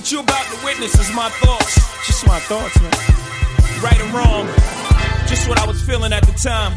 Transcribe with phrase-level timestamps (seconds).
[0.00, 1.74] What you about to witness is my thoughts.
[2.06, 2.90] Just my thoughts, man.
[3.82, 4.46] Right or wrong,
[5.28, 6.72] just what I was feeling at the time.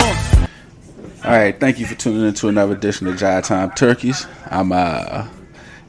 [0.00, 0.46] Uh.
[1.24, 4.26] All right, thank you for tuning in to another edition of Jive Time Turkeys.
[4.46, 5.28] I'm uh,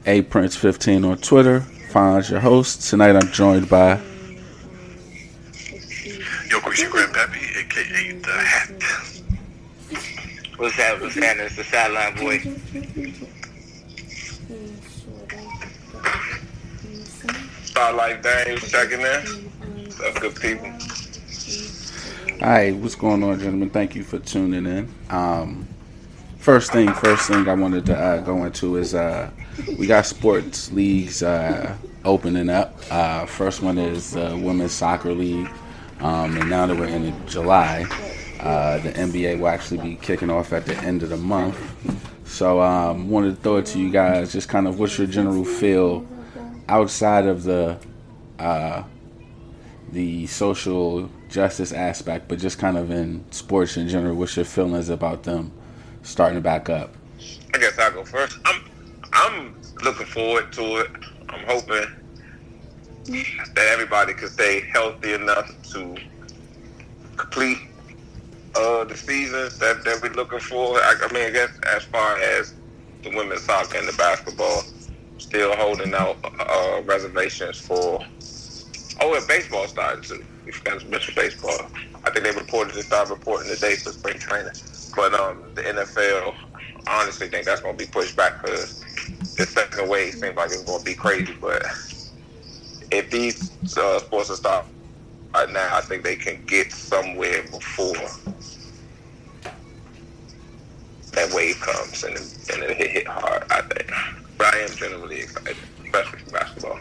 [0.06, 1.62] A Prince 15 on Twitter.
[1.90, 3.16] Find your host tonight.
[3.16, 3.94] I'm joined by
[6.48, 8.70] Yo, Christian Grandpappy, aka the Hat.
[10.56, 11.00] What's that?
[11.00, 11.46] What's happening?
[11.46, 13.34] It's the sideline boy.
[17.78, 19.84] Starlight Daniels checking in.
[19.84, 20.66] What's up, good people?
[22.42, 23.70] All right, what's going on, gentlemen?
[23.70, 24.92] Thank you for tuning in.
[25.10, 25.68] Um,
[26.38, 29.30] first thing, first thing I wanted to uh, go into is uh,
[29.78, 32.76] we got sports leagues uh, opening up.
[32.90, 35.48] Uh, first one is uh, Women's Soccer League,
[36.00, 37.86] um, and now that we're in July,
[38.40, 41.56] uh, the NBA will actually be kicking off at the end of the month.
[42.28, 44.32] So, um, wanted to throw it to you guys.
[44.32, 46.04] Just kind of what's your general feel
[46.68, 47.78] outside of the
[48.38, 48.84] uh,
[49.92, 54.14] the social justice aspect, but just kind of in sports in general.
[54.14, 55.52] What's your feelings about them
[56.02, 56.94] starting to back up?
[57.54, 58.38] I guess I'll go first.
[58.44, 58.64] I'm
[59.12, 60.90] I'm looking forward to it.
[61.28, 61.86] I'm hoping
[63.08, 65.96] that everybody can stay healthy enough to
[67.16, 67.58] complete
[68.54, 70.78] uh, the seasons that, that we're looking for.
[70.78, 72.54] I, I mean, I guess as far as
[73.02, 74.62] the women's soccer and the basketball,
[75.18, 78.04] still holding out uh, reservations for.
[79.00, 80.24] Oh, and baseball started too.
[80.44, 81.58] We forgot to mention baseball.
[82.04, 84.52] I think they reported to start reporting today for spring training.
[84.96, 86.34] But um, the NFL,
[86.86, 88.80] I honestly think that's going to be pushed back because
[89.36, 91.36] the second wave seems like it's going to be crazy.
[91.40, 91.62] But
[92.90, 94.66] if these uh, sports are start
[95.34, 97.94] right now, I think they can get somewhere before
[101.12, 103.90] that wave comes and, and it hit, hit hard, I think.
[104.38, 106.78] But I am generally excited, especially for basketball.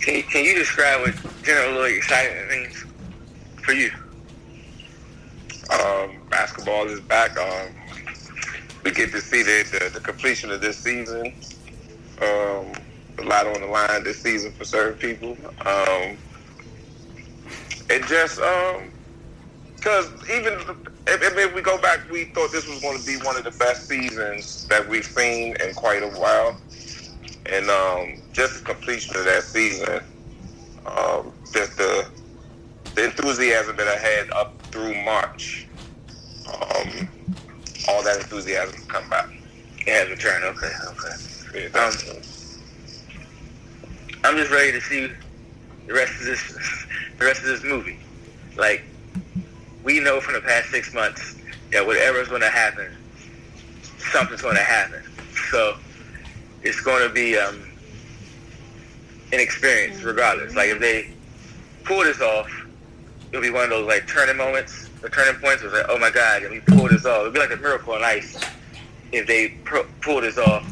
[0.00, 2.84] Can you, can you describe what general excitement means
[3.62, 3.90] for you?
[5.70, 7.38] Um, basketball is back.
[7.38, 7.74] Um,
[8.84, 11.34] we get to see the, the, the completion of this season.
[12.22, 12.72] Um,
[13.18, 15.36] a lot on the line this season for certain people.
[15.66, 16.16] Um,
[17.90, 18.38] it just
[19.78, 20.54] because even
[21.06, 23.52] if, if we go back, we thought this was going to be one of the
[23.52, 26.60] best seasons that we've seen in quite a while,
[27.46, 30.00] and um, just the completion of that season,
[30.86, 32.08] um, just the
[32.94, 35.68] the enthusiasm that I had up through March,
[36.48, 37.08] um,
[37.88, 39.28] all that enthusiasm come back.
[39.86, 40.44] It has returned.
[40.44, 41.62] Okay, okay.
[41.62, 42.58] Yeah, that's-
[44.24, 45.12] I'm just ready to see
[45.86, 46.52] the rest of this,
[47.18, 47.98] the rest of this movie.
[48.56, 48.82] Like
[49.84, 51.36] we know from the past six months
[51.72, 52.90] that whatever's going to happen,
[54.12, 55.02] something's going to happen.
[55.50, 55.76] So
[56.62, 57.68] it's going to be um,
[59.32, 60.54] an experience, regardless.
[60.54, 61.10] Like if they
[61.84, 62.50] pull this off,
[63.30, 65.62] it'll be one of those like turning moments, the turning points.
[65.62, 67.94] Was like, oh my God, if we pull this off, it'll be like a miracle
[67.94, 68.38] on ice.
[69.12, 69.56] If they
[70.02, 70.70] pull this off,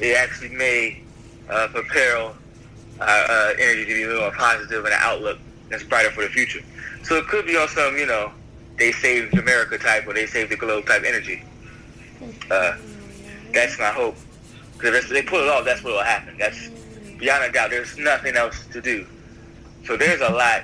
[0.00, 1.02] it actually may
[1.48, 2.36] uh, propel
[3.00, 5.38] uh, uh, energy to be a little more positive and an outlook
[5.70, 6.60] that's brighter for the future.
[7.02, 8.32] So it could be on some, you know,
[8.78, 11.44] they saved America type or they saved the globe type energy.
[12.50, 12.76] Uh,
[13.52, 14.16] that's my hope.
[14.74, 16.36] Because if they pull it off, that's what will happen.
[16.38, 16.68] That's
[17.18, 17.70] beyond a doubt.
[17.70, 19.06] There's nothing else to do.
[19.84, 20.62] So there's a lot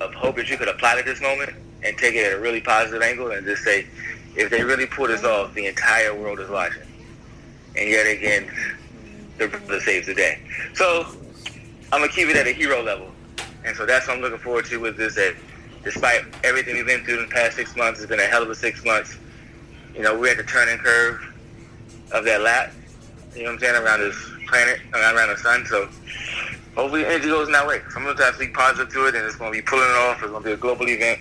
[0.00, 1.50] of hope that you could apply to this moment
[1.82, 3.86] and take it at a really positive angle and just say,
[4.36, 6.82] if they really pull this off, the entire world is watching.
[7.76, 8.50] And yet again,
[9.38, 10.40] the brother saves the day.
[10.74, 11.06] So
[11.92, 13.10] I'm gonna keep it at a hero level,
[13.64, 15.14] and so that's what I'm looking forward to with this.
[15.14, 15.34] That
[15.86, 18.50] despite everything we've been through in the past six months, it's been a hell of
[18.50, 19.16] a six months.
[19.94, 21.24] You know, we're at the turning curve
[22.10, 22.72] of that lap.
[23.36, 25.64] You know what I'm saying around this planet, around the sun.
[25.66, 25.88] So
[26.74, 27.82] hopefully, energy goes in that way.
[27.90, 30.20] So I'm try to be positive to it, and it's gonna be pulling it off.
[30.20, 31.20] It's gonna be a global event.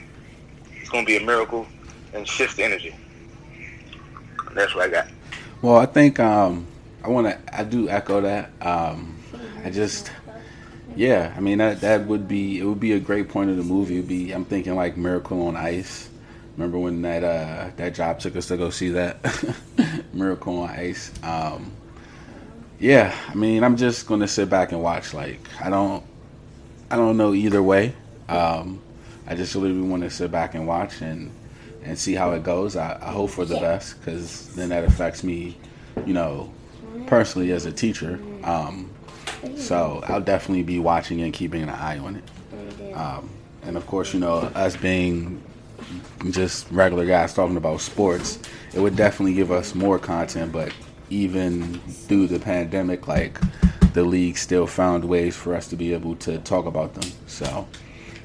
[0.81, 1.67] It's gonna be a miracle
[2.15, 2.95] and shift the energy.
[4.53, 5.07] That's what I got.
[5.61, 6.65] Well, I think um,
[7.03, 7.55] I want to.
[7.55, 8.49] I do echo that.
[8.61, 9.15] Um,
[9.63, 10.11] I just,
[10.95, 11.33] yeah.
[11.35, 12.65] I mean, that that would be it.
[12.65, 13.95] Would be a great point of the movie.
[13.95, 14.31] It'd be.
[14.31, 16.09] I'm thinking like Miracle on Ice.
[16.57, 19.17] Remember when that uh, that job took us to go see that
[20.13, 21.11] Miracle on Ice?
[21.23, 21.71] Um,
[22.79, 23.15] yeah.
[23.27, 25.13] I mean, I'm just gonna sit back and watch.
[25.13, 26.03] Like, I don't.
[26.89, 27.93] I don't know either way.
[28.29, 28.81] Um,
[29.27, 31.31] I just really want to sit back and watch and
[31.83, 32.75] and see how it goes.
[32.75, 35.57] I, I hope for the best because then that affects me,
[36.05, 36.51] you know,
[37.05, 38.19] personally as a teacher.
[38.43, 38.89] Um,
[39.55, 42.95] so I'll definitely be watching and keeping an eye on it.
[42.95, 43.29] Um,
[43.63, 45.41] and of course, you know, us being
[46.31, 48.39] just regular guys talking about sports,
[48.73, 50.51] it would definitely give us more content.
[50.51, 50.73] But
[51.09, 53.39] even through the pandemic, like
[53.93, 57.11] the league still found ways for us to be able to talk about them.
[57.27, 57.67] So,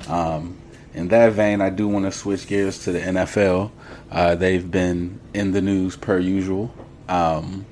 [0.09, 0.57] um,
[0.93, 3.71] in that vein, I do want to switch gears to the NFL.
[4.11, 6.75] Uh, they've been in the news per usual.
[7.09, 7.65] Um,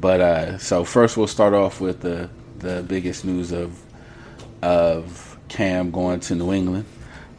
[0.00, 3.78] but uh, so first, we'll start off with the the biggest news of
[4.62, 6.84] of Cam going to New England.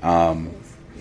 [0.02, 0.52] Um,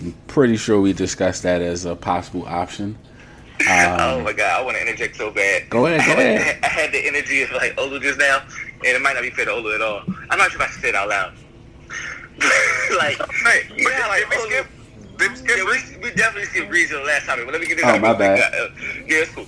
[0.01, 2.97] I'm pretty sure we discussed that as a possible option.
[3.61, 5.69] oh my god, I want to interject so bad.
[5.69, 6.59] Go ahead, go I had, ahead.
[6.63, 8.41] I had the energy of like Olu just now,
[8.85, 10.03] and it might not be fair to Olu at all.
[10.29, 11.33] I'm not sure if I should say it out loud.
[12.97, 14.67] like, Hey, you know, how, like we Olu- skip?
[15.17, 17.59] Did we skip yeah, we, we definitely skipped Breeze on the last topic, but let
[17.61, 18.37] me get this Oh, out my real quick.
[18.37, 18.53] bad.
[18.53, 18.67] Uh,
[19.07, 19.45] yeah, it's cool.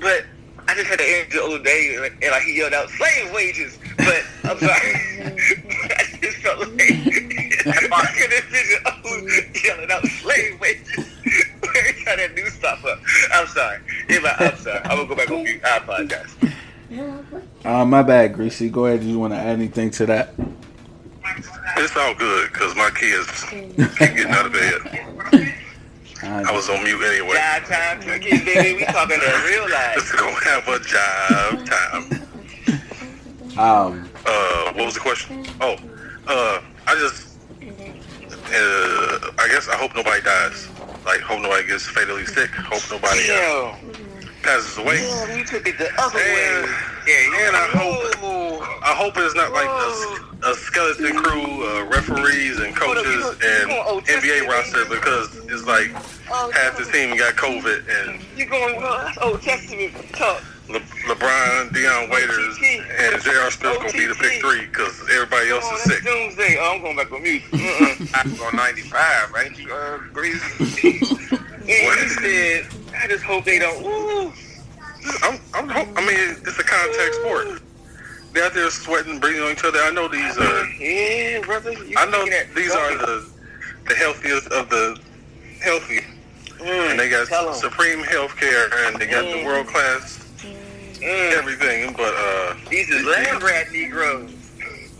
[0.00, 0.24] But
[0.66, 3.32] I just had the energy the other day, and, and like he yelled out slave
[3.32, 3.78] wages.
[3.98, 4.70] But I'm sorry,
[5.98, 11.10] I just felt like I could envision Olu yelling out slave wages.
[11.76, 13.00] Every time that new stuff up,
[13.32, 13.78] I'm sorry.
[14.08, 14.80] Yeah, I'm sorry.
[14.84, 15.64] I'm gonna go back on mute.
[15.64, 16.34] I apologize.
[17.64, 18.68] Uh, my bad, Greasy.
[18.68, 19.00] Go ahead.
[19.00, 20.34] Do you want to add anything to that?
[21.76, 25.13] It's all good because my kids keep getting out of bed.
[26.42, 27.34] I was on mute anyway.
[27.36, 28.74] Job time, cookies, baby.
[28.78, 29.94] We talking that real life.
[29.94, 33.58] Just gonna have a job time.
[33.58, 35.46] um, Uh, what was the question?
[35.60, 35.76] Oh,
[36.26, 40.68] uh, I just, uh, I guess I hope nobody dies.
[41.04, 42.50] Like, hope nobody gets fatally sick.
[42.50, 43.76] Hope nobody uh, Yo,
[44.44, 45.00] passes away.
[45.02, 46.64] yo, we took it the other way.
[47.06, 52.58] Yeah, and I hope, I hope it's not like a, a skeleton crew, uh, referees
[52.60, 53.70] and coaches and
[54.04, 55.88] NBA roster because it's like
[56.52, 60.42] half the team got COVID and you're going, that's Old Testament talk.
[60.66, 62.56] Le- LeBron, Dion Waiters,
[62.98, 63.50] and J.R.
[63.50, 66.02] Smith gonna be the big three because everybody else Oh, is sick.
[66.02, 66.56] doomsday.
[66.58, 67.42] Oh, I'm going back on mute.
[67.52, 68.06] Uh-uh.
[68.14, 69.58] I'm on 95, right?
[69.58, 72.66] You, uh, and he said,
[73.02, 73.82] I just hope they don't.
[73.82, 74.32] Woo.
[75.22, 77.62] I'm, I'm, I mean, it's a contact sport.
[78.32, 79.78] They're out there sweating, breathing on each other.
[79.80, 80.66] I know these are.
[80.80, 81.70] Yeah, brother.
[81.96, 83.28] I know that these are the
[83.88, 84.98] the healthiest of the
[85.60, 86.00] healthy,
[86.58, 89.44] Mm, and they got supreme health care, and they got the Mm.
[89.44, 91.92] world class Mm, everything.
[91.92, 94.30] But uh, these are land rat Negroes.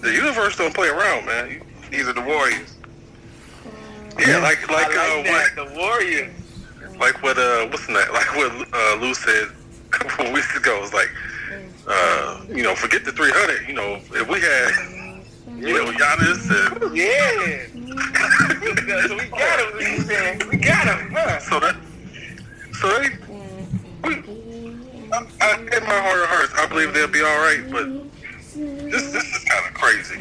[0.01, 1.63] the universe don't play around, man.
[1.91, 2.75] These are the Warriors.
[4.19, 5.51] Yeah, like like, uh, like what that.
[5.57, 6.33] The Warriors.
[6.99, 9.49] Like what uh what's that like what uh Lou said
[9.87, 11.11] a couple of weeks ago was like
[11.87, 14.71] uh you know forget the 300 you know if we had
[15.59, 17.67] you know Giannis and Yeah.
[19.07, 19.79] so we got him.
[19.79, 21.13] We saying we got him.
[21.13, 21.39] Huh?
[21.41, 21.77] so that
[22.81, 23.09] so they
[24.03, 24.15] we,
[25.13, 27.87] I, I, in my heart of hearts I believe they'll be all right but
[28.55, 30.21] this this is kind of crazy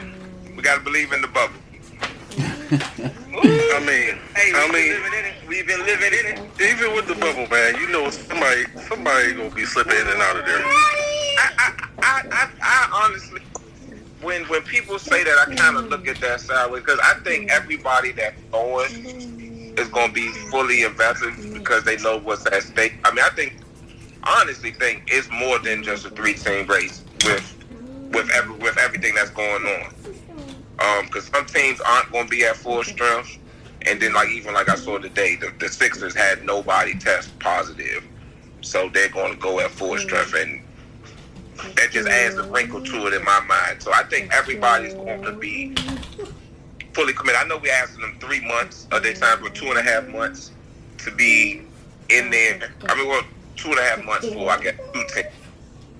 [0.55, 1.55] We got to believe in the bubble.
[2.71, 5.33] I mean Hey, I we've been mean living in it.
[5.47, 6.61] We've been living in it.
[6.61, 10.37] even with the bubble man you know somebody somebody gonna be slipping in and out
[10.37, 10.63] of there
[11.37, 13.41] I, I, I, I, honestly,
[14.21, 17.51] when when people say that, I kind of look at that sideways because I think
[17.51, 18.91] everybody that's going
[19.77, 22.93] is going to be fully invested because they know what's at stake.
[23.03, 23.57] I mean, I think,
[24.23, 27.49] honestly, think it's more than just a three team race with
[28.11, 29.93] with every, with everything that's going on.
[30.79, 33.37] Um, because some teams aren't going to be at full strength,
[33.83, 38.03] and then like even like I saw today, the, the Sixers had nobody test positive,
[38.61, 40.61] so they're going to go at full strength and
[41.75, 43.81] that just adds a wrinkle to it in my mind.
[43.81, 45.75] So I think everybody's going to be
[46.93, 47.39] fully committed.
[47.39, 50.07] I know we're asking them three months of their time for two and a half
[50.07, 50.51] months
[50.99, 51.61] to be
[52.09, 52.71] in there.
[52.87, 53.23] I mean, well,
[53.55, 55.27] two and a half months for I guess two teams.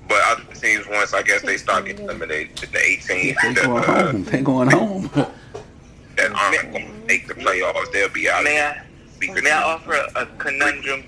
[0.08, 4.12] But other teams, once I guess they start getting eliminated, the 18 they going uh,
[4.12, 4.24] home.
[4.24, 5.10] They going home.
[5.14, 8.44] that aren't going to make the playoffs, they'll be out.
[8.44, 11.04] May I, may I offer a, a conundrum?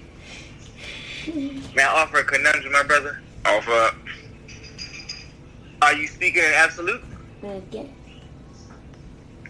[1.75, 3.21] May I offer a conundrum, my brother?
[3.45, 3.71] Offer.
[3.71, 3.95] up.
[5.81, 7.03] Are you speaking in absolute?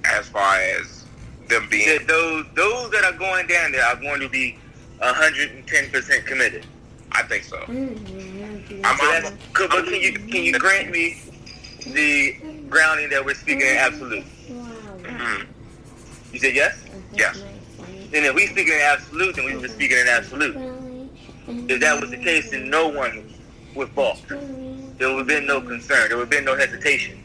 [0.05, 1.05] as far as
[1.49, 4.57] them being That those those that are going down there are going to be
[5.01, 6.65] 110% committed.
[7.15, 7.57] I think so.
[7.57, 8.85] Mm-hmm.
[8.85, 11.21] I'm, So I'm, that's, could, but can you can you grant me
[11.87, 12.35] the
[12.69, 14.25] grounding that we're speaking in absolute?
[14.49, 15.45] mm,
[16.33, 16.77] You said yes.
[17.13, 17.41] yes.
[18.11, 20.55] Then if we speaking in absolute, then we were speaking in absolute.
[21.47, 23.33] If that was the case, then no one
[23.75, 24.17] would balk.
[24.27, 26.09] There would have been no concern.
[26.09, 27.23] There would have been no hesitation.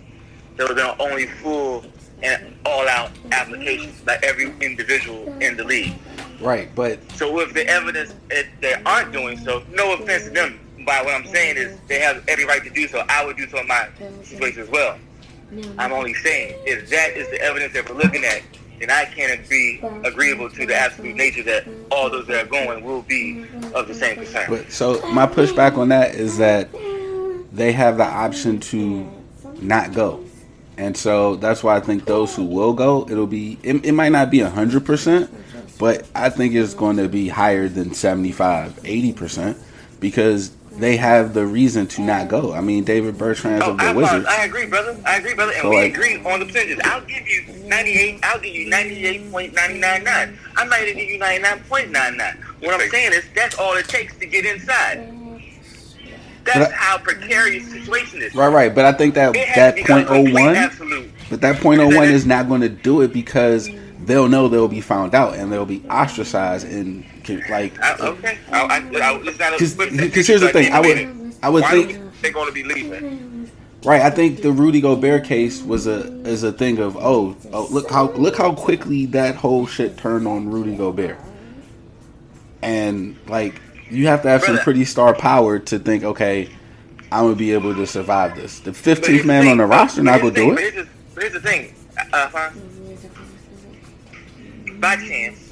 [0.57, 1.85] There would have been only full
[2.23, 5.95] and all-out application by every individual in the league.
[6.41, 10.59] Right, but So if the evidence that they aren't doing so, no offense to them,
[10.87, 13.05] by what I'm saying is they have every right to do so.
[13.09, 13.89] I would do so in my
[14.23, 14.99] situation as well.
[15.79, 18.43] I'm only saying if that is the evidence that we're looking at,
[18.79, 22.83] then I can't be agreeable to the absolute nature that all those that are going
[22.83, 23.45] will be
[23.75, 24.47] of the same concern.
[24.49, 26.71] But so my pushback on that is that
[27.53, 29.09] they have the option to
[29.61, 30.25] not go.
[30.79, 34.13] And so that's why I think those who will go, it'll be it, it might
[34.13, 35.29] not be 100%,
[35.81, 39.57] but I think it's going to be higher than 75, 80%
[39.99, 42.53] because they have the reason to not go.
[42.53, 44.27] I mean, Davis Bertans Oh, of the I, Wizards.
[44.27, 44.97] I agree, brother.
[45.07, 45.53] I agree, brother.
[45.53, 46.79] And So, we like- agree on the percentages.
[46.85, 48.21] I'll give you 98.
[48.23, 50.37] I'll give you 98.999.
[50.57, 52.37] I might even give you 99.99.
[52.61, 55.13] What I'm saying is that's all it takes to get inside.
[56.45, 58.35] That's I- how precarious the situation is.
[58.35, 62.09] Right, right, but I think that that point oh one, but that point oh one
[62.09, 63.69] is not going to do it because
[64.11, 67.79] they'll know they'll be found out and they'll be ostracized and can- like.
[67.81, 68.39] I, okay.
[68.49, 73.51] Because here's the thing, I would I would think they're going to be leaving?
[73.85, 74.03] right.
[74.03, 77.91] I think the Rudy Gobert case was a is a thing of oh oh look
[77.91, 81.19] how look how quickly that whole shit turned on Rudy Gobert,
[82.63, 86.51] and like you have to have some pretty star power to think okay.
[87.13, 88.61] I'm gonna be able to survive this.
[88.61, 90.61] The 15th man thing, on the roster not gonna do it.
[90.61, 90.89] Here's the,
[91.21, 91.75] here's the thing.
[92.13, 92.80] Uh, fine.
[94.81, 95.47] By chance.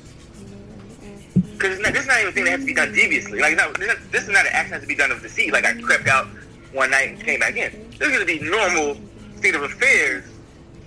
[1.53, 3.41] Because this is not even a thing that has to be done deviously.
[3.41, 5.21] Like, not, this is- this is not an action that has to be done of
[5.23, 5.53] deceit.
[5.53, 6.27] Like, I crept out
[6.73, 7.91] one night and came back in.
[7.99, 8.97] This is going to be normal
[9.37, 10.25] state of affairs,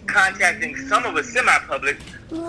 [0.07, 1.97] contacting some of us semi-public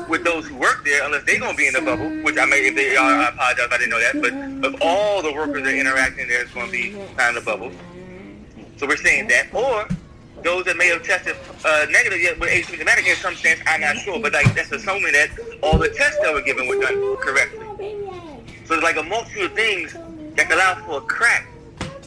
[0.08, 2.44] with those who work there, unless they're going to be in the bubble, which I
[2.46, 4.60] may, if they are, I apologize, I didn't know that.
[4.62, 7.44] But of all the workers that interact in there, it's going to be kind of
[7.44, 7.72] the bubble.
[8.78, 9.88] So we're saying that, or
[10.42, 13.96] those that may have tested uh, negative yet with asymptomatic in some sense, I'm not
[13.96, 15.30] sure, but like that's assuming that
[15.62, 17.66] all the tests that were given were done correctly.
[18.64, 19.92] So there's like a multitude of things
[20.36, 21.46] that allow for a crack,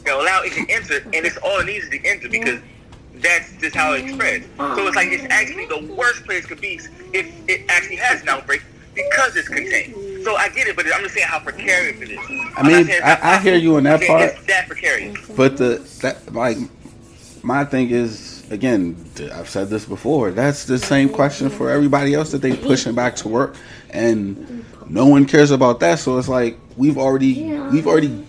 [0.04, 2.60] that allow it to enter, and it's all it needs to enter because
[3.16, 4.46] that's just how it spreads.
[4.58, 6.80] So it's like it's actually the worst place it could be
[7.12, 8.62] if it actually has an outbreak
[8.94, 9.94] because it's contained.
[10.24, 12.18] So I get it, but I'm just saying how precarious it is.
[12.56, 14.32] I mean, I- I hear you on that part.
[14.32, 15.16] It's that precarious.
[15.36, 16.56] But the that like
[17.46, 18.96] my thing is again,
[19.32, 20.32] I've said this before.
[20.32, 23.54] That's the same question for everybody else that they pushing back to work,
[23.90, 26.00] and no one cares about that.
[26.00, 28.26] So it's like we've already we've already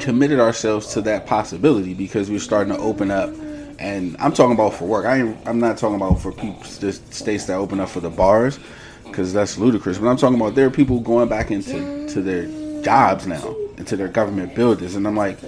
[0.00, 3.32] committed ourselves to that possibility because we're starting to open up.
[3.78, 5.06] And I'm talking about for work.
[5.06, 8.58] I I'm not talking about for people the states that open up for the bars
[9.04, 9.98] because that's ludicrous.
[9.98, 12.46] But I'm talking about there are people going back into to their
[12.82, 15.38] jobs now, into their government buildings, and I'm like,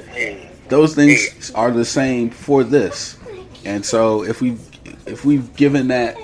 [0.69, 3.17] those things are the same for this.
[3.65, 4.57] And so if we
[5.07, 6.17] if we've given that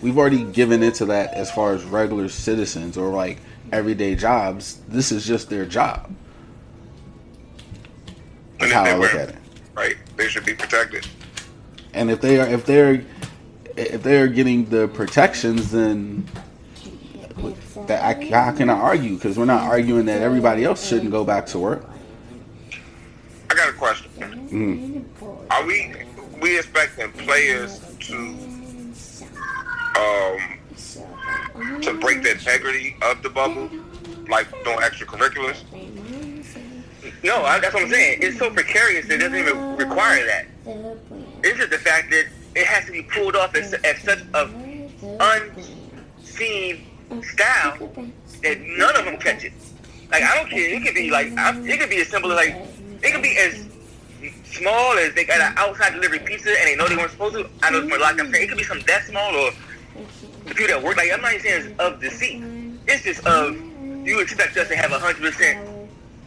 [0.00, 3.38] we've already given into that as far as regular citizens or like
[3.72, 6.14] everyday jobs, this is just their job.
[8.58, 9.36] That's how I look were- at it.
[9.74, 9.96] Right?
[10.16, 11.06] They should be protected.
[11.92, 13.04] And if they are if they're
[13.76, 16.26] if they're getting the protections then
[17.86, 19.14] that I, how can I argue?
[19.16, 21.86] Because we're not arguing that everybody else shouldn't go back to work.
[23.56, 24.10] I got a question.
[24.50, 25.50] Mhm.
[25.50, 25.94] Are we
[26.42, 28.16] we expecting players to
[29.96, 33.70] um to break the integrity of the bubble,
[34.28, 35.62] like doing extracurriculars?
[37.24, 38.18] No, I, that's what I'm saying.
[38.20, 40.46] It's so precarious it doesn't even require that.
[41.42, 44.18] It's just the fact that it has to be pulled off at, su- at such
[44.34, 44.50] a
[45.20, 46.84] unseen
[47.22, 47.78] style
[48.42, 49.54] that none of them catch it.
[50.10, 50.74] Like I don't care.
[50.74, 52.54] It could be like I, it could be as simple as like
[53.02, 53.66] it could be as
[54.44, 57.48] small as they got an outside delivery pizza and they know they weren't supposed to.
[57.62, 59.50] I know it's more like I'm saying it could be something that small or
[60.46, 60.96] the people that work.
[60.96, 62.42] Like I'm not even saying it's of deceit.
[62.88, 63.56] It's just of
[64.06, 65.68] you expect us to have a hundred percent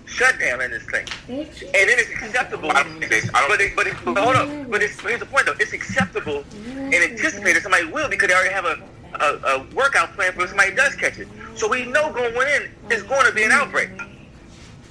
[0.06, 2.72] shutdown in this thing, and then it's acceptable.
[2.72, 4.50] I don't think they- I don't- But, it, but, it, but hold up.
[4.70, 5.54] But, it's, but here's the point though.
[5.60, 8.80] It's acceptable and anticipated somebody will because they already have a,
[9.22, 11.28] a, a workout plan for if somebody does catch it.
[11.56, 13.90] So we know going in is going to be an outbreak.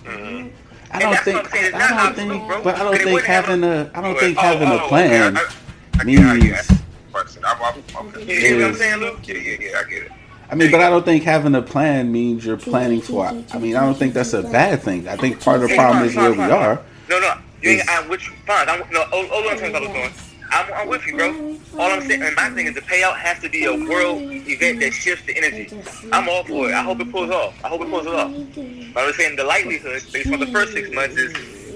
[0.05, 0.49] Mm-hmm.
[0.91, 1.75] I don't think I'm saying.
[1.75, 2.63] I don't absolute, think bro.
[2.63, 4.89] but I don't think wouldn't having a I don't think Oh, oh having oh, a
[4.89, 5.47] plan I, I,
[6.01, 6.23] I means.
[7.45, 10.13] I'm, I'm, I'm, I'm I get it.
[10.51, 13.27] I mean, but I don't think having a plan means you're planning for.
[13.27, 15.07] I mean, I don't think that's a bad thing.
[15.07, 16.83] I think part of the problem is where we are.
[17.09, 17.35] No, no.
[17.61, 18.33] You ain't, Is- I'm with you.
[18.47, 18.69] Fine.
[18.69, 20.11] I'm, no, hold, hold on a second, hold on.
[20.51, 21.57] I'm, I'm with you, bro.
[21.79, 24.81] All I'm saying, and my thing is the payout has to be a world event
[24.81, 25.71] that shifts the energy.
[26.13, 26.75] I'm all for it.
[26.75, 27.55] I hope it pulls off.
[27.65, 28.33] I hope it pulls it off.
[28.95, 31.35] But I'm saying the likelihood, based on the first six months, is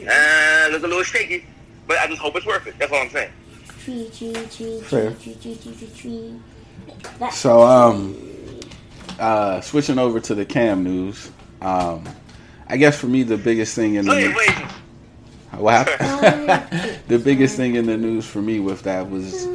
[0.08, 1.46] uh, look a little shaky.
[1.86, 2.78] But I just hope it's worth it.
[2.78, 3.32] That's all I'm saying.
[4.82, 5.14] Fair.
[7.32, 8.60] So, um,
[9.18, 11.30] uh, switching over to the Cam news.
[11.60, 12.08] Um,
[12.68, 14.54] I guess for me, the biggest thing in the Wait, wait.
[15.62, 16.98] What happened?
[17.08, 19.46] the biggest thing in the news for me with that was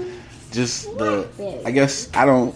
[0.51, 1.27] just the.
[1.65, 2.55] I guess I don't.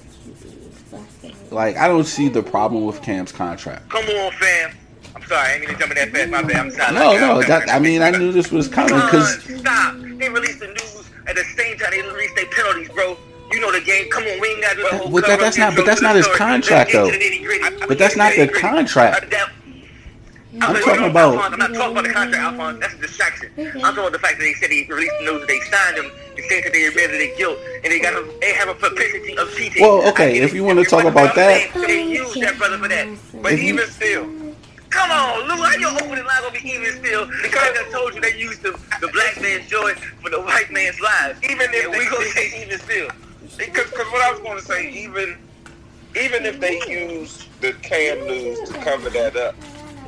[1.51, 3.89] like I don't see the problem with Cam's contract.
[3.89, 4.75] Come on, fam.
[5.15, 6.29] I'm sorry, I ain't gonna jump in that fast.
[6.29, 6.55] My bad.
[6.55, 6.93] I'm sorry.
[6.96, 9.96] No, Like, no, I'm that I mean I knew this was coming because stop.
[9.98, 13.17] They released the news at the same time they released their penalties, bro.
[13.51, 14.10] You know the game.
[14.10, 15.86] Come on, we ain't got to do the whole But that- cover-up that's not- but
[15.86, 17.12] that's not his contract, though.
[17.12, 17.86] to the nitty-gritty.
[17.86, 19.29] But that's not the contract.
[19.29, 19.50] That-
[20.53, 22.79] I'm not- talking no, about- Alphonse, I'm not talking about the contract, Alphonse.
[22.81, 23.50] That's a distraction.
[23.58, 25.98] I'm talking about the fact that they said they released the news that they signed
[25.98, 28.75] him and said that they admitted their guilt and they got a, they have a
[28.75, 29.81] propensity of cheating.
[29.81, 33.08] Well, okay, if you wanna talk about that- saying They used that brother for that.
[33.41, 34.25] But If you- even still.
[34.89, 37.25] Come on, Lou, how your opening line gonna be even still?
[37.41, 41.00] Because I told you they used the, the black man's joy for the white man's
[41.00, 41.39] lives.
[41.43, 43.08] Even if and they- we gonna say even still.
[43.58, 45.38] Because what I was going to say, even
[46.20, 49.55] even if they use the Cam news to cover that up,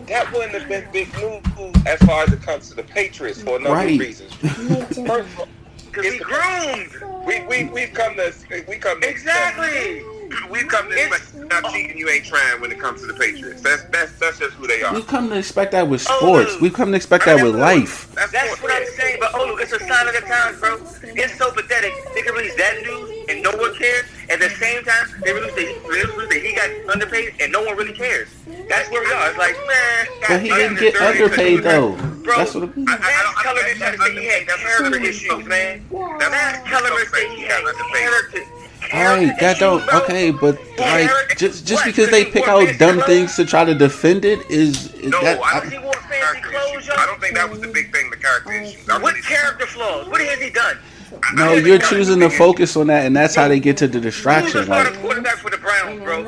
[0.08, 3.58] that wouldn't have been big news as far as it comes to the Patriots for
[3.58, 3.94] a number Right.
[3.94, 4.34] of reasons.
[4.44, 5.48] First of all,
[5.92, 6.92] Cause we groomed.
[7.28, 8.34] we we we've come to
[8.68, 10.02] we come to Exactly.
[10.50, 11.96] We've come to expect not cheating.
[11.96, 13.62] You ain't trying when it comes to the Patriots.
[13.62, 14.92] That's that's that's just who they are.
[14.94, 16.18] we've come to expect that with oh.
[16.18, 16.60] sports.
[16.60, 18.12] We've come to expect that with life.
[18.16, 20.78] That's, That's what I'm saying, but oh look, it's a sign of the times, bro.
[21.04, 21.94] It's so pathetic.
[22.16, 24.06] They can release that news and no one cares.
[24.30, 27.76] At the same time, they release that release that he got underpaid and no one
[27.78, 28.30] really cares.
[28.70, 29.30] That's where we are.
[29.30, 31.96] It's like, man, But he God, didn't get underpaid though.
[32.24, 32.76] Bro, That's what.
[32.78, 35.86] Max Kellerman tried to say he had character issues, man.
[35.92, 38.44] Max Kellerman said he had character.
[38.92, 43.36] All right, that don't okay, but like just just because they pick out dumb things
[43.38, 46.90] to try to defend it is, is No, that I He don't, wore fancy clothes,
[46.96, 48.10] I don't think that was the big thing.
[48.12, 48.88] The character oh, issues.
[48.88, 50.08] What really- character flaws?
[50.10, 50.78] What has he done?
[51.34, 54.64] No, you're choosing to focus on that, and that's how they get to the distraction.
[54.66, 56.24] starting Like quarterback for the Browns, bro?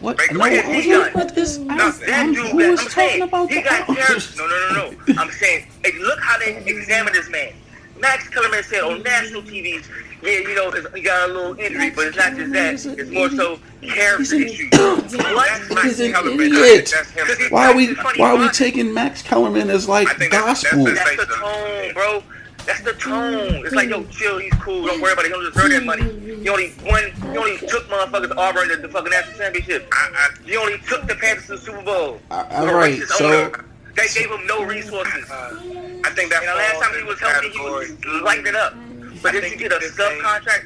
[0.00, 0.18] what?
[0.18, 1.02] Baker No, Mayfield.
[1.14, 1.58] what, what is?
[1.58, 2.06] I, Nothing.
[2.08, 4.36] That I'm, dude, who that- is I'm talking saying, about he got character.
[4.36, 5.14] No, no, no, no.
[5.22, 5.66] I'm saying,
[6.00, 7.52] look how they examined this man.
[8.00, 9.82] Max Kellerman said on national TV,
[10.22, 12.98] yeah, you know, he got a little injury, but it's not just that.
[12.98, 14.70] It's more so character He's an- issues.
[14.70, 15.70] That's What?
[15.74, 16.40] Max He's an Kellerman.
[16.40, 16.92] idiot.
[16.94, 17.26] That's him.
[17.26, 20.32] Because he- Why are we why are we taking Max Kellerman as like I think
[20.32, 20.84] that's- gospel?
[20.84, 22.22] that's That's the tone, bro.
[22.66, 23.64] That's the tone.
[23.66, 24.86] It's like, yo, chill, he's cool.
[24.86, 25.30] Don't worry about it.
[25.32, 26.02] He'll just earn that money.
[26.42, 27.12] He only won.
[27.32, 29.88] He only took motherfuckers to Auburn to the fucking national championship.
[29.92, 32.20] I, I, He only took the Panthers to the Super Bowl.
[32.30, 33.64] Uh, all right, so- owner.
[33.96, 35.24] they gave him no resources.
[35.30, 38.54] I think that And the last time he was the healthy, he was lighting it
[38.56, 38.74] up.
[39.22, 40.64] But I then you get a this thing- subcontract.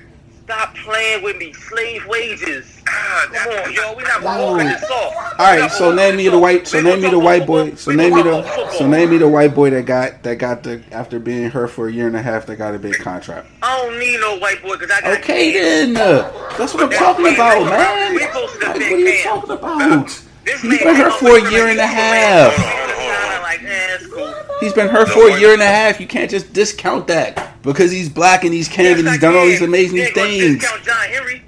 [0.48, 1.52] Stop playing with me.
[1.52, 2.80] Slave wages.
[2.88, 3.94] Ah, Come on, yo.
[3.94, 4.52] We not Whoa.
[4.52, 5.34] walking this off.
[5.38, 6.66] All right, so name me the white.
[6.66, 7.74] So name me the white boy.
[7.74, 8.70] So name me the.
[8.78, 11.88] So name me the white boy that got that got the after being hurt for
[11.88, 13.46] a year and a half that got a big contract.
[13.62, 16.90] I don't need no white boy because I got Okay then, uh, that's what I'm
[16.92, 18.16] talking about, man.
[18.16, 20.24] Like, what are you talking about?
[20.46, 22.56] He's been came hurt for a year and a half.
[22.56, 23.42] man.
[23.42, 24.34] Like, it's cool.
[24.60, 26.00] He's been hurt for a year and a half.
[26.00, 29.44] You can't just discount that because he's black and he's Cam and he's done all
[29.44, 30.64] these amazing You things.
[30.82, 31.42] John Henry.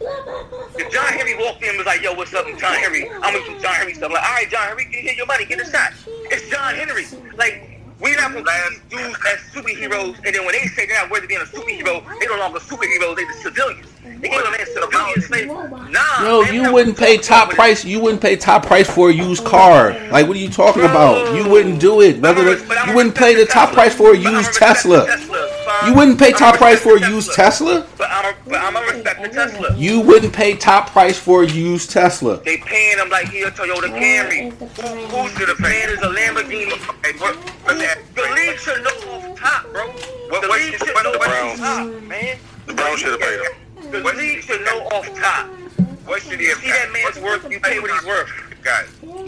[0.79, 3.09] If John Henry walked in and was like, yo, what's up, I'm John Henry.
[3.09, 4.13] I'm gonna do John Henry stuff.
[4.13, 5.93] Like, all right, John Henry, get your money, get a shot.
[6.31, 7.07] It's John Henry.
[7.37, 11.11] Like, we're not gonna last dudes as superheroes, and then when they say they're not
[11.11, 13.87] worthy of being a superhero, they no longer superheroes, they the civilians.
[14.21, 15.49] They gave a man civilian slave.
[15.49, 17.85] Nah, Yo, man, you wouldn't pay top price.
[17.85, 19.93] You wouldn't pay top price for a used car.
[20.11, 21.35] Like, what are you talking about?
[21.35, 22.21] You wouldn't do it.
[22.21, 25.07] Whether But I'm the, a- you wouldn't pay the top price for a used Tesla.
[25.81, 25.91] Fine.
[25.91, 27.87] You wouldn't pay top price for a respect used Tesla.
[27.97, 29.77] But I'm but I'm a respect the Tesla.
[29.77, 32.41] You wouldn't pay top price for a used Tesla.
[32.43, 34.53] They paying them like he a Toyota Camry.
[34.53, 34.67] Who,
[35.17, 36.71] who should have paid is a Lamborghini?
[37.05, 37.37] Hey, what,
[38.15, 39.87] The league should know off top, bro.
[39.87, 42.39] What- the what league should- should know what- off top, man.
[42.67, 43.91] The Browns should have paid him.
[43.91, 45.49] The league should know off top.
[46.07, 48.31] What should he have See that man's worth, you pay what he's worth.
[48.63, 48.85] Got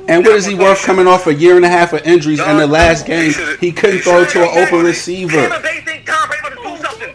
[0.09, 2.39] And what is he worth coming off a year and a half of injuries?
[2.41, 5.33] And the last game, he couldn't throw to an open receiver.
[5.49, 7.15] Tampa Bay think Tom Brady about to do something.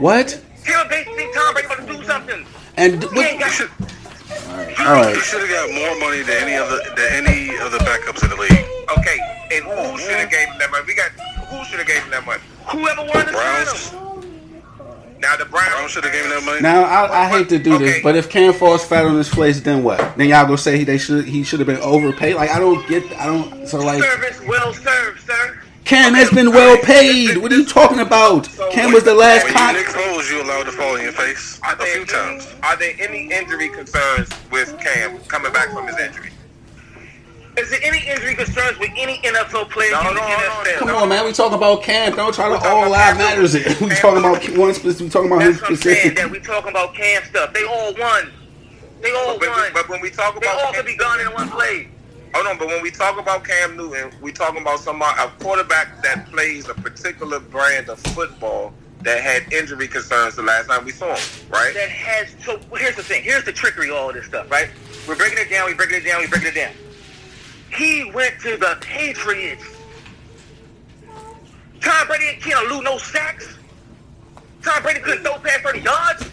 [0.00, 0.42] What?
[0.64, 2.46] Tampa Bay think Tom Brady about to do something.
[2.76, 6.80] And He what, ain't got should- He should have got more money than any other
[6.96, 8.66] than any of the backups in the league.
[8.98, 9.18] Okay,
[9.52, 10.84] and who should have gave him that money?
[10.86, 11.10] We got
[11.48, 12.42] who should have gave him that money?
[12.66, 14.15] whoever won the Browns, title.
[15.18, 16.60] Now the Browns, Browns should have given that money.
[16.60, 19.60] now I, I hate to do this, but if Cam falls flat on his face,
[19.60, 20.16] then what?
[20.16, 22.36] Then y'all go say they should he should have been overpaid?
[22.36, 23.66] Like I don't get, I don't.
[23.66, 25.58] So like Service well served, sir.
[25.84, 27.36] Cam has been well paid.
[27.38, 28.48] What are you talking about?
[28.72, 29.74] Cam was the last When you con.
[29.74, 32.54] Nick Foles, you allowed to fall in your face Are a few any, times.
[32.64, 36.30] are there any injury concerns with Cam coming back from his injury?
[37.58, 40.78] Is there any injury concerns with any NFL player No, in the no, no, NFL?
[40.78, 41.24] Come on, man.
[41.24, 42.14] We talking about Cam.
[42.14, 43.18] Don't try to all about live Cam.
[43.18, 43.54] matters.
[43.56, 43.80] It.
[43.80, 45.04] We talking about one specific.
[45.04, 46.16] We talking about him That's what specific.
[46.16, 47.54] That we talking about Cam stuff.
[47.54, 48.30] They all won.
[49.00, 49.70] They all But, won.
[49.72, 51.88] but when we talk about, they about all Cam, could be gone in one play.
[52.34, 56.02] hold on, but when we talk about Cam Newton, we talking about somebody a quarterback
[56.02, 60.92] that plays a particular brand of football that had injury concerns the last time we
[60.92, 61.72] saw him, right?
[61.74, 62.34] That has.
[62.44, 63.22] So here's the thing.
[63.22, 63.90] Here's the trickery.
[63.90, 64.68] All this stuff, right?
[65.08, 65.66] We're breaking it down.
[65.66, 66.20] We breaking it down.
[66.20, 66.72] We breaking it down.
[67.76, 69.64] He went to the Patriots.
[71.80, 73.54] Tom Brady can't lose no sacks.
[74.62, 76.30] Tom Brady couldn't throw past 30 yards.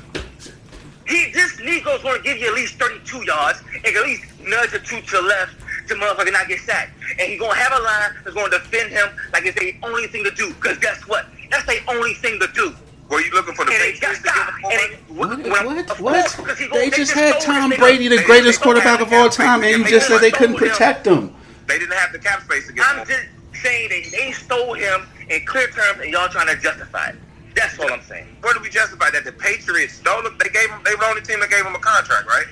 [1.05, 4.73] He, this Negro's going to give you at least 32 yards and at least nudge
[4.73, 5.55] a two to the left
[5.89, 6.93] to motherfucker not get sacked.
[7.19, 9.75] And he's going to have a line that's going to defend him like it's the
[9.83, 10.53] only thing to do.
[10.53, 11.25] Because guess what?
[11.51, 12.73] That's the only thing to do.
[13.13, 15.37] Were you looking for the Patriots to give him What?
[15.37, 15.99] What?
[15.99, 16.25] What?
[16.33, 17.69] course, because They just had Tom.
[17.69, 21.35] Brady, the greatest quarterback of all time, and you just said they couldn't protect him.
[21.67, 23.01] They didn't have the cap space to get him.
[23.01, 23.21] I'm just
[23.61, 27.15] saying that they stole him in clear terms, and y'all trying to justify it.
[27.55, 28.35] That's all I'm saying.
[28.41, 29.25] Where do we justify that?
[29.25, 30.35] The Patriots stole him.
[30.39, 30.81] They gave him.
[30.83, 32.47] They were the only team that gave him a contract, right?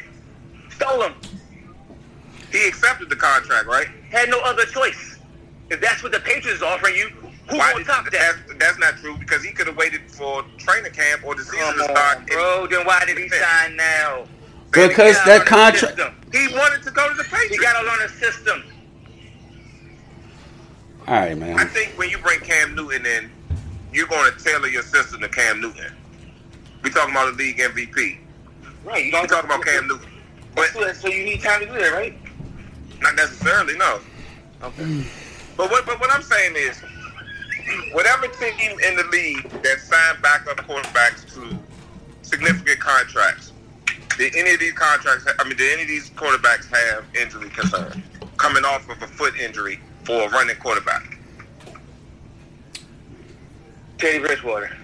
[0.69, 1.13] Stole him.
[2.51, 3.87] He accepted the contract, right?
[4.11, 5.17] Had no other choice.
[5.71, 7.20] If that's what the Patriots is offering you, who
[7.57, 8.11] Why gonna did, top that?
[8.47, 11.59] that's, that's not true because he could have waited for training camp or the season
[11.59, 12.27] Come to start.
[12.27, 12.67] bro.
[12.67, 14.25] Then why did he sign now?
[14.71, 14.95] Because He
[15.29, 15.97] that contract.
[15.97, 16.15] system.
[16.31, 17.55] He wanted to go to the Patriots.
[17.55, 18.63] He got to learn a system.
[21.07, 21.57] All right, man.
[21.59, 23.31] I think when you bring Cam Newton in,
[23.91, 25.91] you're going to tailor your system to Cam Newton.
[26.83, 28.19] We're talking about the league MVP.
[28.85, 29.05] Right.
[29.05, 30.07] You We talking about Cam Newton,
[30.55, 32.17] but So, so you need time to do that, right?
[33.01, 33.75] not necessarily.
[33.77, 33.99] No.
[34.63, 35.03] Okay.
[35.57, 36.81] But what, but what I'm saying is,
[37.93, 41.57] whatever team in the league that signed backup quarterbacks to
[42.21, 43.51] significant contracts,
[44.17, 45.25] did any of these contracts?
[45.39, 48.03] I mean, did any of these quarterbacks have injury concerns
[48.37, 51.17] coming off of a foot injury for a running quarterback?
[53.97, 54.75] Teddy Bridgewater.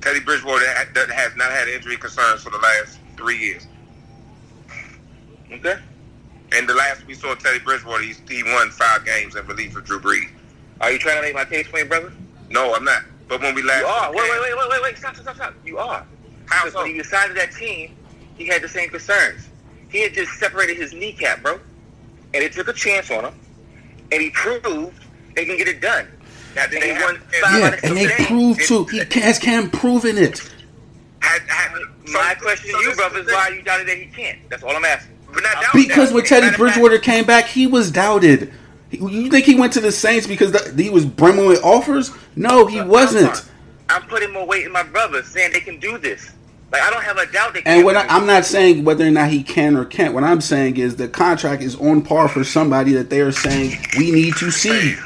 [0.00, 3.66] Teddy Bridgewater has not had injury concerns for the last three years.
[5.52, 5.76] Okay.
[6.52, 9.84] And the last we saw Teddy Bridgewater, he, he won five games in relief of
[9.84, 10.30] Drew Brees.
[10.80, 12.12] Are you trying to make my case plain, brother?
[12.50, 13.02] No, I'm not.
[13.28, 14.12] But when we last You are.
[14.12, 14.98] Wait, wait, wait, wait, wait, wait.
[14.98, 15.54] Stop, stop, stop.
[15.64, 16.04] You are.
[16.46, 16.82] How Because so?
[16.82, 17.96] when he was signed to that team,
[18.36, 19.48] he had the same concerns.
[19.88, 21.54] He had just separated his kneecap, bro.
[22.34, 23.34] And it took a chance on him.
[24.12, 25.00] And he proved
[25.34, 26.06] they can get it done.
[26.54, 28.60] Now, did And they he have- won five Yeah, out of and they six proved
[28.68, 28.84] too.
[28.84, 30.40] He has Cam proven it.
[31.20, 31.72] Had, had,
[32.06, 33.34] so- My question so to you, brother, is thing.
[33.34, 34.38] why you doubted that he can't.
[34.50, 35.12] That's all I'm asking.
[35.32, 38.52] But not Because when Teddy Matter of Bridgewater came back, he was doubted.
[38.98, 42.10] He- You think he went to the Saints because the, he was brimming with offers?
[42.36, 43.48] No, he wasn't.
[43.88, 46.32] I'm putting more weight in my brothers, saying they can do this.
[46.72, 47.76] Like I don't have a doubt they can.
[47.76, 50.12] And what I, do I'm not saying whether or not he can or can't.
[50.14, 53.76] What I'm saying is the contract is on par for somebody that they are saying
[53.98, 54.96] we need to see.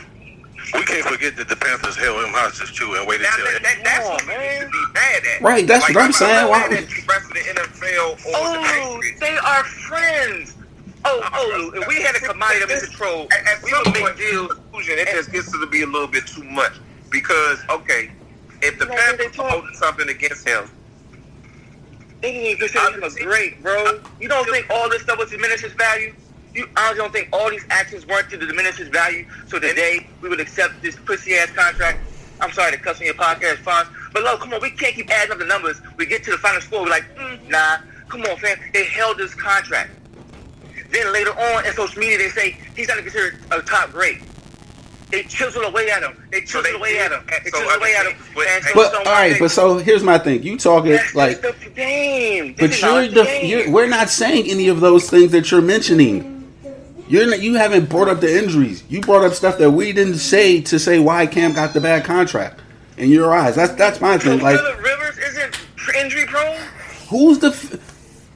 [0.74, 3.62] We can't forget that the Panthers held him hostage too and waited Now, till that,
[3.62, 4.60] that, that's Come what on, we man.
[4.60, 5.40] need to be mad at.
[5.42, 6.36] Right, that's what I'm saying.
[6.44, 9.20] I'm Why- not mad at the rest of the NFL or the Oh, Patriots.
[9.20, 10.54] they are friends.
[11.04, 14.50] Oh, oh, if we had a commodity under control, At, at we would make deals.
[14.74, 16.72] it just gets to be a little bit too much.
[17.10, 18.10] Because, okay,
[18.62, 20.70] if the You know, Panthers talk- promoting something against him,
[22.22, 24.00] even consider him a great, bro.
[24.20, 26.14] You don't think all this stuff would diminish his value?
[26.54, 29.24] You honestly don't think all these actions weren't to diminish his value?
[29.46, 32.00] So today we would accept this pussy ass contract.
[32.40, 33.86] I'm sorry to cuss on your podcast, Fonz.
[34.12, 35.80] But look, come on, we can't keep adding up the numbers.
[35.96, 38.58] We get to the final score, we're like, mm, nah, come on, fam.
[38.72, 39.90] They held this contract.
[40.90, 44.22] Then later on in social media, they say he's not considered a top grade.
[45.10, 46.22] They chisel away at him.
[46.30, 47.26] They So chisel they away did- at him.
[47.44, 48.16] They so chisel away at him.
[48.34, 50.42] but- so But all right, say, but so here's my thing.
[50.42, 52.54] You talking that's like, just the game.
[52.56, 53.46] This but you're the game.
[53.46, 56.34] you're, we're not saying any of those things that you're mentioning.
[57.08, 58.82] You're not, you haven't brought up the injuries.
[58.90, 62.04] You brought up stuff that we didn't say to say why Cam got the bad
[62.04, 62.60] contract.
[62.98, 64.40] In your eyes, that's that's my thing.
[64.40, 65.56] Like, Rivers isn't
[65.96, 66.58] injury prone.
[67.08, 67.77] who's the f-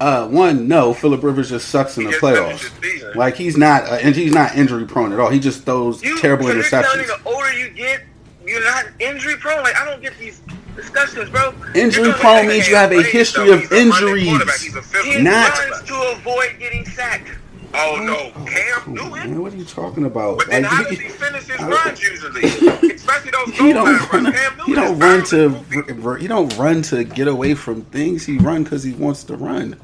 [0.02, 0.68] uh one?
[0.68, 3.14] No, Philip Rivers just sucks in the playoffs.
[3.14, 5.30] Like he's not, uh, and he's not injury prone at all.
[5.30, 7.06] He just throws You, terrible so you're interceptions.
[7.06, 8.02] the older you get,
[8.46, 9.62] you're not injury prone.
[9.62, 10.40] Like I don't get these
[10.76, 11.54] discussions, bro.
[11.74, 14.62] Injury You're telling me prone means you have a history So of he's injuries.
[14.62, 17.28] He's He Not- runs to avoid getting sacked.
[17.74, 18.44] Oh, no.
[18.44, 19.40] Cam Newton?
[19.40, 20.36] What are you talking about?
[20.36, 22.42] But then Like, how you- does he finish his I- runs usually?
[22.94, 24.24] Especially those he goal don't run.
[24.24, 24.36] runs.
[24.36, 25.48] Cam Newton He don't run to.
[25.48, 28.26] violent r- He don't run to get away from things.
[28.26, 29.76] He run because he wants to run.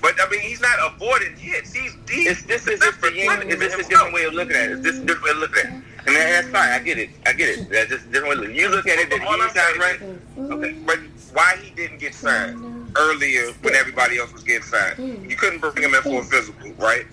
[0.00, 1.72] But I mean, he's not avoiding hits.
[1.72, 2.28] He's deep.
[2.28, 3.42] Is this is this the yin?
[3.48, 4.70] Is this a different way of looking at it.
[4.72, 4.78] it?
[4.78, 5.82] Is this a different way of looking at it?
[6.06, 6.70] And that- that's fine.
[6.72, 7.10] I get it.
[7.26, 7.70] I get it.
[7.70, 8.54] That's just a different way.
[8.54, 10.00] You look at it that All I'm he's not right.
[10.38, 10.98] Okay, but
[11.32, 15.28] why he didn't get signed earlier when everybody else was getting signed?
[15.30, 17.06] You couldn't bring him in for a physical, right?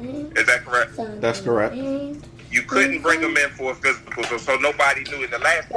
[0.00, 0.92] Is that correct?
[1.20, 1.74] That's correct.
[1.76, 5.68] You couldn't bring him in for a physical, so, so nobody knew in the last.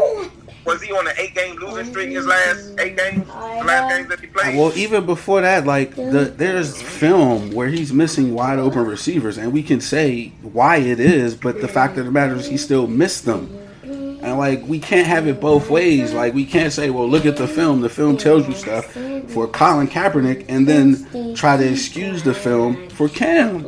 [0.65, 2.09] Was he on an eight-game losing streak?
[2.09, 4.57] His last eight games, the last games that he played.
[4.57, 9.51] Well, even before that, like the there's film where he's missing wide open receivers, and
[9.51, 12.87] we can say why it is, but the fact of the matter is he still
[12.87, 13.57] missed them.
[13.83, 16.13] And like we can't have it both ways.
[16.13, 17.81] Like we can't say, "Well, look at the film.
[17.81, 18.85] The film tells you stuff."
[19.29, 23.63] For Colin Kaepernick, and then try to excuse the film for Cam.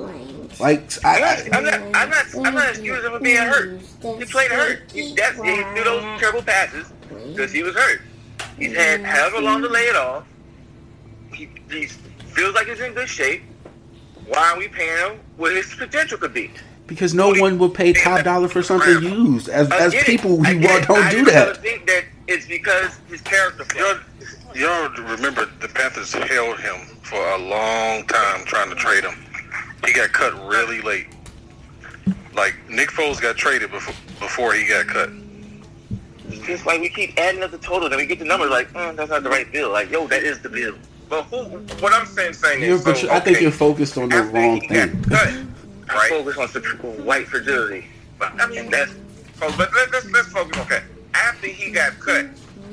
[0.59, 3.81] Like I, I'm not, I'm not, I'm not excusing him for being hurt.
[4.01, 4.91] He played hurt.
[4.91, 6.91] He, that's, he threw those terrible passes
[7.29, 8.01] because he was hurt.
[8.57, 10.25] He's had however long to lay it off.
[11.33, 13.43] He, he feels like he's in good shape.
[14.27, 16.51] Why are we paying him what his potential could be?
[16.87, 19.49] Because no one will pay top dollar for something used.
[19.49, 21.49] As, as people who don't I do that.
[21.49, 23.65] I think that it's because his character.
[23.75, 23.99] Y'all,
[24.53, 29.22] y'all remember the Panthers held him for a long time trying to trade him.
[29.86, 31.08] He got cut really late.
[32.34, 35.10] Like Nick Foles got traded before before he got cut.
[36.30, 38.69] It's just like we keep adding up the total, then we get the numbers like,
[38.76, 39.72] oh, that's not the right bill.
[39.72, 40.76] Like, yo, that is the bill.
[41.10, 41.43] But who?
[41.82, 44.15] What I'm saying, saying You're, is, but so, you- I think you're focused on the
[44.15, 45.04] after wrong thing.
[45.04, 45.28] cut,
[45.89, 46.10] I right?
[46.10, 46.63] focus on some
[47.06, 47.86] white fragility.
[48.17, 48.91] But I mean, that's.
[49.38, 50.58] So, but let, let's let's focus.
[50.62, 50.82] Okay,
[51.13, 52.26] after he got cut,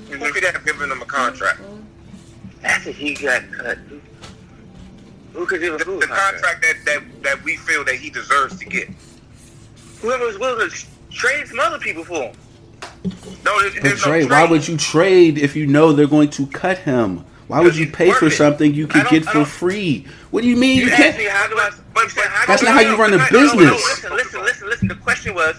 [0.09, 1.61] who could have given him a contract?
[2.63, 3.79] After he got cut,
[5.33, 8.11] who- who could give a The, the contract that, that that we feel that he
[8.11, 8.89] deserves to get.
[10.03, 10.77] Whoever was willing to
[11.11, 12.37] trade some other people for him.
[13.45, 16.47] No, there's, there's Trey, no why would you trade if you know they're going to
[16.47, 17.25] cut him?
[17.49, 18.31] Why would you pay for it.
[18.33, 20.07] something you could get for free?
[20.31, 21.09] What do you mean you, You can't?
[21.15, 21.71] asked me how do I?
[21.95, 23.71] But- you how That's do not how you run a no, no, no, business.
[23.85, 24.89] listen, listen, listen, listen.
[24.89, 25.57] The question was,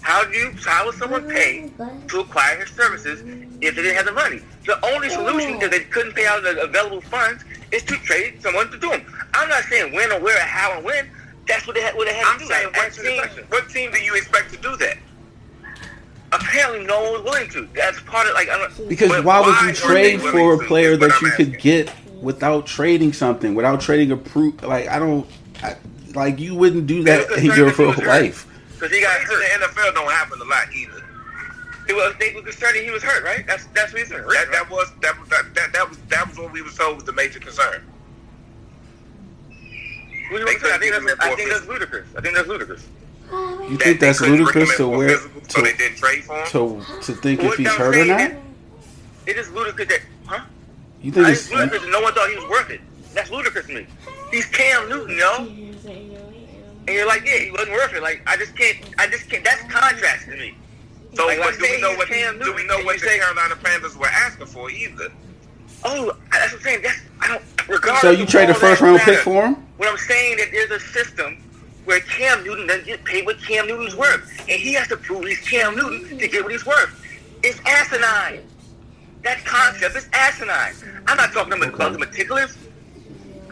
[0.00, 0.52] how do you?
[0.64, 1.70] How would someone pay
[2.08, 3.20] to acquire his services
[3.60, 4.40] if they didn't have the money?
[4.64, 8.70] The only solution, if they couldn't pay out the available funds, is to trade someone
[8.70, 9.04] to do them.
[9.34, 11.08] I'm not saying when or where or how and when.
[11.48, 12.50] That's what they had, what they had I'm to do.
[12.50, 14.96] saying, That answer the team- What team do you expect to do that?
[16.32, 17.68] Apparently, no one was willing to.
[17.74, 18.48] That's part of like.
[18.48, 21.58] I don't, Because But why would you trade for a player that I'm you could
[21.60, 24.60] get without trading something, without trading a proof?
[24.62, 25.26] Like I don't,
[25.62, 25.76] I,
[26.14, 28.06] like you wouldn't do that They in your concerned that he was hurt.
[28.22, 28.46] life.
[28.74, 29.38] because he got hurt.
[29.60, 30.95] the NFL don't happen a lot either.
[31.88, 33.46] It was they were concerned he was hurt, right?
[33.46, 34.28] That's that's what he's hurt.
[34.28, 36.96] That, that was that, was- that, that, that was that was what we were told
[36.96, 37.82] was the major concern.
[40.30, 40.72] What do They you think?
[40.72, 42.08] I think that's, I think that's ludicrous.
[42.16, 42.86] I think that's ludicrous.
[43.30, 46.36] You think that's ludicrous to recommend for wear physical, so they to, didn't trade for
[46.38, 46.46] him.
[46.48, 48.32] to to think if he's I'm hurt or not?
[49.26, 50.44] It is ludicrous that, huh?
[51.02, 52.80] You think It's it's ludicrous that no one thought he was worth it.
[53.14, 53.86] That's ludicrous to me.
[54.32, 55.36] He's Cam Newton, yo.
[56.88, 58.02] And you're like, yeah, he wasn't worth it.
[58.02, 60.54] Like, I just can't, I just can't, that's contrast to me.
[61.16, 63.18] So, Like, but let's do we know what Cam do we know what the say-
[63.18, 65.08] Carolina Panthers were asking for either?
[65.84, 66.82] Oh, that's what I'm saying.
[66.82, 69.54] That's, I don't, regardless so you trade a first that round pick for him?
[69.78, 71.38] What I'm saying is that there's a system
[71.86, 75.24] where Cam Newton doesn't get paid what Cam Newton's worth, and he has to prove
[75.24, 77.02] he's Cam Newton to get what he's worth.
[77.42, 78.42] It's asinine.
[79.22, 80.74] That concept is asinine.
[81.06, 82.56] I'm not talking about, about the meticulous.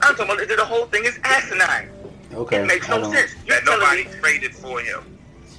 [0.02, 1.88] I'm talking about that the whole thing is asinine.
[2.34, 3.34] Okay, It makes no sense.
[3.46, 5.02] You're That nobody me traded for him.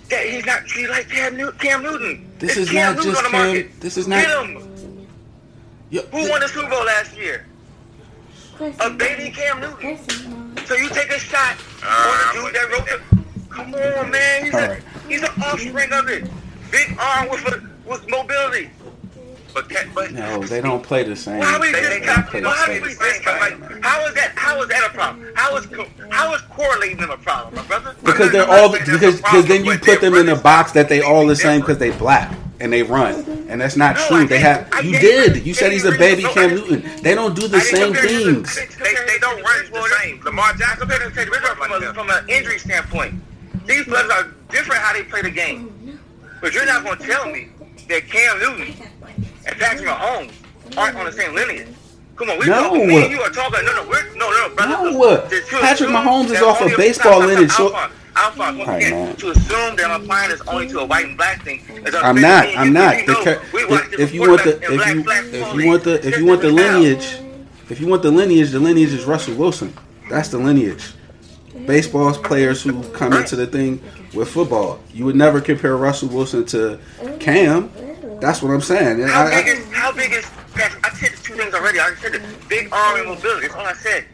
[0.10, 2.32] That he's not treated like Cam, New- Cam Newton.
[2.40, 5.08] This It's is Cam not Newton just Cam- this is Get not- him.
[5.90, 7.46] Yo, Who won the Super Bowl last year?
[8.80, 9.98] A baby Cam Newton.
[10.66, 13.24] So you take a shot on the ah, dude that wrote the.
[13.50, 14.46] Come on, man.
[14.46, 14.84] He's, All a, right.
[15.08, 16.30] he's an offspring of it.
[16.72, 18.70] Big arm with a, with mobility.
[19.56, 21.40] But but No, they don't play the same.
[21.40, 22.82] Why we They just don't play the why same.
[23.40, 25.26] like how is that how is that a problem?
[25.34, 27.96] How is co- how is correlating them a problem, my brother?
[28.04, 31.26] Because they're all because because then you put them in a box that they all
[31.26, 33.16] the same because they black and they run,
[33.50, 34.28] and that's not No, true.
[34.28, 36.84] They have I you didn't- You said he's a baby really- Cam Newton.
[37.02, 38.56] They don't do the same compare him things.
[38.78, 40.22] They, they don't run the same.
[40.24, 43.16] Lamar Jackson Compared to Teddy Bridgewater from, a, from an injury standpoint,
[43.66, 46.00] these players are different how they play the game.
[46.42, 47.50] But you're not going to tell me
[47.88, 48.74] that Cam Newton
[49.48, 50.32] and Patrick Mahomes
[50.78, 51.68] aren't on the same lineage.
[52.16, 52.64] Come on, we No.
[52.64, 52.88] talking.
[52.88, 53.66] Me and you are talking.
[53.66, 54.92] No, no, we're, no, no, brother.
[54.92, 55.28] No.
[55.28, 59.30] To Patrick Mahomes is off a only- baseball lineage, so- Alphonse, Alphonse, once again, to
[59.32, 61.62] assume that I'm applying this only to a white and black thing.
[62.02, 62.48] I'm not.
[62.58, 63.06] I'm not.
[63.06, 66.26] The ca- watch if, you want the if you if you want the if you
[66.26, 67.18] want the lineage,
[67.70, 69.74] if you want the lineage, the lineage is Russell Wilson.
[70.10, 70.94] That's the lineage.
[71.66, 73.82] Baseball's players who come into the thing
[74.16, 74.80] with football.
[74.94, 76.80] You would never compare Russell Wilson to
[77.20, 77.72] Cam.
[78.22, 79.02] That's what I'm saying.
[79.02, 80.26] And How I- big is how big is?
[80.56, 81.80] I said two things already.
[81.80, 83.48] I said the big arm and mobility.
[83.48, 84.06] That's all I said.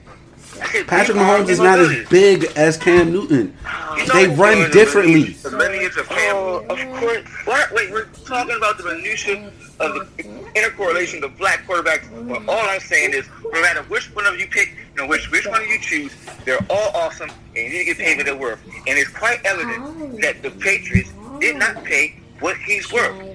[0.62, 3.56] I said Patrick Mahomes is not as big as Cam Newton.
[3.65, 5.34] Oh, they run differently.
[5.34, 6.36] The lineage of Cam.
[6.36, 7.28] Oh, of course.
[7.45, 7.71] What?
[7.74, 10.24] Wait, we're talking about the minutia of the
[10.56, 12.08] intercorrelation of black quarterbacks.
[12.28, 15.47] But all I'm saying is, no matter which one of you pick, no which which
[15.47, 16.13] one of you choose,
[16.45, 18.63] they're all awesome, and you need to get paid what they're worth.
[18.88, 23.31] And it's quite evident that the Patriots did not pay what he's worth.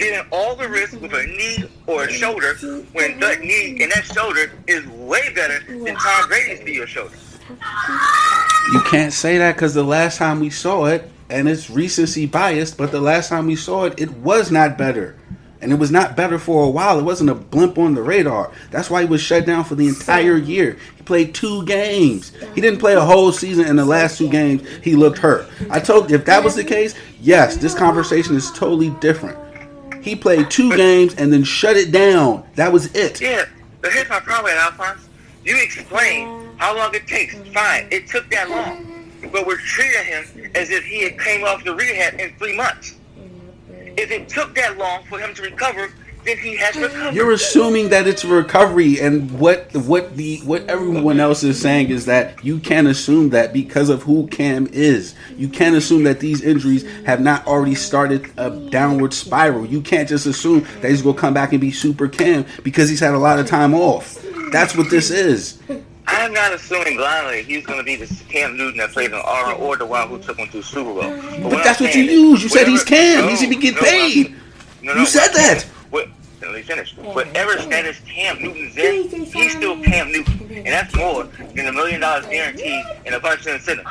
[0.00, 2.54] Getting all the risk with a knee or a shoulder
[2.92, 7.14] when that knee and that shoulder is way better than Tom Brady's knee or shoulder.
[8.72, 12.78] You can't say that because the last time we saw it, and it's recency biased,
[12.78, 15.16] but the last time we saw it, it was not better.
[15.60, 16.98] And it was not better for a while.
[16.98, 18.50] It wasn't a blimp on the radar.
[18.70, 20.78] That's why he was shut down for the entire year.
[20.96, 22.32] He played two games.
[22.54, 23.66] He didn't play a whole season.
[23.66, 25.46] In the last two games, he looked hurt.
[25.68, 29.38] I told if that was the case, yes, this conversation is totally different.
[30.02, 32.44] He played two games and then shut it down.
[32.54, 33.20] That was it.
[33.20, 33.46] Yeah,
[33.80, 35.08] but here's my problem, Alphonse.
[35.44, 37.34] You explain how long it takes.
[37.52, 39.10] Fine, it took that long.
[39.32, 42.96] But we're treating him as if he had came off the rehab in three months.
[43.68, 45.92] If it took that long for him to recover,
[46.24, 47.14] then he has recovered.
[47.14, 51.90] You're assuming that it's a recovery, and what what the what everyone else is saying
[51.90, 55.14] is that you can't assume that because of who Cam is.
[55.36, 59.66] You can't assume that these injuries have not already started a downward spiral.
[59.66, 63.00] You can't just assume that he's gonna come back and be super Cam because he's
[63.00, 64.18] had a lot of time off.
[64.52, 65.60] That's what this is.
[66.06, 69.54] I'm not assuming blindly he's going to be the Cam Newton that played in Aura
[69.54, 71.02] or the one who took him to Super Bowl.
[71.42, 72.42] But, But that's what you use.
[72.42, 73.28] You said he's Cam.
[73.28, 74.34] He should be getting paid.
[74.82, 75.64] No, no, You said that.
[76.50, 76.96] What, let me finish.
[76.96, 80.50] Whatever status Cam Newton's in, he's still Cam Newton.
[80.50, 83.88] And that's more than a million dollars guaranteed and a bunch of incentives.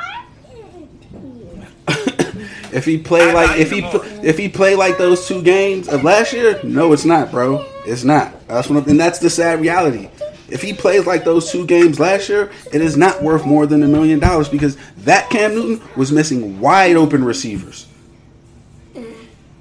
[2.72, 6.04] If he play like if he pl- if he play like those two games of
[6.04, 7.66] last year, no, it's not, bro.
[7.84, 8.46] It's not.
[8.46, 10.08] That's what, I'm- and that's the sad reality.
[10.48, 13.82] If he plays like those two games last year, it is not worth more than
[13.82, 17.88] a million dollars because that Cam Newton was missing wide open receivers.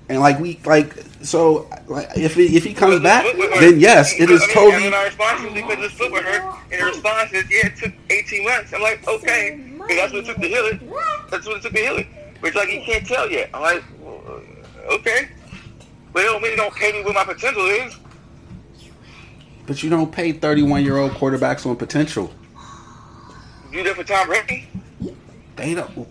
[0.10, 3.24] And like we like so like if he, if he comes back,
[3.60, 4.86] then yes, it is I mean, totally.
[4.88, 7.76] And our response is because his foot was hurt, and the response is, yeah, it
[7.76, 8.74] took 18 months.
[8.74, 10.82] I'm like, okay, that's what it took to heal it.
[11.30, 12.08] That's what it took to heal it.
[12.40, 13.50] Which, like, you can't tell yet.
[13.54, 13.84] I'm like,
[14.92, 15.30] okay.
[16.14, 17.98] But it don't mean it don't pay me what my potential is.
[19.68, 22.34] But you don't pay thirty-one year old quarterbacks on potential.
[23.72, 24.68] You did for Tom Brady.
[25.56, 26.08] They don't.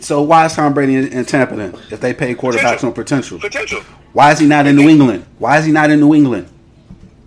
[0.00, 1.74] So why is Tom Brady in, in Tampa then?
[1.90, 3.80] If they pay quarterbacks on potential, Potential.
[4.12, 5.24] why is he not in New England?
[5.38, 6.48] Why is he not in New England?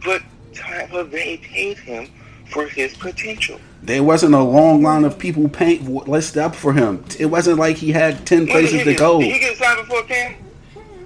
[0.04, 0.22] But
[0.54, 2.08] Tampa Bay paid him
[2.52, 3.60] for his potential.
[3.84, 7.04] There wasn't a long line of people paying listed up for him.
[7.20, 9.20] It wasn't like he had ten When places to go.
[9.20, 10.36] Did he get signed before Cam?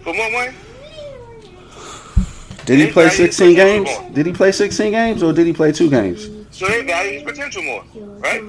[0.01, 0.53] For more money?
[2.65, 3.87] Did he play sixteen games?
[3.89, 4.09] more.
[4.11, 6.29] Did he play sixteen games or did he play two games?
[6.51, 7.83] So they value his potential more,
[8.19, 8.43] right?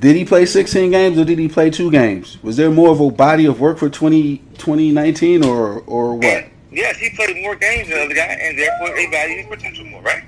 [0.00, 2.42] Did he play sixteen games or did he play two games?
[2.42, 6.24] Was there more of a body of work for 20, 2019 or or what?
[6.24, 9.46] And yes, he played more games than the other guy, and therefore they value his
[9.46, 10.24] potential more, right?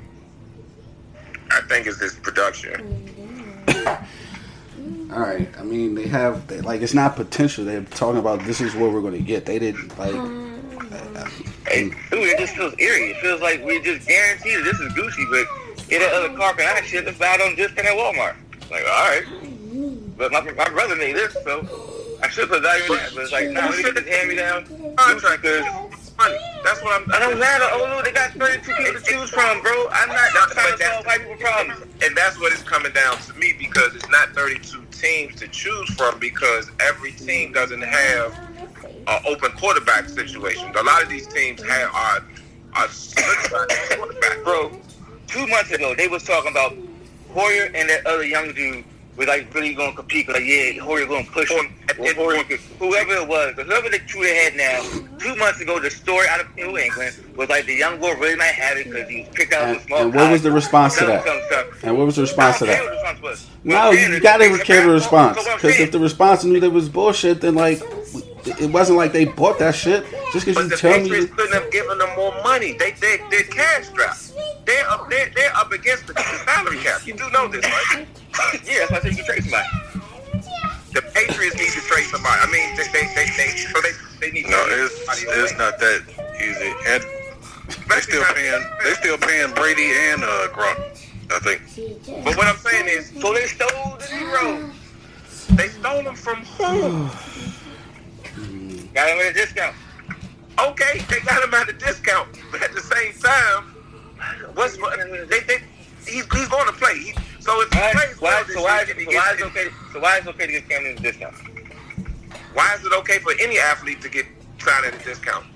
[1.51, 3.09] I think it's his production.
[5.11, 5.49] All right.
[5.59, 7.65] I mean, they have they, like it's not potential.
[7.65, 9.47] They're talking about this is what we're going to get.
[9.47, 10.13] They didn't like.
[11.67, 13.13] Hey, um, dude, it just feels eerie.
[13.13, 16.67] It feels like we just guaranteed that this is Gucci, but get that other carpet
[16.67, 18.37] I shit that's out on discount at Walmart.
[18.71, 19.52] Like, all right.
[20.17, 23.11] But my, my brother made this, so I should put value in that.
[23.15, 24.65] But it's like, nah, we get this hand me down.
[24.97, 25.43] Contract
[26.23, 26.39] money.
[26.65, 27.13] That's what I'm.
[27.13, 27.65] I don't matter.
[27.71, 29.89] Oh, look, they got 32 people to choose from, bro.
[29.91, 31.83] I'm not trying to solve white people problems.
[32.03, 35.91] and that's what it's coming down to me because it's not 32 teams to choose
[35.95, 38.39] from because every team doesn't have
[39.07, 40.71] an open quarterback situation.
[40.77, 42.25] A lot of these teams have are
[42.75, 42.89] are
[43.97, 44.45] quarterback.
[44.45, 44.73] Bro,
[45.27, 46.75] two months ago, they was talking about
[47.31, 48.85] Hoyer and that other young dude
[49.17, 50.29] was like really going to compete.
[50.29, 51.75] Like, yeah, Hoyer going to push him.
[51.99, 52.43] Or Hoyer,
[52.79, 54.81] whoever it was, whoever the two they had now,
[55.19, 58.37] two months ago, the story out of New England was like the young boy really
[58.37, 60.49] might have it because he was picked out And, with small and what was the
[60.49, 60.65] college.
[60.65, 61.25] response to Some- that?
[61.27, 61.85] some stuff.
[61.85, 63.03] And what was the response to I don't care that?
[63.23, 65.37] what response No, I'm you gotta it's care the response.
[65.37, 67.81] So what I'm Because if the response knew that was bullshit, then like
[68.47, 70.05] it wasn't like they bought that shit.
[70.33, 72.73] Just because you the tell me, Patriots couldn't have given them more money.
[72.73, 74.35] They they they're cash strapped.
[74.67, 77.07] They're up they're, they're up against the, the salary cap.
[77.07, 78.07] You do know this, right?
[78.65, 79.69] yeah, that's why I said you can trade somebody.
[80.93, 82.41] The Patriots need to trade somebody.
[82.43, 85.23] I mean, they they they, they so they they need to No, trade it's somebody
[85.43, 85.59] it's away.
[85.59, 86.03] not that
[86.43, 86.73] easy.
[86.89, 87.05] And
[87.89, 90.79] they still paying they still paying Brady and uh Gronk.
[91.31, 91.63] I think.
[92.25, 94.71] But what I'm saying is, So they stole the zero.
[95.57, 97.11] they stole them from who?
[98.95, 99.75] Got him at a discount.
[100.59, 103.65] Okay, they got him at a discount, but at the same time,
[104.55, 105.59] what's they they
[106.07, 106.99] he's he's going to play.
[106.99, 109.47] He, so if he Why, plays why, well so, why, so, he why is it
[109.47, 109.69] okay?
[109.93, 111.35] So why is it okay to give Cam Newton a discount?
[112.55, 114.27] why is it okay for any athlete to get
[114.59, 115.47] signed at a discount?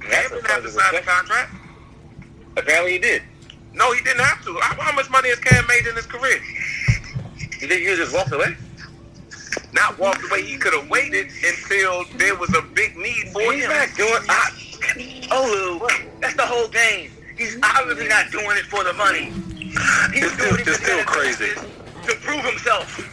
[0.00, 1.54] Cam didn't have to sign a contract.
[2.56, 3.22] Apparently he did.
[3.72, 4.58] No, he didn't have to.
[4.60, 6.40] How, how much money has Cam made in his career?
[7.60, 7.80] He did.
[7.80, 8.56] He just walked away.
[9.76, 10.42] Not walked away.
[10.42, 13.70] He could have waited until there was a big need for He's him.
[13.70, 14.22] not doing.
[14.28, 15.44] I, oh,
[15.80, 17.10] Lou, that's the whole game.
[17.36, 19.32] He's obviously not doing it for the money.
[19.54, 19.76] He's
[20.24, 21.52] It's still- doing it it's still crazy.
[22.08, 23.12] to prove himself.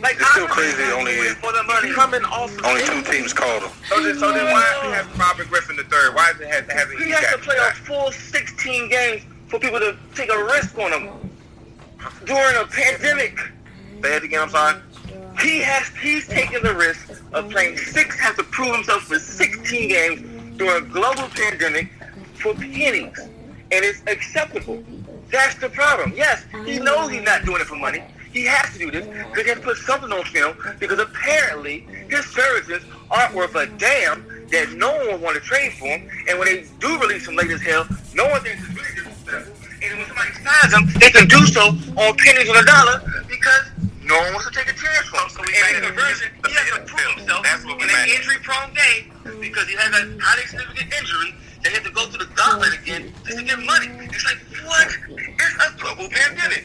[0.00, 1.92] Like It's still crazy, only- for the money.
[1.92, 2.52] Coming off.
[2.64, 3.70] Only two teams called him.
[3.88, 6.14] So then, so then why does it have Robert Griffin the third?
[6.14, 9.58] Why does it have, having He he has to play a full 16 games for
[9.58, 11.30] people to take a risk on him
[12.24, 13.38] during a pandemic.
[14.02, 14.42] Say it again.
[14.42, 14.80] I'm sorry.
[15.40, 19.88] He has he's taking the risk of playing six, has to prove himself for 16
[19.88, 21.90] games during a global pandemic
[22.34, 24.82] for pennies, and it's acceptable.
[25.30, 26.12] That's the problem.
[26.14, 28.02] Yes, he knows he's not doing it for money.
[28.32, 31.86] He has to do this because he has to put something on film because apparently
[32.08, 36.08] his services aren't worth a damn that no one will want to trade for him.
[36.28, 39.54] And when they do release him late as hell, no one thinks it's really disrespectful.
[39.82, 43.13] And when somebody signs him, they can do so on pennies on a dollar
[44.04, 45.24] no one wants to take a chance for him.
[45.24, 47.88] Oh, so we and made in conversion, he has to prove himself That's what in
[47.88, 51.34] an injury-prone game because he has a highly significant injury.
[51.62, 53.88] They had to go to the gauntlet again just to get money.
[54.04, 54.38] It's like,
[54.68, 54.88] what?
[55.08, 56.64] It's a global pandemic.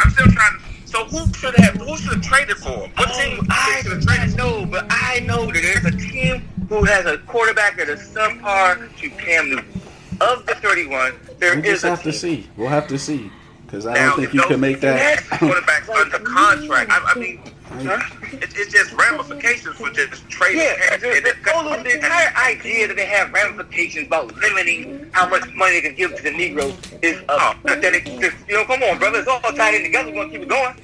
[0.00, 0.58] I'm still trying.
[0.86, 1.74] So who should have?
[1.76, 2.90] Who should have traded for him?
[2.96, 4.34] What team I, should have traded?
[4.34, 8.00] I know, but I know that there's a team who has a quarterback that is
[8.00, 9.80] subpar to Cam Newton.
[10.20, 12.48] Of the 31, there We is just a have to see.
[12.56, 13.32] We'll have to see.
[13.74, 15.18] Because I Now, don't think you can make that.
[15.24, 16.92] quarterbacks under contract.
[16.92, 17.40] I, I mean,
[17.80, 20.60] it, it's just ramifications for just trading.
[20.60, 25.10] Yeah, And- the, the, it- the, the entire idea that they have ramifications about limiting
[25.10, 28.04] how much money they can give to the Negroes is a pathetic.
[28.04, 29.18] Just, you know, come on, brother.
[29.18, 30.10] It's all tied in together.
[30.10, 30.76] We're going to keep it going.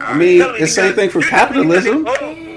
[0.00, 2.08] I mean, it's same thing for capitalism.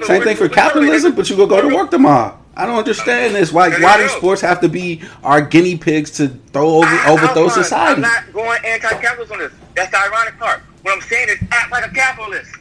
[0.03, 2.39] Same thing for capitalism, but you go go to work tomorrow.
[2.57, 3.51] I don't understand this.
[3.51, 7.45] Why why do sports have to be our guinea pigs to throw over I- overthrow
[7.45, 7.95] I'm society?
[7.95, 9.51] I'm not going anti-capitalist on this.
[9.75, 10.61] That's the ironic part.
[10.83, 12.55] What I'm saying is act like a capitalist.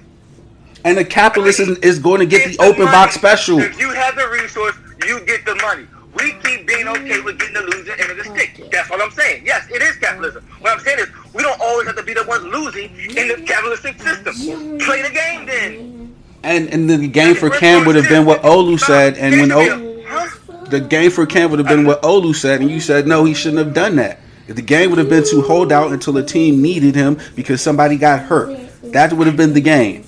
[0.85, 2.93] And the capitalist is, is going to get Get the open money.
[2.93, 3.59] box special.
[3.61, 4.75] If you have the resource,
[5.07, 5.87] you get the money.
[6.15, 8.69] We keep being okay with getting the loser end of the stick.
[8.71, 9.45] That's what I'm saying.
[9.47, 10.45] Yes, it is capitalism.
[10.61, 13.43] What I'm saying is we don't always have to be the ones losing in the
[13.47, 14.35] capitalistic system.
[14.79, 16.04] Play the game then.
[16.45, 20.65] And and the game for Cam would have been what Olu said, and when o,
[20.67, 23.33] the game for Cam would have been what Olu said, and you said no, he
[23.33, 24.21] shouldn't have done that.
[24.47, 27.63] If the game would have been to hold out until the team needed him because
[27.63, 28.55] somebody got hurt,
[28.93, 30.05] that would have been the game.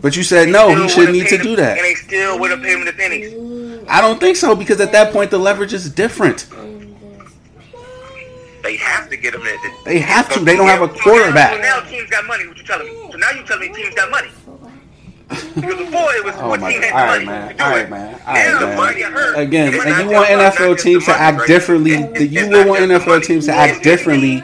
[0.00, 1.78] But you said no, he shouldn't need to do that.
[1.78, 3.32] And they still would have paid him the pennies.
[3.88, 6.48] I don't think so because at that point the leverage is different.
[8.62, 9.42] they have to get him.
[9.84, 10.40] They have to.
[10.40, 11.54] They don't have a quarterback.
[11.54, 12.48] So now teams got money.
[12.48, 13.12] What you telling me?
[13.12, 14.30] So now you telling me teams got money.
[15.54, 16.84] Because before it was Oh what my God.
[16.84, 17.48] had All right, money man.
[17.48, 17.90] to do All it.
[17.90, 18.20] man.
[18.26, 18.76] All now right, the man.
[18.76, 19.38] money hurt.
[19.38, 21.92] Again, and you want NFL teams to act differently.
[21.94, 24.42] It's- You it's would want NFL teams to act differently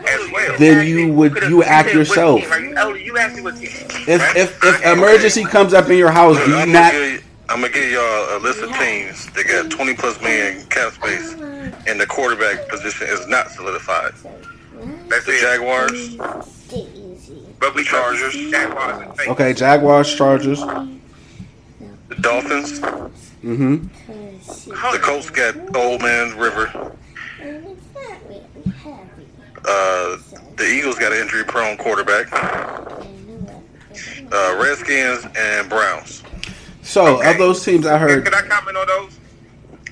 [0.58, 2.40] than you would you act yourself.
[2.40, 2.72] team, right?
[2.76, 3.70] Elder, you asked me what team.
[4.06, 6.92] If if if emergency comes up in your house, do you I'm not?
[6.92, 10.64] gonna, give, I'm gonna give y'all a list of teams that got 20 plus million
[10.66, 11.34] cap space,
[11.86, 14.12] and the quarterback position is not solidified.
[15.08, 15.38] That's The.
[15.40, 16.16] Jaguars,
[17.60, 18.34] But we Chargers.
[18.34, 19.18] Jaguars.
[19.28, 20.60] Okay, Jaguars, Chargers.
[20.60, 22.80] the Dolphins,
[23.44, 23.86] Mm-hmm.
[24.92, 26.66] the Colts got Old Man River,
[29.64, 30.16] uh,
[30.56, 32.26] the Eagles got an injury-prone quarterback,
[34.32, 36.22] uh, Redskins and Browns.
[36.82, 37.30] So Okay.
[37.30, 38.24] of those teams, I heard.
[38.24, 39.18] Can I comment on those?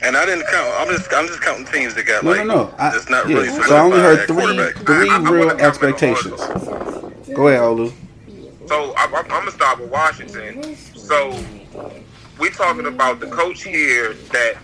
[0.03, 0.75] And I didn't count.
[0.79, 2.75] I'm just I'm just counting teams that got No, like no, no.
[2.79, 3.37] I, it's not yeah.
[3.37, 6.41] really So I only heard three three I- I real expectations.
[7.35, 7.93] Go ahead, Olu.
[8.66, 10.77] So I, I'm, I'm gonna start with Washington.
[10.77, 11.39] So
[12.39, 14.55] we're talking about the coach here that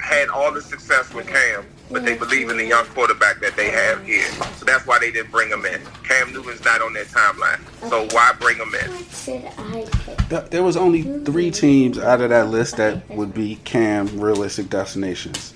[0.00, 3.70] had all the success with Cam, but they believe in the young quarterback that they
[3.70, 4.26] have here.
[4.56, 5.80] So that's why they didn't bring him in.
[6.04, 7.60] Cam Newton's not on their timeline.
[7.88, 10.48] So why bring him in?
[10.50, 15.54] There was only three teams out of that list that would be Cam realistic destinations: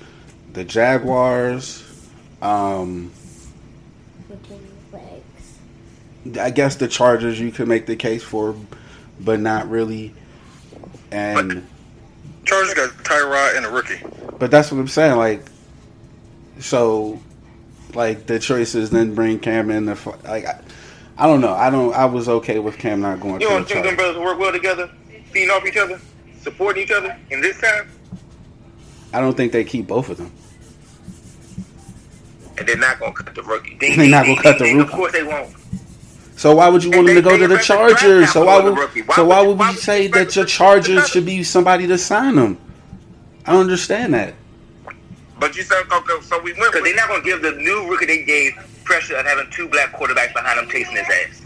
[0.53, 1.87] the Jaguars.
[2.43, 3.13] Um,
[6.39, 8.55] I guess the Chargers you could make the case for,
[9.21, 10.15] but not really.
[11.11, 11.67] And
[12.45, 14.01] Chargers got Tyrod and a rookie.
[14.39, 15.17] but that's what I'm saying.
[15.17, 15.43] Like,
[16.59, 17.21] so,
[17.95, 19.87] like the choice is then bring Cam in.
[19.87, 19.95] The
[20.25, 20.61] like, I,
[21.17, 21.53] I don't know.
[21.55, 21.95] I don't.
[21.95, 24.39] I was okay with Cam not going You to don't the think them brothers work
[24.39, 24.91] well together,
[25.33, 25.99] feeding off each other,
[26.43, 27.89] supporting each other in this time?
[29.13, 30.31] I don't think they keep both of them.
[32.59, 33.77] And they're not gonna cut the rookie.
[33.81, 34.81] They're ding, not gonna cut the rookie.
[34.81, 35.55] Of course they won't.
[36.41, 38.33] So why would you want And him to go to the Chargers?
[38.33, 38.73] So why would.
[38.75, 41.99] Why so why would why we would say that your Chargers should be somebody to
[41.99, 42.57] sign them?
[43.45, 44.33] I don't understand that.
[45.39, 47.87] But you said okay, so we went Because they're not going to give the new
[47.91, 51.43] rookie they gave pressure of having two black quarterbacks behind him chasing his ass.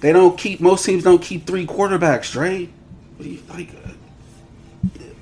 [0.00, 2.70] They don't keep most teams don't keep three quarterbacks, Dre.
[3.18, 3.90] What do you- Like uh,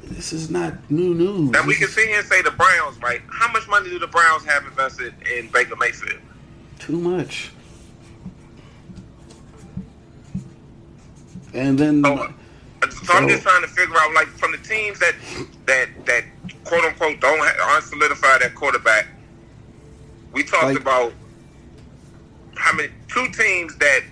[0.05, 1.51] this is not new news.
[1.51, 3.21] Now we can is sit here and say the Browns, right?
[3.33, 6.21] How much money do the Browns have invested in Baker Mayfield?
[6.79, 7.51] too much.
[11.55, 12.29] And then So,
[13.05, 15.15] so I'm just trying to figure out, like, from the teams that
[15.67, 16.25] that that
[16.65, 19.07] quote unquote don't aren't solidified at quarterback.
[20.33, 21.13] We talked Like- about
[22.57, 24.03] how many two teams that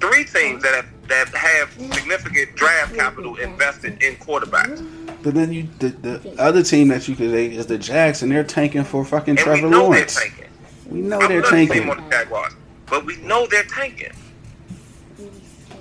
[0.00, 4.86] three teams that have that have significant draft capital invested in quarterbacks,
[5.22, 8.30] but then you the, the other team that you could say is the Jags, and
[8.30, 10.14] they're tanking for fucking and Trevor we know Lawrence.
[10.14, 10.44] they're tanking.
[10.90, 11.88] We know I'm they're tanking.
[11.90, 12.52] on the Jaguars,
[12.86, 14.12] but we know they're tanking.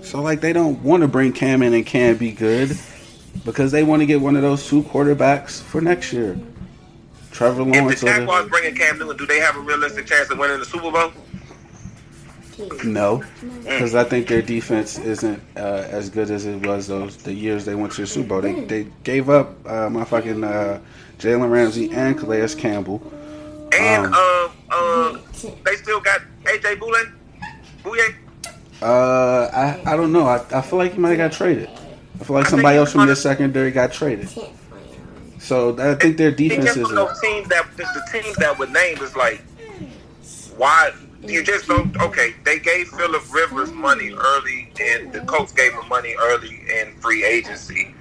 [0.08, 2.78] So like they don't want to bring Cam in and Cam be good
[3.44, 6.40] because they want to get one of those two quarterbacks for next year.
[7.32, 10.06] Trevor If Lawrence the Jaguars the, bring in Cam Newton, do they have a realistic
[10.06, 11.12] chance of winning the Super Bowl?
[12.86, 13.22] no,
[13.64, 17.66] because I think their defense isn't uh, as good as it was those the years
[17.66, 18.42] they went to the Super Bowl.
[18.42, 20.80] They they gave up uh, my fucking uh,
[21.20, 23.02] Jalen Ramsey and Calais Campbell.
[23.74, 25.18] And Um, uh, uh,
[25.66, 27.04] they still got AJ Boulay.
[27.84, 28.16] Bouye.
[28.82, 30.28] Uh, I I don't know.
[30.28, 31.70] I, I feel like he might have got traded.
[32.20, 34.30] I feel like somebody else from he their secondary got traded.
[35.40, 36.84] So I think their He defense is.
[36.84, 39.42] one of those teams that the, the teams that would name is like,
[40.58, 40.92] why
[41.24, 41.96] you just don't?
[42.02, 46.94] Okay, they gave Philip Rivers money early, and the coach gave him money early in
[47.00, 47.94] free agency.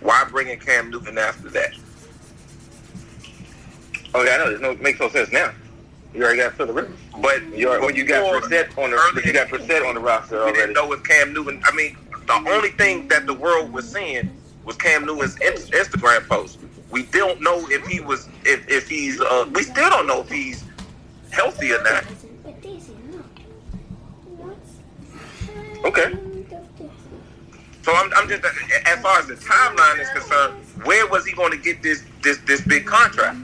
[0.00, 1.72] Why bring in Cam Newton after that?
[4.14, 4.48] Oh, yeah, I know.
[4.48, 5.52] There's no makes no sense now.
[6.14, 6.98] You already got Philip Rivers.
[7.20, 10.36] But You are, well, you got Brissett on the you got Brissett on the roster
[10.36, 10.58] We already.
[10.58, 11.60] didn't know if Cam Newton.
[11.64, 11.96] I mean,
[12.26, 14.30] the only thing that the world was seeing
[14.64, 16.58] was Cam Newton's Instagram post.
[16.90, 19.20] We don't know if he was if, if he's.
[19.20, 20.64] Uh, we still don't know if he's
[21.30, 22.04] healthy or not.
[25.84, 26.12] Okay.
[27.82, 28.42] So I'm, I'm just
[28.86, 30.54] as far as the timeline is concerned,
[30.84, 33.36] where was he going to get this this this big contract?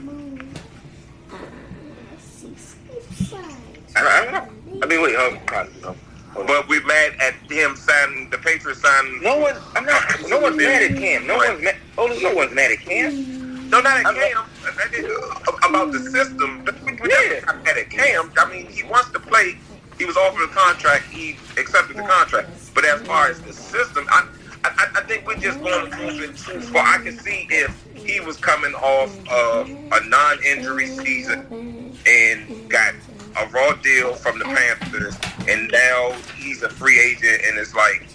[3.95, 4.79] I, I don't know.
[4.83, 5.15] I mean, wait.
[5.15, 5.95] Um, God, no.
[6.33, 9.21] But we're mad at him signing the Patriots signing.
[9.21, 9.55] No one.
[9.75, 10.03] I'm not.
[10.29, 11.27] No one's mad at Cam.
[11.27, 11.75] No one's mad.
[11.97, 13.69] Oh, no one's mad at Cam.
[13.69, 14.37] No, not at I'm- Cam.
[14.65, 16.65] Uh, About the system.
[16.85, 17.39] We we Yeah.
[17.41, 18.31] got mad at Cam.
[18.37, 19.57] I mean, he wants to play.
[19.97, 21.05] He was offered a contract.
[21.11, 22.49] He accepted the contract.
[22.73, 24.25] But as far as the system, I,
[24.63, 26.85] I, I think we're just going to move it too far.
[26.85, 32.93] I can see if he was coming off of a non-injury season and got
[33.37, 35.15] a raw deal from the Panthers,
[35.47, 38.07] and now he's a free agent, and it's like,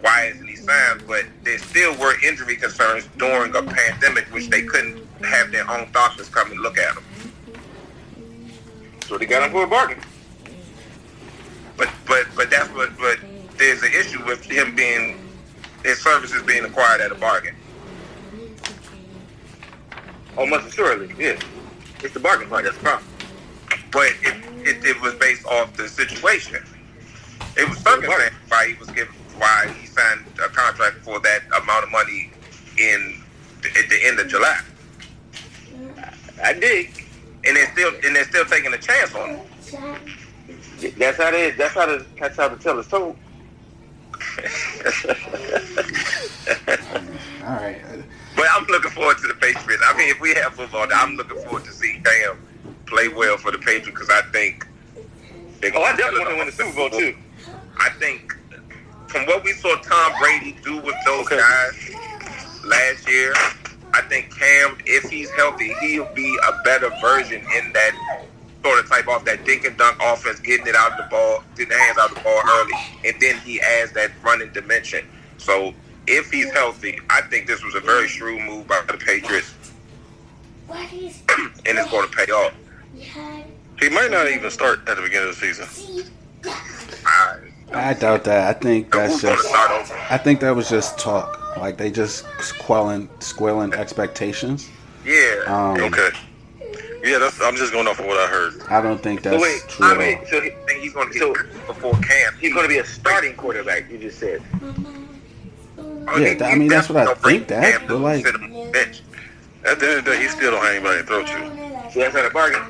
[0.00, 1.04] why isn't he signed?
[1.06, 5.90] But there still were injury concerns during a pandemic, which they couldn't have their own
[5.92, 7.04] doctors come and look at him.
[9.06, 9.98] So they got him for a bargain.
[11.76, 12.96] But but but that's what.
[12.98, 13.18] But
[13.58, 15.28] there's an issue with him being
[15.84, 17.54] his services being acquired at a bargain.
[20.36, 21.38] Almost most assuredly, yeah.
[22.02, 22.64] It's the bargain part.
[22.64, 23.08] That's the problem.
[23.90, 26.64] But it, it, it was based off the situation.
[27.56, 31.84] It was circumstance why he was given why he signed a contract for that amount
[31.84, 32.30] of money
[32.78, 33.22] in
[33.64, 34.60] at the end of July,
[36.42, 37.06] I dig.
[37.44, 39.40] and they're still and they're still taking a chance on him.
[40.98, 41.50] That's how they.
[41.52, 42.04] That's how the.
[42.18, 43.16] That's how the tale is told.
[47.44, 47.80] All right.
[48.36, 49.82] But I'm looking forward to the Patriots.
[49.86, 52.38] I mean, if we have football, I'm looking forward to seeing Cam
[52.92, 54.66] play well for the Patriots because I think
[55.60, 57.16] they're Oh, I definitely want to win the Super Bowl too.
[57.78, 58.36] I think
[59.08, 61.38] from what we saw Tom Brady do with those Okay.
[61.38, 61.90] guys
[62.64, 63.32] last year,
[63.94, 67.92] I think Cam, if he's healthy, he'll be a better version in that
[68.64, 71.42] sort of type off that dink and dunk offense, getting it out of the ball,
[71.56, 72.72] getting the hands out of the ball early,
[73.04, 75.06] and then he adds that running dimension.
[75.38, 75.74] So
[76.06, 79.54] if he's healthy, I think this was a very shrewd move by the Patriots,
[80.70, 82.54] and it's going to pay off.
[83.80, 86.10] He might not even start at the beginning of the season.
[87.04, 87.38] I,
[87.72, 88.54] I doubt that.
[88.54, 89.92] I think that's who's going to just.
[90.10, 91.38] I think that was just talk.
[91.56, 92.24] Like they just
[92.60, 94.68] quelling, squelling expectations.
[95.04, 95.42] Yeah.
[95.46, 96.10] Um, Okay.
[97.04, 97.40] Yeah, that's.
[97.42, 98.62] I'm just going off of what I heard.
[98.70, 100.26] I don't think that's So wait, true I at mean, all.
[100.26, 101.34] So he, he's going to get So-
[101.66, 102.34] before Cam.
[102.40, 103.90] he's going to be a starting quarterback.
[103.90, 104.40] You just said.
[104.56, 108.24] Yeah, he- that- I mean, that's what I think, don't Dad, bring Cam but, like-
[108.24, 109.02] the bench.
[109.64, 111.90] At the end of the day, he still don't have anybody to throw to.
[111.92, 112.62] So that's not a bargain.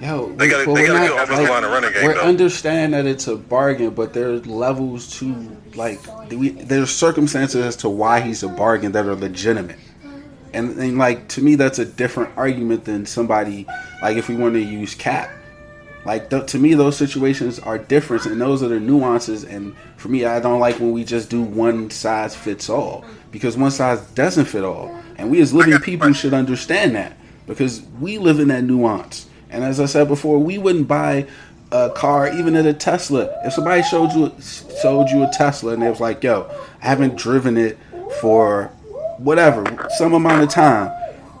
[0.00, 3.04] Yo, They gotta- but they gotta not- like, line and running game, We understand that
[3.06, 5.34] it's a bargain, but there's levels to
[5.74, 9.76] like we, there's circumstances as to why he's a bargain that are legitimate.
[10.52, 13.66] And, and like to me, that's a different argument than somebody
[14.02, 15.30] like if we want to use cap.
[16.06, 19.44] Like th- to me, those situations are different, and those are the nuances.
[19.44, 23.56] And for me, I don't like when we just do one size fits all because
[23.58, 24.98] one size doesn't fit all.
[25.18, 27.12] And we as living people should understand that
[27.46, 29.26] because we live in that nuance.
[29.50, 31.26] And as I said before, we wouldn't buy
[31.72, 34.32] a car, even in a Tesla, if somebody showed you
[34.82, 36.50] showed you a Tesla and it was like, "Yo,
[36.82, 37.78] I haven't driven it
[38.20, 38.70] for
[39.18, 40.90] whatever some amount of time,"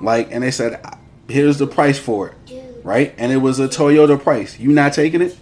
[0.00, 0.80] like, and they said,
[1.28, 3.14] "Here's the price for it," right?
[3.18, 4.58] And it was a Toyota price.
[4.58, 5.36] You not taking it?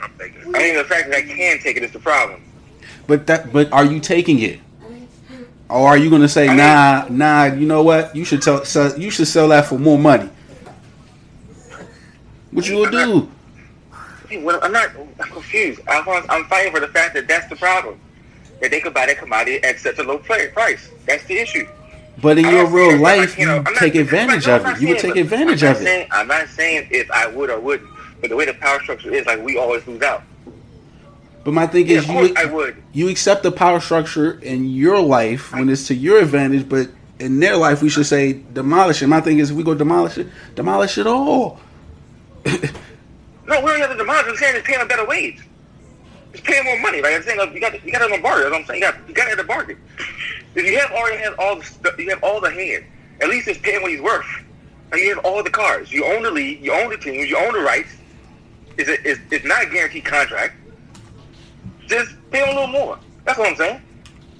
[0.00, 0.46] I'm taking it.
[0.46, 2.40] I mean, the fact that I can take it is the problem.
[3.06, 4.60] But that, but are you taking it?
[5.70, 7.44] Or are you gonna say, I mean- nah, nah?
[7.54, 8.14] You know what?
[8.16, 10.30] You should tell, sell, you should sell that for more money.
[12.50, 13.28] What you gonna do?
[14.28, 14.90] Hey, well, I'm not.
[15.20, 15.80] I'm confused.
[15.88, 17.98] I want, I'm fighting for the fact that that's the problem.
[18.60, 20.90] That they could buy that commodity at such a low price.
[21.06, 21.66] That's the issue.
[22.20, 24.80] But in I'm your real life, you know, I'm not- take advantage of it.
[24.80, 26.08] You would take advantage I'm of not it.
[26.10, 27.88] I'm not saying if I would or wouldn't,
[28.20, 30.22] but the way the power structure is, like we always lose out.
[31.48, 32.76] But my thing is, you I would.
[32.92, 36.90] you accept the power structure in your life when it's to your advantage, but
[37.20, 39.06] in their life, we should say demolish it.
[39.06, 41.58] My thing is, if we go demolish it, demolish it all.
[42.44, 42.52] No,
[43.62, 44.26] we don't have to demolish.
[44.28, 45.40] I'm saying it's paying a better wage.
[46.34, 47.00] It's paying more money.
[47.00, 48.50] Like I'm saying, like, you got you got it on bargain.
[48.50, 48.82] What I'm saying.
[48.82, 49.78] You got you got it a bargain.
[50.54, 52.84] If you have already have all the stuff, you have all the hand.
[53.22, 54.26] At least it's paying what he's worth.
[54.92, 55.90] Like you have all the cars.
[55.90, 56.62] You own the league.
[56.62, 57.30] You own the teams.
[57.30, 57.96] You own the rights.
[58.76, 60.54] It's a, it's, it's not a guaranteed contract.
[61.88, 62.98] Just pay a little more.
[63.24, 63.80] That's what I'm saying.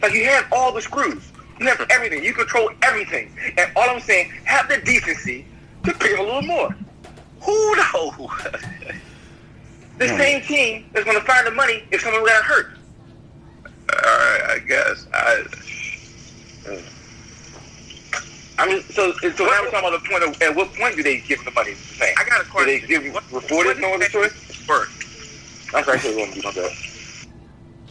[0.02, 1.22] Like you have all the screws.
[1.58, 2.22] You have everything.
[2.22, 3.32] You control everything.
[3.56, 5.44] And all I'm saying, have the decency
[5.84, 6.76] to pay a little more.
[7.42, 8.14] Who knows?
[9.98, 10.16] The Hmm.
[10.16, 12.70] same team is going to find the money if someone got hurt.
[13.92, 15.08] Alright, I guess.
[15.12, 15.44] I,
[18.60, 21.02] I mean, so so now we're talking about the point of at what point do
[21.02, 21.74] they give the money?
[21.74, 22.74] Saying, I got a question.
[22.74, 24.68] Do they give you What- before no what other is choice?
[24.68, 25.72] Worth.
[25.74, 26.42] I'm sorry, I said one.
[26.44, 26.72] My bad.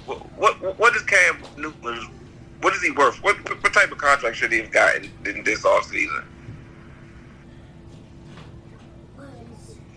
[0.07, 2.09] What, what what is Cam Newton?
[2.61, 3.21] What is he worth?
[3.21, 6.23] What what type of contract should he have gotten in this offseason?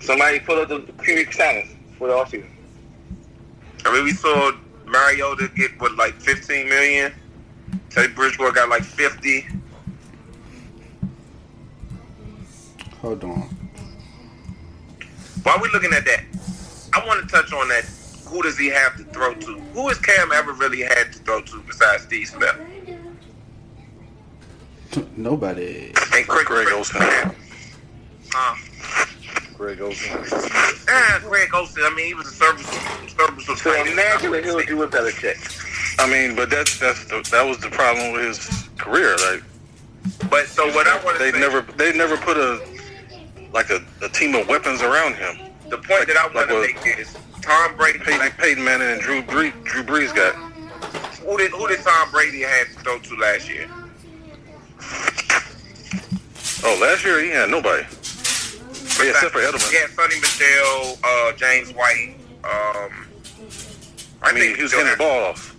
[0.00, 2.48] Somebody pull up the cubic silence for the offseason.
[3.84, 4.50] I mean, we saw
[4.86, 7.12] Mariota get what like 15 million.
[7.90, 9.46] Teddy Bridgewater got like 50.
[13.00, 13.56] Hold on.
[15.42, 16.24] While we're looking at that,
[16.92, 17.84] I want to touch on that.
[18.30, 19.58] Who does he have to throw to?
[19.74, 22.56] Who has Cam ever really had to throw to besides Steve Smith
[25.16, 25.92] Nobody.
[26.14, 27.00] and Chris Greg Olsen.
[27.02, 28.56] Uh,
[29.56, 30.10] Greg Olsen.
[30.88, 31.82] ah, Greg Olsen.
[31.84, 33.56] I mean, he was a serviceable, serviceable.
[33.56, 35.36] So tight imagine what he'll do with Belichick.
[36.00, 39.16] I mean, but that's that's the, that was the problem with his career.
[39.30, 39.42] Like
[40.30, 42.64] But so what I want to they say, never they never put a
[43.52, 45.50] like a, a team of weapons around him.
[45.68, 47.98] the point that I like want to what- make is Tom Brady.
[47.98, 50.34] Peyton, Like, Peyton Manning and Drew Brees, Drew Brees got.
[51.24, 53.68] who did who did Tom Brady have to throw to last year?
[56.62, 57.82] Oh, last year he had nobody.
[57.82, 59.72] Yeah, except for Edelman.
[59.72, 62.16] Yeah, Sony Michel, uh, James White.
[62.44, 63.06] Um,
[64.22, 65.56] I mean, think he was getting the ball off.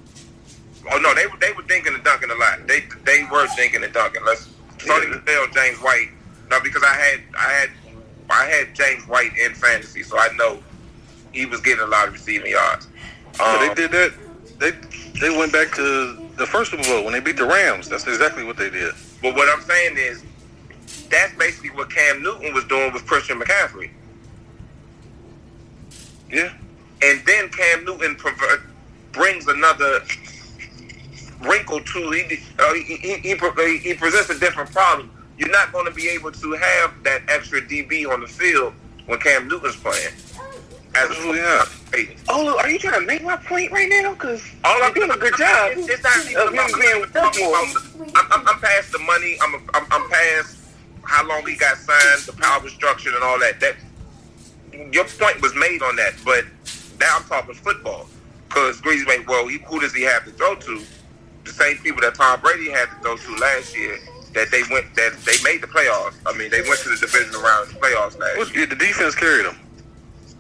[0.91, 2.67] Oh no, they were they were dinking and dunking a lot.
[2.67, 4.23] They they were dinking and dunking.
[4.25, 5.17] Let's Sony Yeah.
[5.25, 6.09] Michel, James White.
[6.49, 7.69] No, because I had I had
[8.29, 10.59] I had James White in fantasy, so I know
[11.31, 12.87] he was getting a lot of receiving yards.
[13.33, 14.13] So Um, they did that.
[14.59, 14.71] They
[15.19, 17.89] they went back to the first Super Bowl when they beat the Rams.
[17.89, 18.93] That's exactly what they did.
[19.21, 20.23] But what I'm saying is,
[21.09, 23.89] that's basically what Cam Newton was doing with Christian McCaffrey.
[26.31, 26.53] Yeah.
[27.01, 28.63] And then Cam Newton prover-
[29.11, 30.01] brings another
[31.41, 35.11] wrinkle to he uh, he, he, he, he presents a different problem.
[35.37, 38.73] You're not going to be able to have that extra DB on the field
[39.07, 40.13] when Cam Newton's playing.
[40.93, 41.67] As a Absolutely not.
[41.93, 42.15] Hey.
[42.29, 44.13] Oh, are you trying to make my point right now?
[44.13, 47.11] Because All I'm doing a good job It's, it's not even of him being I'm,
[47.11, 49.37] talking worth about- I'm, I'm, I'm past the money.
[49.41, 50.57] I'm, I'm, I'm past
[51.03, 53.59] how long he got signed, the power structure, and all that.
[53.59, 53.75] That
[54.93, 56.45] your point was made on that, but
[56.99, 58.07] now I'm talking football.
[58.47, 60.81] Because Green Bay, well, he, who does he have to throw to?
[61.45, 63.97] The same people that Tom Brady had to throw to last year.
[64.33, 66.15] That they went, that they made the playoffs.
[66.25, 68.65] I mean, they went to the division round the playoffs last year.
[68.65, 69.57] the defense carried him.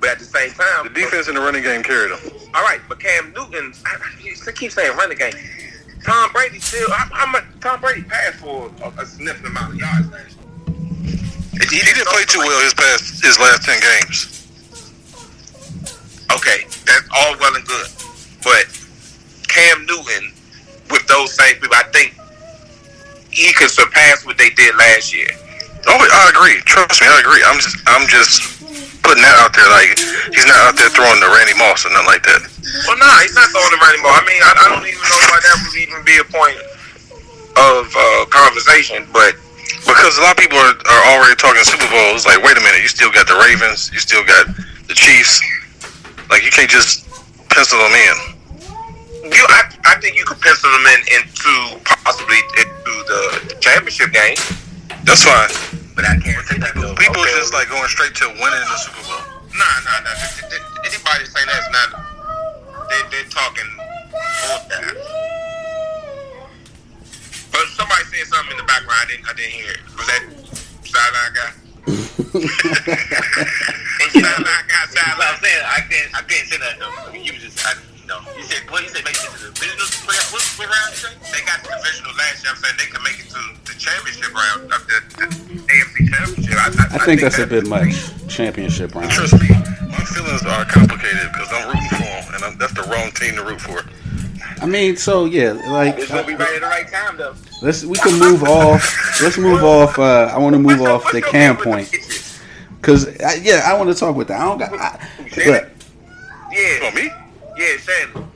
[0.01, 2.33] But at the same time, The defense in the running game carried him.
[2.55, 5.33] all right, but Cam Newton, I, I keep saying running game.
[6.03, 7.43] Tom Brady still, how, how much?
[7.61, 10.75] Tom Brady passed for a, a significant amount of yards last year.
[11.69, 14.47] He, didn't play too well his past his last ten games.
[16.33, 17.87] Okay, that's all well and good,
[18.43, 18.65] but
[19.47, 20.33] Cam Newton
[20.89, 22.15] with those same people, I think
[23.29, 25.29] he could surpass what they did last year.
[25.87, 26.61] Oh, I agree.
[26.65, 27.41] Trust me, I agree.
[27.45, 28.61] I'm just I'm just
[29.01, 29.67] putting that out there.
[29.69, 29.97] Like
[30.29, 32.41] he's not out there throwing the Randy Moss or nothing like that.
[32.85, 34.21] Well, nah, he's not throwing him Moss.
[34.21, 36.57] I mean, I, I don't even know why that would even be a point
[37.57, 39.35] of uh, conversation, but
[39.81, 42.25] Because because a lot of people are, are already talking Super Bowls.
[42.25, 44.47] Like, wait a minute, you still got the Ravens, you still got
[44.87, 45.41] the Chiefs.
[46.29, 47.09] Like, you can't just
[47.49, 48.15] pencil them in.
[49.31, 54.37] You, I, I think you could pencil them in into possibly into the championship game.
[55.03, 55.49] That's fine.
[55.95, 56.95] But I can't say that though.
[56.95, 57.35] People Okay.
[57.37, 59.21] just like going straight to winning the Super Bowl.
[59.55, 60.15] Nah, nah, nah.
[60.85, 61.89] Anybody say that's not?
[62.89, 63.67] They they're talking
[64.41, 64.97] bullshit.
[67.51, 68.99] But somebody said something in the background.
[69.01, 69.81] I didn't I didn't hear it.
[69.97, 70.23] Was that
[70.87, 71.51] sideline guy?
[74.15, 75.27] sideline guy, sideline.
[75.33, 75.63] I'm saying.
[75.67, 76.09] I can't.
[76.15, 77.13] I can't say that though.
[77.13, 77.59] You was just.
[77.67, 78.19] I, you know.
[78.37, 78.83] You said what?
[78.83, 80.15] You said make it to the business play.
[80.31, 80.93] What, what round?
[81.33, 82.53] They got the divisional last year.
[82.55, 85.25] I'm saying they can make it to the championship round of the, the
[85.65, 86.55] AFC championship.
[86.55, 87.93] I, I, I think that's a bit much.
[88.27, 89.09] Championship round.
[89.11, 92.83] Trust me, my feelings are complicated because I'm rooting for them, and I'm, that's the
[92.83, 93.81] wrong team to root for.
[94.61, 97.33] I mean, so yeah, like It's gonna be right at the right time though.
[97.63, 99.19] let's we can move off.
[99.21, 99.97] Let's move off.
[99.97, 101.91] Uh, I want to move What's off what's the your cam game with the point
[101.91, 102.39] Patriots?
[102.79, 104.39] because yeah, I want to talk with that.
[104.39, 104.73] I don't got.
[104.73, 105.69] I, look,
[106.51, 107.09] Yeah, Oh, me?
[107.57, 108.31] yeah, Shannon.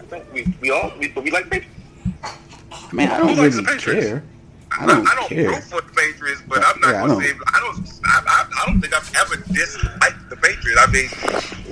[0.00, 1.76] I think we we all we, we like Patriots.
[2.24, 4.06] I mean, I don't Who really the Patriots?
[4.06, 4.24] care.
[4.72, 5.48] I don't I don't care.
[5.48, 7.22] root for the Patriots, but I'm not Yeah, gonna don't.
[7.22, 8.00] say I don't.
[8.06, 10.80] I, I, I don't think I've ever disliked the Patriots.
[10.80, 11.08] I mean,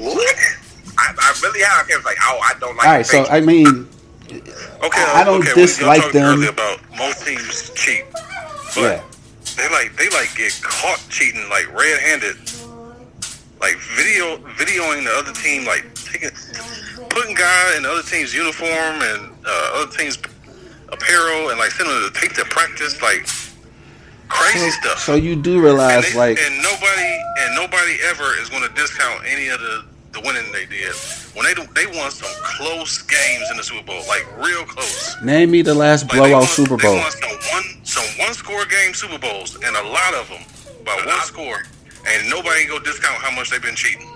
[0.05, 0.37] what?
[0.99, 1.87] I, I really have.
[1.91, 2.87] I was like, oh, I don't like.
[2.87, 3.89] All right, so I mean,
[4.31, 4.43] Okay,
[5.03, 6.25] I- I don't okay, dislike them.
[6.39, 8.05] earlier about most teams cheat,
[8.75, 9.03] but yeah,
[9.57, 12.37] they like they like get caught cheating like red-handed,
[13.61, 16.31] like video videoing the other team, like taking
[17.11, 20.19] putting guy in the other team's uniform and uh, other team's
[20.91, 23.27] apparel, and like sending them to take their practice, like
[24.29, 24.99] crazy stuff.
[25.01, 28.69] so you do and, realize they- like and nobody and nobody ever is going to
[28.75, 30.93] discount any of the the winning they did
[31.35, 35.17] when they do- they won some close games in the Super Bowl, like real close.
[35.23, 36.97] name me the last Like, blowout won- Super They Bowl.
[36.97, 40.43] won some one some one score game Super Bowls, and a lot of them
[40.85, 41.63] by one score,
[42.07, 44.09] and nobody go discount how much they've been cheating.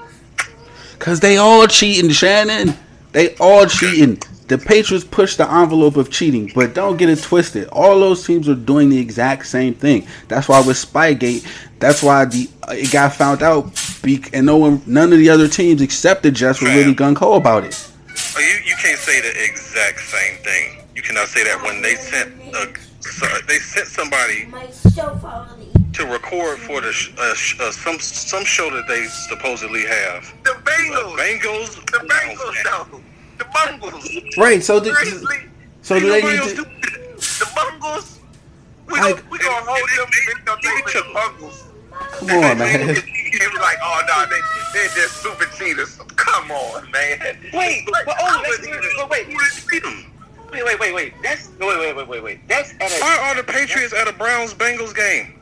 [0.99, 2.75] Cause they all cheating, Shannon.
[3.13, 4.19] They all cheating.
[4.53, 7.69] The Patriots pushed the envelope of cheating, but don't get it twisted.
[7.69, 10.07] All those teams are doing the exact same thing.
[10.29, 11.47] That's why with Spygate,
[11.79, 13.73] that's why the it got found out,
[14.03, 17.17] be, and no one, none of the other teams except the Jets were really gung
[17.17, 17.89] ho about it.
[18.37, 20.83] Oh, You you can't say the exact same thing.
[20.95, 25.71] You cannot say that when they sent a, so they sent somebody My show quality.
[25.95, 30.31] to record for the sh- uh, sh- uh, some some show that they supposedly have.
[30.45, 33.01] the Bengals, Bengals, the Bengals, though,
[33.43, 34.37] the Bungles.
[34.37, 34.63] Right.
[34.63, 35.37] So, the, Seriously,
[35.83, 36.57] so Ain't do they nobody need else to?
[36.57, 36.65] do
[37.45, 38.19] the Bungles.
[38.87, 41.65] We Like- we gonna hold them videotaping the Bungles.
[42.19, 42.87] Come on, man.
[43.33, 44.41] They be like, oh no, they
[44.79, 45.99] they just super cheaters.
[46.17, 47.39] Come on, man.
[47.55, 49.27] Wait, but oh, I let's- wouldn't even- but wait.
[49.27, 50.07] who did beat 'em?
[50.53, 51.15] Wait, wait, wait, wait.
[51.23, 52.49] That's wait, wait, wait, wait, wait.
[52.49, 53.01] That's at a.
[53.01, 55.41] Why are the Patriots at a Browns Bengals game?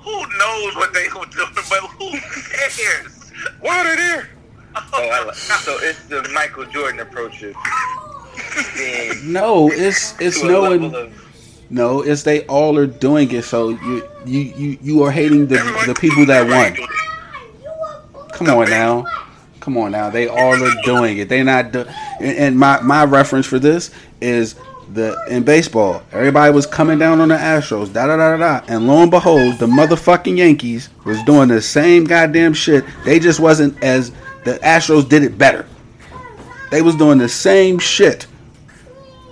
[0.00, 1.46] Who knows what they gonna do?
[1.54, 3.32] But who cares?
[3.60, 4.28] Why are they there?
[4.74, 7.54] Oh, I like, so it's the Michael Jordan approach of
[8.76, 10.94] being No, it's it's to a knowing.
[10.94, 11.12] of
[11.70, 13.44] No, it's they all are doing it.
[13.44, 15.56] So you you you, you are hating the
[15.86, 18.28] the people that everybody won.
[18.32, 19.04] Come on now.
[19.60, 20.10] Come on now.
[20.10, 21.28] They all are doing it.
[21.28, 21.86] They not do-
[22.20, 24.54] and, and my my reference for this is
[24.92, 26.02] the in baseball.
[26.12, 28.64] Everybody was coming down on the Astros, da da da da da.
[28.68, 32.84] And lo and behold, the motherfucking Yankees was doing the same goddamn shit.
[33.04, 34.12] They just wasn't as
[34.44, 35.66] the Astros did it better.
[36.70, 38.26] They was doing the same shit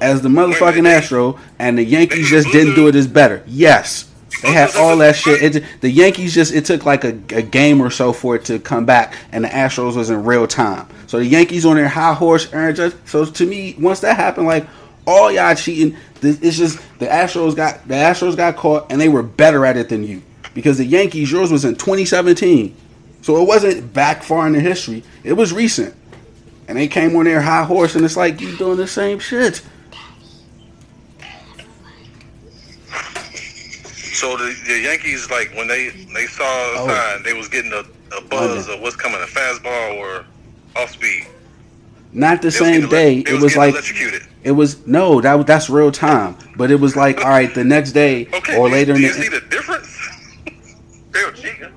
[0.00, 3.42] as the motherfucking Astro, and the Yankees just didn't do it as better.
[3.46, 4.10] Yes.
[4.42, 5.56] They had all that shit.
[5.56, 8.58] It, the Yankees just it took like a, a game or so for it to
[8.58, 10.86] come back, and the Astros was in real time.
[11.06, 12.94] So the Yankees on their high horse, Aaron Judge.
[13.04, 14.66] So to me, once that happened, like
[15.06, 19.10] all y'all cheating, this, it's just the Astros got the Astros got caught, and they
[19.10, 20.22] were better at it than you
[20.54, 22.74] because the Yankees yours was in 2017,
[23.22, 25.02] so it wasn't back far in the history.
[25.24, 25.94] It was recent,
[26.68, 29.62] and they came on their high horse, and it's like you doing the same shit.
[34.12, 36.86] So the, the Yankees, like when they they saw a Oh.
[36.88, 37.84] sign, they was getting a,
[38.16, 40.24] a buzz of what's coming, a fastball or
[40.76, 41.26] off speed.
[42.12, 43.18] Not the They same day.
[43.18, 44.22] It was like electrocuted.
[44.42, 46.36] It was no, that that's real time.
[46.56, 49.12] But it was like, all right, the next day Okay, or do later you, in
[49.14, 49.40] do you see the.
[49.40, 49.96] the difference?
[51.12, 51.72] They were cheating.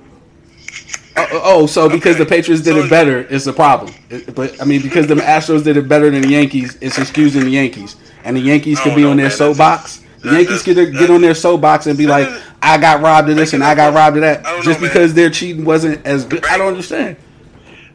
[1.16, 3.94] Oh, oh, oh, so because Okay, the Patriots did so- it better, it's a problem.
[4.10, 7.44] It- but I mean, because the Astros did it better than the Yankees, it's excusing
[7.44, 10.00] the Yankees, and the Yankees oh, could Oh, be no, on their man, soapbox.
[10.22, 12.26] The Yankees could get on their soapbox and be like,
[12.62, 14.80] "I got robbed of this and I got robbed of that," just know, man.
[14.80, 16.44] because their cheating wasn't as good.
[16.46, 17.16] I don't understand.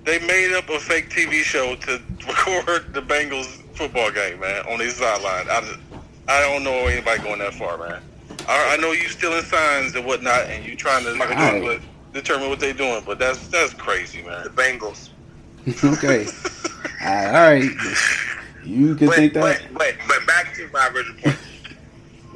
[0.06, 4.78] They made up a fake TV show to record the Bengals football game, man, on
[4.80, 5.48] the sideline.
[5.50, 5.80] I, just-
[6.28, 8.02] I don't know anybody going that far, man.
[8.48, 11.82] I, I know you stealing signs and whatnot, and you trying to Right.
[12.12, 14.44] What- determine what they're doing, but that's that's crazy, man.
[14.44, 15.10] The Bengals.
[15.94, 16.26] okay.
[17.04, 17.70] Uh, all right.
[18.64, 19.62] You can But, think that.
[19.72, 21.38] but, but, but back to my original point.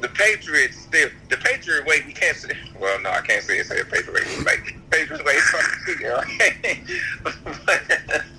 [0.00, 3.66] The Patriots still, the Patriot way, we can't say, well, no, I can't say it,
[3.66, 4.20] say a Patriot way.
[4.44, 6.80] Like, Patriots way is fucking good, right?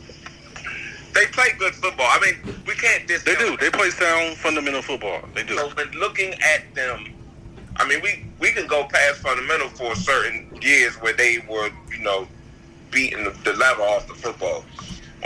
[1.14, 2.06] they play good football.
[2.08, 2.36] I mean,
[2.68, 3.58] we can't They do.
[3.58, 5.22] They play sound, fundamental football.
[5.34, 5.58] They do.
[5.58, 7.15] So when looking at them,
[7.78, 12.00] I mean, we we can go past fundamental for certain years where they were, you
[12.04, 12.28] know,
[12.92, 14.64] beating the, the level off the football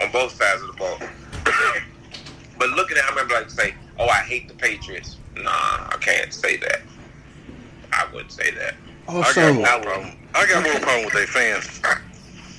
[0.01, 0.97] on both sides of the ball.
[2.57, 6.33] but looking at, I remember like say, "Oh, I hate the Patriots." Nah, I can't
[6.33, 6.81] say that.
[7.93, 8.75] I wouldn't say that.
[9.07, 10.17] Oh, I Also, got more problem.
[10.35, 11.81] I got more problem with their fans.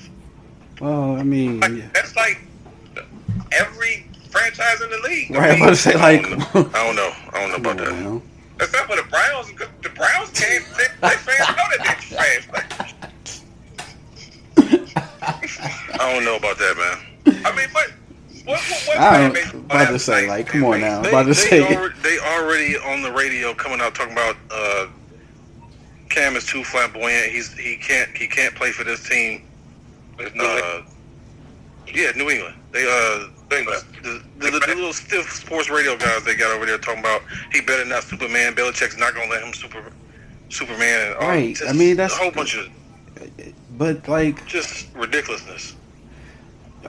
[0.80, 1.93] well, I mean, Like.
[1.93, 2.41] That's like
[3.53, 5.30] every franchise in the league.
[5.32, 5.51] right.
[5.53, 7.12] I'm about to say like, I don't know.
[7.32, 7.93] I don't know come about that.
[7.95, 8.22] now.
[8.61, 9.49] Except for the Browns,
[9.83, 10.65] the Browns can't.
[10.77, 12.49] They, they fans know that they're trash.
[12.53, 12.69] Like,
[16.01, 17.43] I don't know about that, man.
[17.45, 17.91] I mean, but
[18.45, 20.97] what, what, what I fan don't- base about to have say, like, come on now.
[20.99, 24.37] I'm They, about to say- already, they already on the radio coming out talking about
[24.51, 24.87] uh,
[26.09, 27.31] Cam is too flamboyant.
[27.33, 29.43] He's he can't he can't play for this team.
[30.19, 30.65] It's New England.
[30.65, 30.83] Uh,
[31.95, 32.57] yeah, New England.
[32.73, 33.84] They uh The,
[34.38, 37.22] the, the, little stiff sports radio guys they got over there talking about
[37.53, 38.55] he better not Superman.
[38.55, 39.82] Belichick's not gonna let him super
[40.51, 41.09] Superman.
[41.09, 41.57] And all, Right.
[41.57, 42.68] just I mean, that's- a whole bunch of
[43.76, 45.74] But like, just ridiculousness.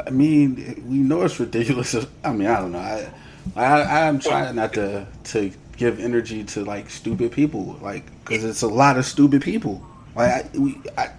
[0.06, 1.96] I mean, we know it's ridiculous.
[2.24, 2.80] I mean, I don't know.
[2.80, 3.10] I,
[3.56, 8.62] I I'm trying not to to give energy to like stupid people, like because it's
[8.62, 9.84] a lot of stupid people.
[10.16, 11.10] Like I, we, I,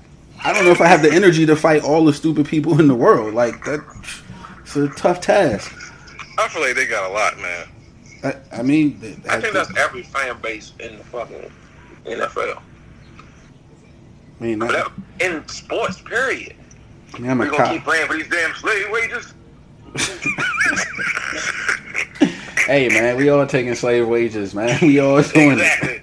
[0.44, 2.86] I don't know if I have the energy to fight all the stupid people in
[2.86, 3.34] the world.
[3.34, 3.80] Like that,
[4.76, 5.72] it's a tough task.
[6.38, 7.68] I feel like they got a lot, man.
[8.24, 8.98] I, I mean,
[9.28, 11.50] I think that's every fan base in the fucking
[12.04, 12.58] NFL.
[14.40, 16.54] I mean, that, in sports, period.
[17.14, 17.72] I mean, I'm a We're gonna cop.
[17.72, 19.34] keep playing for these damn slave wages.
[22.66, 24.78] Hey man, we all taking slave wages, man.
[24.80, 25.62] We all doing it.
[25.82, 26.00] Exactly.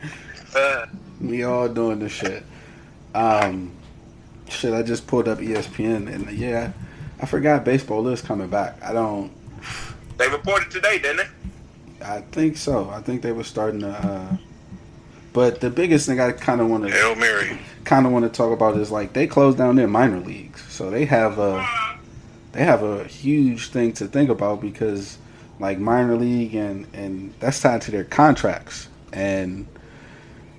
[0.53, 0.85] Uh,
[1.21, 2.43] We all doing this shit.
[3.15, 3.71] Um,
[4.49, 6.73] shit, I just pulled up ESPN and yeah,
[7.21, 8.81] I forgot baseball is coming back.
[8.81, 9.31] I don't.
[10.17, 12.05] they reported today, didn't they?
[12.05, 12.89] I think so.
[12.89, 13.89] I think they were starting to.
[13.89, 14.37] Uh,
[15.33, 17.59] but the biggest thing I kind of want to Hail Mary.
[17.83, 20.89] kind of want to talk about is like they closed down their minor leagues, so
[20.89, 21.65] they have a
[22.51, 25.17] they have a huge thing to think about because
[25.59, 29.67] like minor league and and that's tied to their contracts and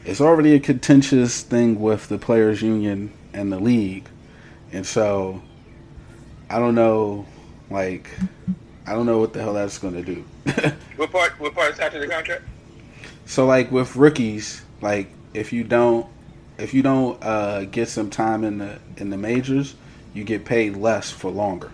[0.04, 4.06] it's already a contentious thing with the players union and the league
[4.72, 5.42] and so
[6.50, 7.24] i don't know
[7.70, 8.10] like
[8.86, 10.24] i don't know what the hell that's going to do
[10.96, 11.32] What part?
[11.40, 12.42] What part is after the contract?
[13.24, 16.06] so like with rookies like if you don't
[16.58, 19.74] if you don't uh, get some time in the in the majors
[20.12, 21.70] you get paid less for longer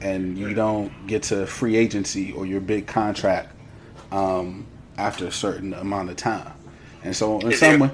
[0.00, 3.54] and you don't get to free agency or your big contract
[4.12, 4.66] um,
[4.98, 6.52] after a certain amount of time
[7.04, 7.90] and so in Is some way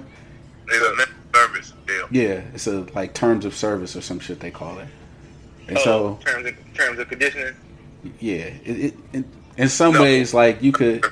[0.69, 2.09] It's a service deal.
[2.11, 4.89] yeah it's a like terms of service or some shit they call it
[5.69, 7.55] and Oh, so terms of terms of conditioning.
[8.21, 9.25] yeah it, it,
[9.57, 10.03] in some No.
[10.03, 11.05] ways like you could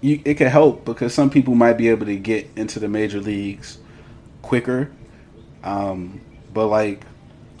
[0.00, 3.20] you, it could help because some people might be able to get into the major
[3.20, 3.78] leagues
[4.42, 4.90] quicker.
[5.62, 6.20] Um,
[6.52, 7.02] but like,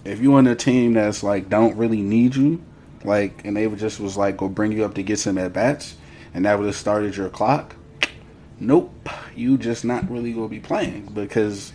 [0.04, 2.60] if you're on a team that's like don't really need you,
[3.04, 5.52] like, and they would just was like go bring you up to get some at
[5.52, 5.94] bats,
[6.34, 7.76] and that would have started your clock.
[8.58, 11.72] Nope, you just not really gonna be playing because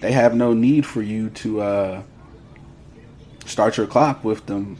[0.00, 2.02] they have no need for you to uh,
[3.46, 4.78] start your clock with them.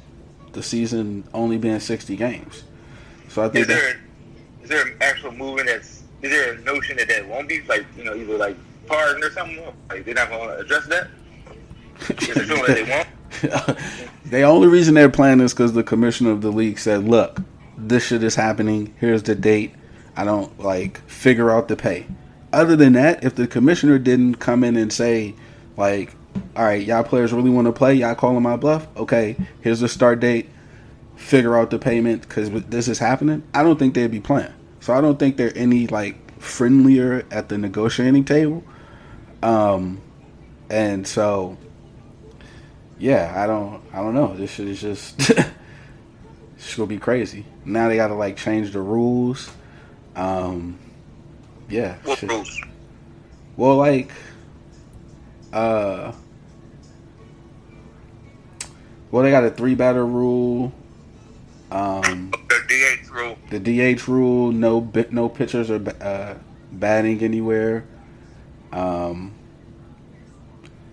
[0.52, 2.62] The season only being sixty games,
[3.28, 4.00] so I think is there
[4.62, 7.84] is there an actual movement that's is there a notion that that won't be like
[7.96, 8.56] you know either like
[8.86, 9.60] pardon or something?
[9.90, 11.08] Like they're not going to address that.
[12.00, 13.78] Is it feeling that they won't?
[14.26, 17.40] the only reason they're playing is because the commissioner of the league said, "Look,
[17.76, 18.94] this shit is happening.
[19.00, 19.74] Here's the date.
[20.16, 22.06] I don't like figure out the pay."
[22.52, 25.34] Other than that, if the commissioner didn't come in and say,
[25.76, 26.14] like,
[26.56, 27.94] "All right, y'all players really want to play.
[27.94, 28.86] Y'all calling my bluff?
[28.96, 30.50] Okay, here's the start date.
[31.16, 34.52] Figure out the payment because this is happening." I don't think they'd be playing.
[34.80, 38.62] So I don't think they're any like friendlier at the negotiating table.
[39.42, 40.00] Um,
[40.70, 41.56] and so
[42.98, 44.34] yeah, I don't, I don't know.
[44.34, 45.30] This shit is just,
[46.56, 47.44] it's gonna be crazy.
[47.64, 49.50] Now they gotta like change the rules.
[50.14, 50.78] Um,
[51.68, 51.96] yeah.
[52.04, 52.60] What rules?
[53.56, 54.10] Well, like,
[55.52, 56.12] uh,
[59.14, 60.72] well, they got a three batter rule.
[61.70, 63.38] Um, The DH rule.
[63.50, 63.60] the
[63.94, 66.34] DH rule, no no pitchers are uh,
[66.72, 67.84] batting anywhere.
[68.72, 69.32] Um,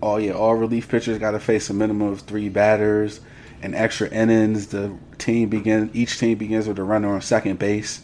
[0.00, 3.20] all yeah, all relief pitchers got to face a minimum of three batters
[3.60, 4.68] and extra innings.
[4.68, 8.02] The team begin each team begins with a runner on second base.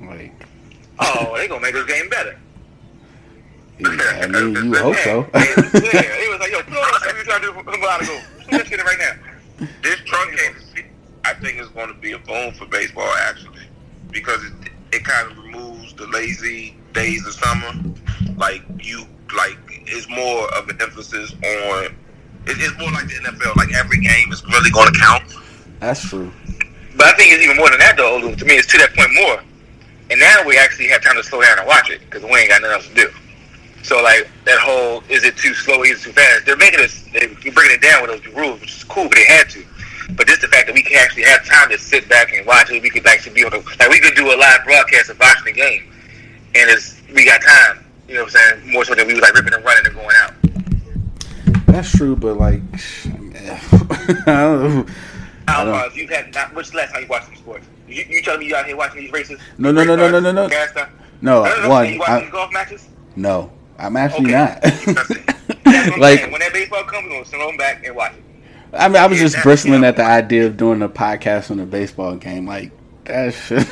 [0.00, 0.32] Like,
[0.98, 2.38] Oh, they gonna make this game better.
[3.78, 5.26] yeah, I mean, you hope so.
[5.32, 5.72] they was
[6.40, 8.20] like, yo, put on something you trying to do from a while ago.
[8.50, 9.66] Let's get it right now.
[9.82, 10.90] This truncated season,
[11.24, 13.62] I think is going to be a boom for baseball actually,
[14.10, 14.52] because it,
[14.92, 17.94] it kind of removes the lazy days of summer.
[18.36, 19.06] Like you,
[19.36, 21.94] like it's more of an emphasis on.
[22.46, 23.56] It, it's more like the NFL.
[23.56, 25.22] Like every game is really going to count.
[25.78, 26.32] That's true.
[26.96, 28.20] But I think it's even more than that, though.
[28.20, 29.40] To me, it's to that point more.
[30.10, 32.48] And now we actually have time to slow down and watch it because we ain't
[32.48, 33.19] got nothing else to do.
[33.82, 36.44] So, like, that whole is it too slow, is it too fast?
[36.46, 39.24] They're making us, they're bringing it down with those rules, which is cool, but they
[39.24, 39.64] had to.
[40.16, 42.70] But just the fact that we can actually have time to sit back and watch
[42.70, 45.18] it, we could actually be on the, like, we could do a live broadcast of
[45.18, 45.84] watching the game.
[46.54, 48.72] And it's, we got time, you know what I'm saying?
[48.72, 51.66] More so than we were like ripping and running and going out.
[51.66, 52.60] That's true, but like,
[53.04, 54.86] I don't know.
[55.48, 57.66] How don't- far have you had, not, the last time you watched some sports?
[57.88, 59.40] You, you telling me you out here watching these races?
[59.58, 60.48] No, no, no, no, no, no, no.
[61.22, 62.88] No, I know, one, You watching I- these golf matches?
[63.16, 63.50] No,
[63.80, 64.34] I'm actually Okay.
[64.34, 64.62] not.
[64.62, 64.86] That's
[65.64, 66.32] what I'm like, saying.
[66.32, 68.24] when that baseball comes, we're gonna sit on back and watch it.
[68.72, 71.58] I mean, I was Yeah, just bristling at the idea of doing a podcast on
[71.60, 72.46] a baseball game.
[72.46, 72.70] Like
[73.04, 73.66] that shit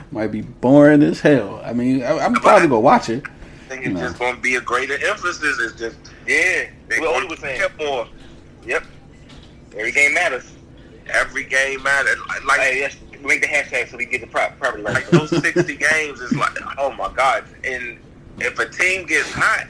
[0.12, 1.60] might be boring as hell.
[1.64, 3.24] I mean, I, I'm probably gonna watch it.
[3.26, 4.00] I think it's No.
[4.00, 5.58] just going to be a greater emphasis.
[5.58, 7.58] It's just Yeah, they what going was saying.
[7.58, 8.06] get more.
[8.66, 8.84] Yep,
[9.76, 10.52] every game matters.
[11.08, 12.18] Every game matters.
[12.46, 14.94] Like Hey, yes, make the hashtag so we get the prop property right.
[14.96, 17.44] like those 60 games is like, oh my God.
[17.64, 17.98] And
[18.38, 19.66] if a team gets hot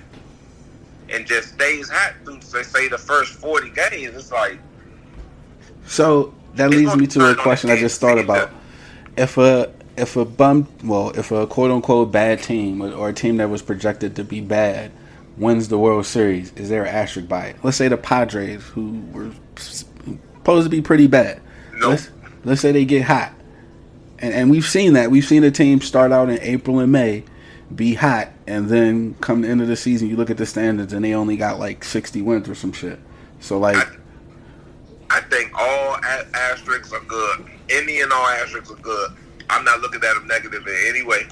[1.10, 4.58] and just stays hot through, say, say the first 40 games, it's like,
[5.86, 8.50] So that leads me to a question I just thought about.
[9.16, 13.12] If a if a bum, well, if a quote unquote bad team or, or a
[13.12, 14.90] team that was projected to be bad
[15.36, 17.56] wins the World Series, is there an asterisk by it?
[17.62, 21.40] Let's say the Padres, who were supposed to be pretty bad.
[21.74, 21.90] Nope.
[21.90, 22.10] Let's,
[22.44, 23.32] let's say they get hot,
[24.18, 25.10] and and we've seen that.
[25.10, 27.24] We've seen a team start out in April and May,
[27.74, 30.92] be hot, and then come the end of the season, you look at the standards,
[30.92, 32.98] and they only got like sixty wins or some shit.
[33.40, 33.76] So like.
[33.76, 33.96] I,
[35.10, 37.46] I think all a- asterisks are good.
[37.70, 39.12] Any and all asterisks are good.
[39.50, 41.26] I'm not looking at them negative in any way.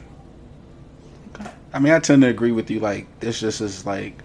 [1.72, 2.80] I mean, I tend to agree with you.
[2.80, 4.22] Like, it's just is like,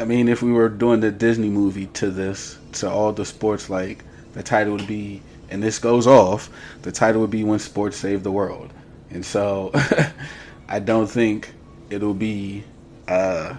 [0.00, 3.70] I mean, if we were doing the Disney movie to this, to all the sports,
[3.70, 6.50] like the title would be, and this goes off,
[6.82, 8.72] the title would be "When Sports Save the World,"
[9.10, 9.72] and so
[10.68, 11.52] I don't think
[11.90, 12.64] it'll be
[13.08, 13.56] uh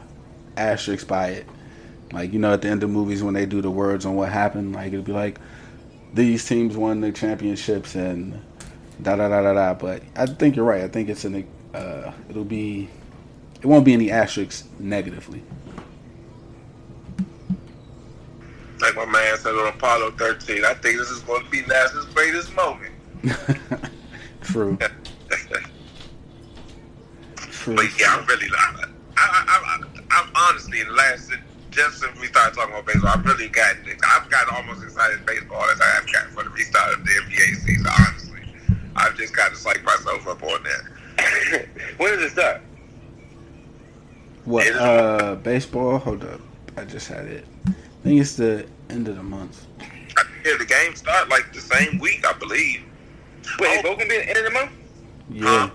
[0.58, 1.48] asterisk by it.
[2.12, 4.30] Like you know, at the end of movies when they do the words on what
[4.30, 5.40] happened, like it'll be like
[6.14, 8.42] these teams won the championships and
[9.02, 9.74] da da da da da.
[9.74, 10.84] But I think you're right.
[10.84, 12.90] I think it's an uh, it'll be
[13.62, 15.44] it won't be any asterisks negatively.
[18.80, 22.06] Like my man said on Apollo 13, I think this is going to be NASA's
[22.14, 22.94] greatest moment.
[24.44, 24.78] True.
[27.76, 28.90] but yeah, I'm really not.
[29.18, 31.32] I, I, I, I'm honestly, in the last,
[31.72, 35.26] just since we started talking about baseball, I've really gotten, it I've gotten almost excited
[35.26, 38.42] baseball as I have gotten for the restart of the NBA season, honestly.
[38.96, 41.68] I've just got to psych myself up on that.
[41.98, 42.62] when does it start?
[44.46, 44.68] What?
[44.76, 45.98] Uh, baseball.
[46.00, 46.42] Hold up.
[46.78, 47.46] I just had it.
[47.68, 47.72] I
[48.04, 49.66] think it's the end of the month.
[49.82, 52.82] I hear the game start like the same week, I believe.
[53.60, 53.76] Wait, Oh.
[53.76, 54.72] they both gonna be the end of the month?
[55.30, 55.70] Yeah.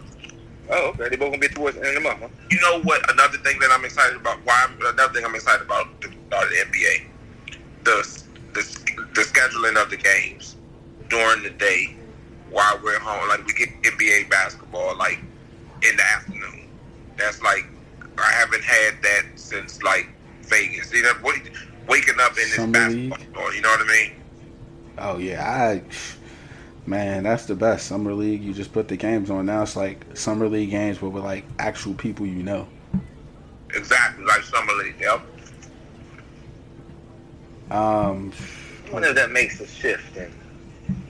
[0.73, 1.09] Oh, okay.
[1.11, 2.21] They both gonna be towards the end of the month.
[2.23, 2.29] Huh?
[2.51, 3.01] You know what?
[3.13, 4.39] Another thing that I'm excited about.
[4.45, 4.67] Why?
[4.67, 7.05] I'm, another thing I'm excited about the start the NBA.
[7.85, 8.23] The,
[8.55, 8.63] the
[9.15, 10.57] the scheduling of the games
[11.09, 11.97] during the day
[12.51, 13.29] while we're home.
[13.29, 15.19] Like we get NBA basketball like
[15.83, 16.69] in the afternoon.
[17.19, 17.67] That's like
[18.19, 20.09] I haven't had that since like
[20.43, 20.93] Vegas.
[20.93, 21.13] You know,
[21.89, 23.19] waking up in this Summer basketball.
[23.19, 23.35] league?
[23.35, 24.13] floor, You know what I mean?
[24.99, 25.43] Oh yeah.
[25.45, 25.83] I.
[26.85, 27.87] Man, that's the best.
[27.87, 28.43] Summer league.
[28.43, 29.47] You just put the games on.
[29.47, 32.67] Now it's like summer league games, but with like actual people you know.
[33.75, 34.97] Exactly like summer league.
[35.01, 35.21] Yep.
[37.71, 38.33] Um,
[38.89, 40.17] I wonder if that makes a shift.
[40.17, 40.35] And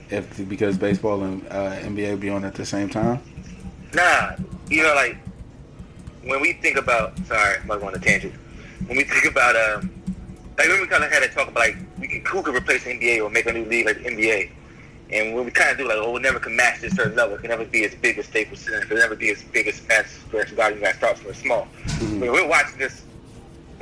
[0.09, 3.19] if because baseball and uh, NBA be on at the same time.
[3.93, 4.33] nah,
[4.69, 5.17] you know, like
[6.23, 8.33] when we think about, sorry, I'm going on a tangent.
[8.85, 9.91] When we think about, um,
[10.57, 12.83] like when we kind of had to talk about like we can who could replace
[12.83, 14.51] the NBA or make a new league like the NBA.
[15.11, 17.35] And when we kind of do like, oh, we'll never can match this certain level.
[17.35, 18.79] It can never be as big as Staples Center.
[18.79, 20.79] It can never be as big as Madison Square Garden.
[20.79, 21.67] You got to start from small.
[21.85, 22.19] Mhm.
[22.19, 23.01] But we're watching this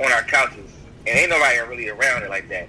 [0.00, 0.70] on our couches,
[1.06, 2.68] and ain't nobody really around it like that.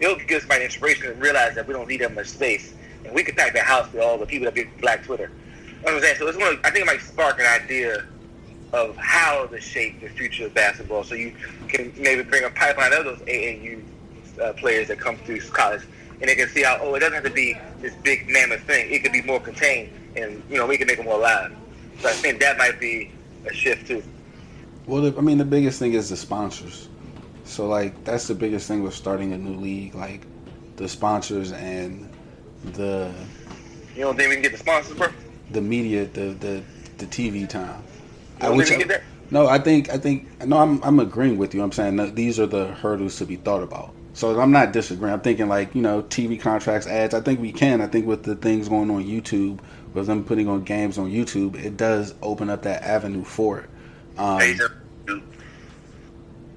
[0.00, 2.72] It'll give us my inspiration to realize that we don't need that much space,
[3.04, 5.30] and we can pack the house with all the people that be Black Twitter.
[5.86, 6.26] I'm saying so.
[6.28, 6.58] It's going.
[6.64, 8.04] I think it might spark an idea
[8.72, 11.04] of how to shape the future of basketball.
[11.04, 11.32] So you
[11.68, 13.82] can maybe bring a pipeline of those AAU
[14.40, 15.82] uh, players that come through college,
[16.20, 18.92] and they can see how oh, it doesn't have to be this big mammoth thing.
[18.92, 21.54] It could be more contained, and you know we can make it more live.
[22.00, 23.10] So I think that might be
[23.46, 24.02] a shift too.
[24.86, 26.88] Well, the, I mean, the biggest thing is the sponsors.
[27.44, 30.26] So like that's the biggest thing with starting a new league, like
[30.76, 32.08] the sponsors and
[32.72, 33.12] the
[33.94, 35.08] You don't think we can get the sponsors, bro?
[35.50, 36.62] the media, the the
[36.98, 37.82] the TV time.
[38.40, 39.02] You don't which think we get that?
[39.30, 41.62] No, I think I think no, I'm I'm agreeing with you.
[41.62, 43.94] I'm saying that these are the hurdles to be thought about.
[44.12, 45.14] So I'm not disagreeing.
[45.14, 47.14] I'm thinking like you know TV contracts, ads.
[47.14, 47.80] I think we can.
[47.80, 49.60] I think with the things going on YouTube,
[49.94, 53.70] with them putting on games on YouTube, it does open up that avenue for it.
[54.18, 54.60] Um,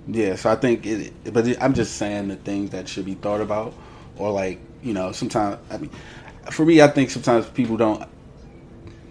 [0.08, 3.16] yeah, so I think it, but it, I'm just saying the things that should be
[3.16, 3.74] thought about,
[4.18, 5.92] or like you know, sometimes I mean,
[6.52, 8.04] for me, I think sometimes people don't,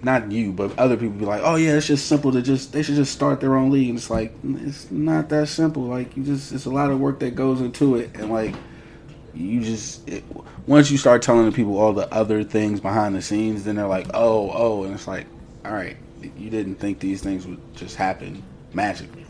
[0.04, 2.82] not you, but other people be like, oh yeah, it's just simple to just they
[2.82, 5.84] should just start their own league, and it's like it's not that simple.
[5.84, 8.54] Like you just, it's a lot of work that goes into it, and like
[9.34, 10.24] you just it,
[10.66, 13.86] once you start telling the people all the other things behind the scenes, then they're
[13.86, 15.26] like, oh, oh, and it's like,
[15.64, 15.96] all right,
[16.36, 18.42] you didn't think these things would just happen
[18.72, 19.26] magically.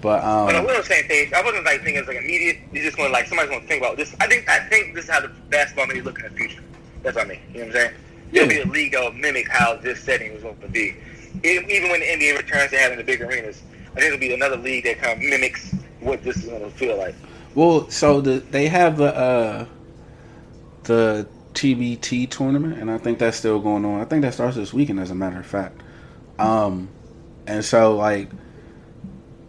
[0.00, 1.32] But um, But we're on the same page.
[1.32, 2.58] I wasn't like thinking it's like immediate.
[2.72, 4.14] You just want like somebody's gonna think about this.
[4.20, 6.62] I think I think this is how the basketball may look in the future.
[7.02, 7.40] That's what I mean.
[7.52, 7.94] You know what I'm saying?
[8.32, 10.96] There'll be a league that will mimic how this setting is going to be.
[11.44, 13.62] E- Even when the NBA returns to having the big arenas,
[13.92, 16.70] I think there'll be another league that kind of mimics what this is going to
[16.70, 17.16] feel like.
[17.54, 19.66] Well, so the they have the uh,
[20.84, 24.00] the TBT tournament, and I think that's still going on.
[24.00, 25.82] I think that starts this weekend, as a matter of fact.
[26.38, 26.90] Um,
[27.46, 28.30] and so like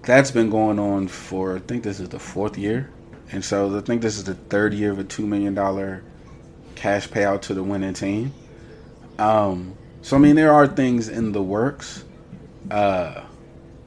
[0.04, 2.92] that's been going on for I think this is the fourth year,
[3.32, 6.04] and so I think this is the third year of a two million dollar
[6.76, 8.34] cash payout to the winning team.
[9.20, 12.06] Um, so I mean, there are things in the works.
[12.72, 13.24] Uh,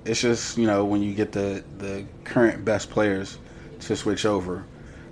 [0.05, 3.39] it's just you know when you get the the current best players
[3.81, 4.65] to switch over,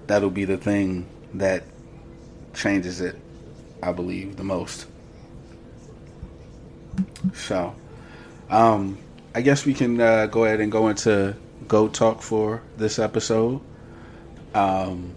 [0.07, 1.65] that'll be the thing that
[2.53, 3.17] changes it,
[3.83, 4.87] I believe, the most.
[7.35, 7.75] So,
[8.51, 8.99] um,
[9.35, 11.35] I guess we can uh, go ahead and go into
[11.67, 13.61] Go Talk for this episode.
[14.55, 15.15] Um,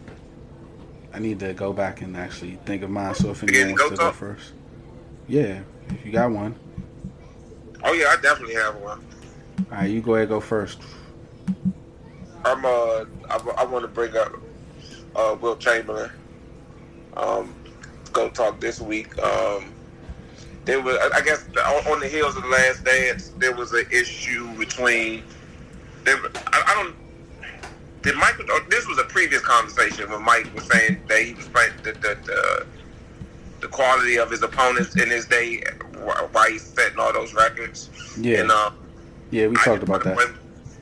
[1.14, 3.16] I need to go back and actually think of mine.
[3.16, 4.54] So if anyone wants to go first,
[5.28, 6.56] yeah, if you got one,
[7.84, 9.04] oh yeah, I definitely have one.
[9.72, 10.82] all right, you go ahead, go first.
[12.46, 14.34] I'm uh, I, I want to bring up
[15.16, 16.12] uh, Wilt Chamberlain.
[17.16, 17.54] Um,
[18.12, 19.18] go talk this week.
[19.20, 19.74] Um,
[20.66, 23.86] there was, I guess, on on the heels of the Last Dance, there was an
[23.92, 25.24] issue between.
[26.04, 26.18] There,
[26.48, 26.96] I, I don't.
[28.02, 28.46] Did Michael?
[28.50, 31.94] oh, This was a previous conversation when Mike was saying that he was playing the
[31.94, 32.66] the, the,
[33.64, 35.64] the quality of his opponents in his day,
[36.34, 37.90] why he's setting all those records.
[38.20, 38.76] Yeah, And um,
[39.32, 40.16] yeah, we I- talked about that.
[40.18, 40.38] when-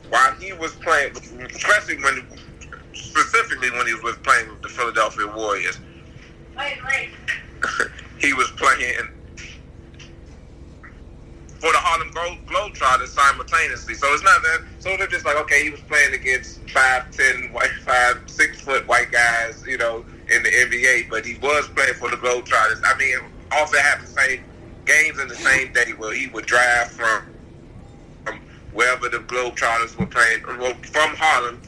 [0.10, 1.16] while he was playing,
[1.56, 2.28] especially when,
[2.94, 5.80] specifically when he was playing with the Philadelphia Warriors,
[8.20, 9.08] he was playing
[11.60, 12.12] for the Harlem
[12.46, 13.94] Globetrotters simultaneously.
[13.94, 14.64] So it's not that.
[14.80, 18.86] So they're just like, okay, he was playing against five, ten, white, five, six foot
[18.88, 22.82] white guys, you know, in the NBA, but he was playing for the Globetrotters.
[22.84, 23.20] I mean,
[23.52, 24.44] often have the same
[24.86, 27.26] games in the same day where he would drive from
[28.26, 28.40] from
[28.74, 31.62] wherever the Globetrotters were playing, well, from Harlem,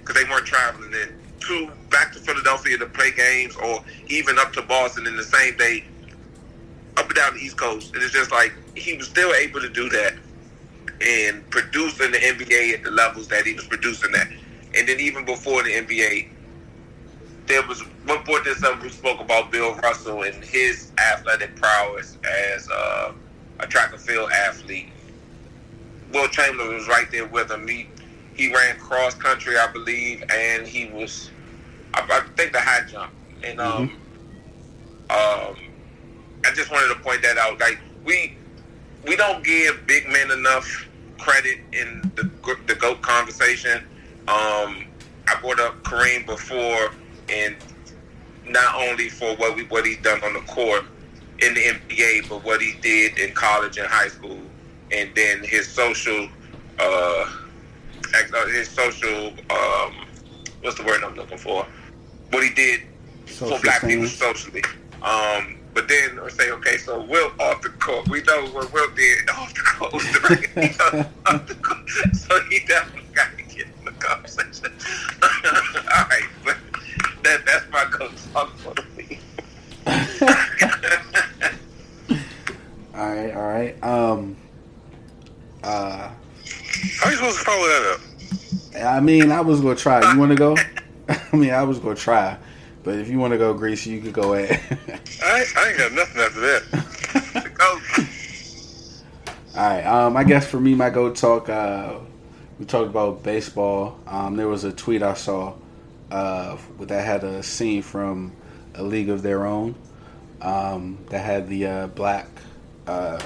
[0.00, 4.52] because they weren't traveling then, to back to Philadelphia to play games, or even up
[4.54, 5.84] to Boston in the same day,
[6.96, 7.94] up and down the East Coast.
[7.94, 10.14] And it's just like he was still able to do that
[11.00, 14.28] and produce in the NBA at the levels that he was producing at.
[14.76, 16.28] And then even before the NBA,
[17.46, 22.18] there was one point this up we spoke about Bill Russell and his athletic prowess
[22.52, 23.12] as uh,
[23.60, 24.88] a track and field athlete.
[26.12, 27.66] Wilt Chamberlain was right there with him.
[27.66, 27.88] He
[28.34, 31.30] he ran cross country, I believe, and he was
[31.94, 33.12] I, I think the high jump.
[33.42, 33.82] And um,
[35.10, 35.56] um,
[36.44, 37.60] I just wanted to point that out.
[37.60, 38.36] Like we
[39.06, 40.88] we don't give big men enough
[41.18, 42.30] credit in the
[42.66, 43.84] the goat conversation.
[44.28, 44.86] Um,
[45.26, 46.90] I brought up Kareem before,
[47.28, 47.56] and
[48.46, 50.84] not only for what we what he's done on the court
[51.40, 54.40] in the NBA, but what he did in college and high school,
[54.92, 56.28] and then his social,
[56.78, 56.82] uh,
[58.14, 60.06] uh, his social, um,
[60.62, 61.66] what's the word I'm looking for?
[62.30, 62.82] What he did
[63.26, 64.62] Social for black people socially.
[65.02, 68.08] Um, but then we say, okay, so Wilt off the court.
[68.08, 70.30] We know what Wilt did off the court.
[70.30, 70.70] Right?
[70.70, 71.80] He know off the court.
[72.14, 74.72] So he definitely got to get in the conversation.
[75.22, 76.28] All right,
[77.24, 79.20] that, that's my go talk for the week.
[82.94, 83.82] All right, right.
[83.82, 84.36] Um.
[85.62, 86.10] Uh.
[86.98, 88.00] How are you supposed to follow that up?
[88.86, 90.12] I mean, I was gonna try.
[90.12, 90.56] You want to go?
[91.08, 92.36] I mean, I was gonna try,
[92.82, 94.60] but if you want to go, Greasy, you could go ahead.
[95.22, 97.54] I, I ain't got nothing after that.
[97.54, 97.80] Go.
[99.60, 99.84] All right.
[99.84, 101.48] Um, I guess for me, my go talk.
[101.48, 101.98] Uh,
[102.58, 103.98] we talked about baseball.
[104.06, 105.54] Um, there was a tweet I saw
[106.10, 108.32] uh, that had a scene from
[108.74, 109.74] A League of Their Own
[110.40, 112.28] um, that had the uh, black
[112.86, 113.20] uh,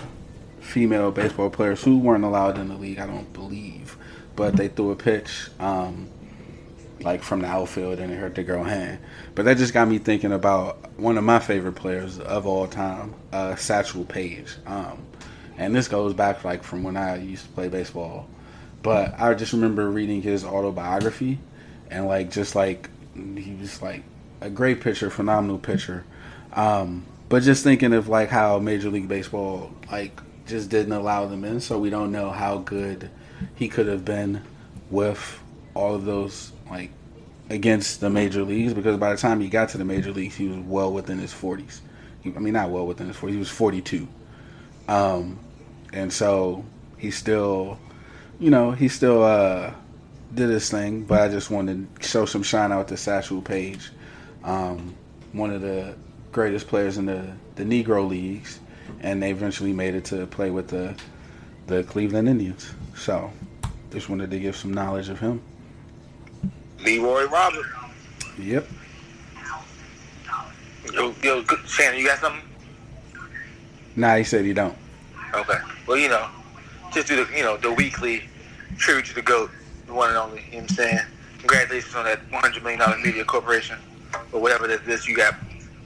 [0.61, 2.99] female baseball players who weren't allowed in the league.
[2.99, 3.97] I don't believe,
[4.37, 5.49] but they threw a pitch.
[5.59, 6.09] Um,
[7.01, 8.99] like from the outfield and it hurt the girl hand.
[9.35, 13.15] But that just got me thinking about one of my favorite players of all time,
[13.33, 14.57] uh, Satchel Paige.
[14.67, 14.99] Um,
[15.57, 18.29] and this goes back like from when I used to play baseball.
[18.83, 21.39] But I just remember reading his autobiography
[21.90, 24.02] and like just like he was like
[24.40, 26.05] a great pitcher, phenomenal pitcher.
[26.52, 31.44] Um, but just thinking of like how Major League Baseball like just didn't allow them
[31.44, 33.10] in, so we don't know how good
[33.55, 34.43] he could have been
[34.90, 35.40] with
[35.74, 36.90] all of those like
[37.51, 40.48] against the major leagues because by the time he got to the major leagues, he
[40.48, 41.81] was well within his 40s.
[42.20, 43.31] He, I mean, not well within his 40s.
[43.31, 44.09] He was 42,
[44.89, 45.39] um,
[45.93, 46.65] and so
[46.97, 47.78] he still,
[48.40, 49.73] you know, he still uh,
[50.35, 51.03] did his thing.
[51.05, 53.91] But I just wanted to show some shine out to Satchel Paige,
[54.45, 54.95] um,
[55.33, 55.95] one of the
[56.33, 58.61] greatest players in the the Negro leagues,
[59.01, 60.95] and they eventually made it to play with the
[61.67, 62.73] the Cleveland Indians.
[62.97, 63.31] So,
[63.91, 65.43] just wanted to give some knowledge of him.
[66.85, 67.67] Leroy Robert.
[68.39, 68.67] Yep.
[70.93, 72.43] Yo, yo, Shannon, you got something?
[73.97, 74.77] Nah, he said he don't.
[75.35, 75.59] Okay.
[75.87, 76.29] Well, you know,
[76.93, 78.23] just do the, you know, the weekly
[78.77, 79.51] tribute to the GOAT,
[79.89, 80.44] the one and only.
[80.47, 81.01] You know what I'm saying?
[81.39, 83.78] Congratulations on that $100 million media corporation,
[84.32, 85.35] or whatever that is you got.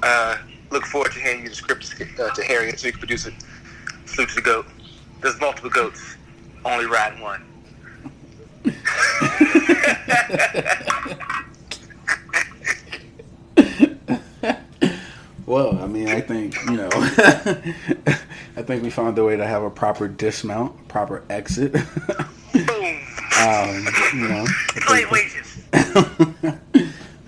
[0.03, 0.39] Uh,
[0.71, 3.35] look forward to handing you the script uh, to Harry so you can produce it.
[4.07, 4.67] Salute to the GOAT.
[5.23, 6.17] There's multiple GOATs,
[6.65, 7.45] only riding one.
[15.47, 16.89] Well, I mean, I think you know,
[18.57, 21.77] I think we found a way to have a proper dismount, proper exit.
[23.43, 24.47] um, you know,
[25.11, 25.57] wages.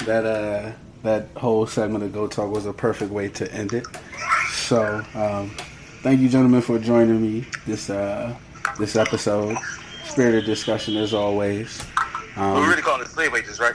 [0.05, 0.73] that uh,
[1.03, 3.87] that whole segment of Go Talk was a perfect way to end it.
[4.53, 5.51] So, um,
[6.03, 8.35] thank you, gentlemen, for joining me this uh,
[8.79, 9.57] this episode.
[10.05, 11.83] Spirited discussion as always.
[12.37, 13.75] Um, We're really calling it slave wages, right?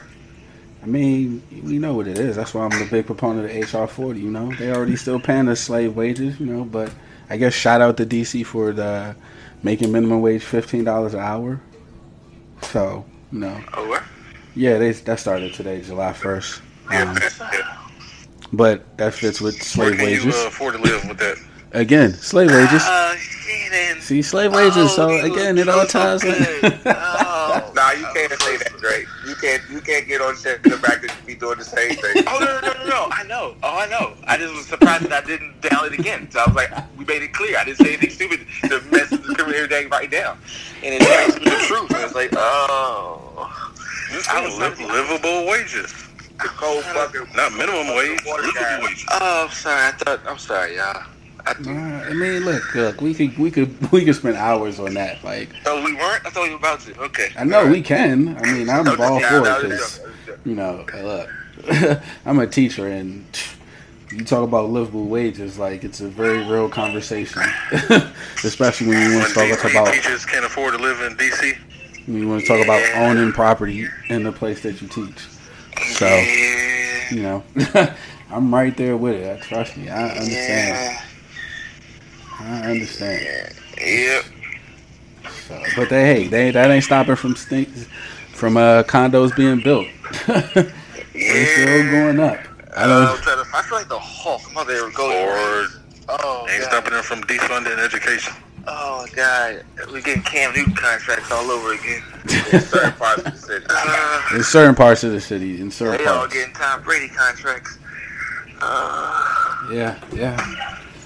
[0.82, 2.38] I mean, we know what it is.
[2.38, 4.20] That's why I'm the big proponent of HR 40.
[4.20, 6.40] You know, they already still paying us slave wages.
[6.40, 6.94] You know, but
[7.30, 9.16] I guess shout out to DC for the
[9.62, 11.60] making minimum wage fifteen dollars an hour.
[12.62, 14.04] So you know, Oh, what?
[14.56, 16.62] yeah, they that started today, July first.
[16.90, 17.78] Um, yeah.
[18.54, 19.64] but that fits with Where
[19.94, 20.36] slave you wages.
[20.36, 21.38] uh, afford to live with that?
[21.74, 22.82] Again, slave wages.
[22.84, 23.16] Uh,
[24.00, 24.96] See, slave wages.
[24.96, 26.32] So Oh, you again, it all so ties in.
[26.62, 26.82] good.
[26.86, 27.72] Oh.
[27.76, 29.06] Nah, you can't say that, Drake.
[29.28, 29.62] You can't.
[29.70, 32.24] You can't get on shit in the back that you be doing the same thing.
[32.28, 33.08] Oh no, no, no, no, no!
[33.12, 33.56] I know.
[33.64, 34.14] Oh, I know.
[34.28, 36.30] I just was surprised that I didn't down it again.
[36.32, 37.58] So I was like, we made it clear.
[37.58, 40.38] I didn't say anything stupid to mess with everything right down.
[40.84, 41.90] And it makes me the truth.
[41.92, 43.50] And it's like, oh.
[44.12, 45.94] Just I was live, livable wages,
[46.42, 47.28] The cold fucking.
[47.36, 48.20] not minimum wage.
[48.26, 49.06] Livable wages.
[49.12, 49.82] Oh, I'm sorry.
[49.88, 50.20] I thought.
[50.28, 51.04] I'm sorry, y'all.
[51.46, 54.94] I, Uh, I mean, look, look, we could, we could, we could spend hours on
[54.96, 55.24] that.
[55.24, 56.26] Like, oh, we weren't.
[56.26, 57.00] I thought we were about to.
[57.02, 57.30] Okay.
[57.38, 58.38] I know we can.
[58.38, 60.00] I mean, I'm No, all for no, it because.
[60.28, 63.26] no, you know, look, I'm a teacher, and
[64.12, 67.42] you talk about livable wages like it's a very real conversation,
[68.44, 71.58] especially when you want to talk DC about teachers can't afford to live in DC,
[72.08, 75.20] when you want to talk about owning property in the place that you teach.
[75.98, 77.12] So Yeah.
[77.12, 77.44] you know,
[78.32, 79.42] I'm right there with it.
[79.44, 80.30] Trust me, I understand.
[80.30, 81.02] Yeah.
[82.40, 83.54] I understand.
[83.78, 84.26] Yep.
[85.48, 87.70] So, but they, hey, they that ain't stopping from stink,
[88.34, 89.88] from uh, condos being built.
[90.28, 92.40] They're still going up.
[92.76, 93.22] I Uh, don't.
[93.22, 94.42] try I feel like the Hulk.
[94.48, 95.10] I'm about to go.
[95.10, 95.68] or
[96.08, 96.70] Oh, ain't God.
[96.72, 98.34] stopping them from defunding education.
[98.68, 102.04] Oh God, we're getting Cam Newton contracts all over again.
[102.54, 103.66] In certain parts of the city.
[103.70, 107.80] Uh, In certain parts of the city, in certain they all getting Tom Brady contracts.
[108.62, 110.38] Uh, Yeah, yeah.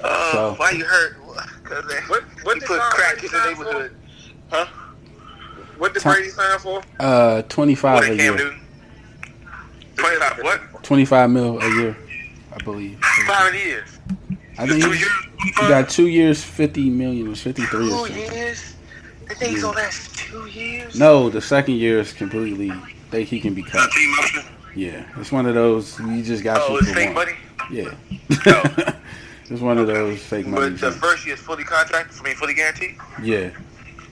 [0.04, 1.16] uh, So- why you hurt?
[1.74, 2.24] Cause they, What?
[2.44, 3.92] What he put crack in the sign for?
[4.50, 4.66] Huh?
[5.78, 6.82] What did Tom- Brady sign for?
[7.00, 8.54] Uh, What 25 a did year.
[9.96, 10.40] Twenty-five.
[10.44, 10.84] What?
[10.84, 11.98] 25 mil a year,
[12.54, 13.00] I believe.
[13.28, 13.90] Five years.
[14.58, 15.12] I think Two he, years.
[15.38, 18.16] he got two years, 50 million, or 53 or Two something.
[18.34, 18.76] years.
[19.30, 19.62] I think Yeah.
[19.62, 20.96] gonna last two years.
[21.00, 22.72] No, the second year is completely,
[23.12, 23.90] they, he can be cut.
[24.76, 27.14] Yeah, it's one of those, you just got Oh, you it's for one.
[27.14, 27.34] money.
[27.72, 27.94] Yeah.
[28.48, 28.94] Oh.
[29.54, 30.72] It's one of those fake money.
[30.72, 30.98] But the joints.
[30.98, 32.20] first year is fully contracted.
[32.20, 32.98] I mean, fully guaranteed.
[33.22, 33.52] Yeah.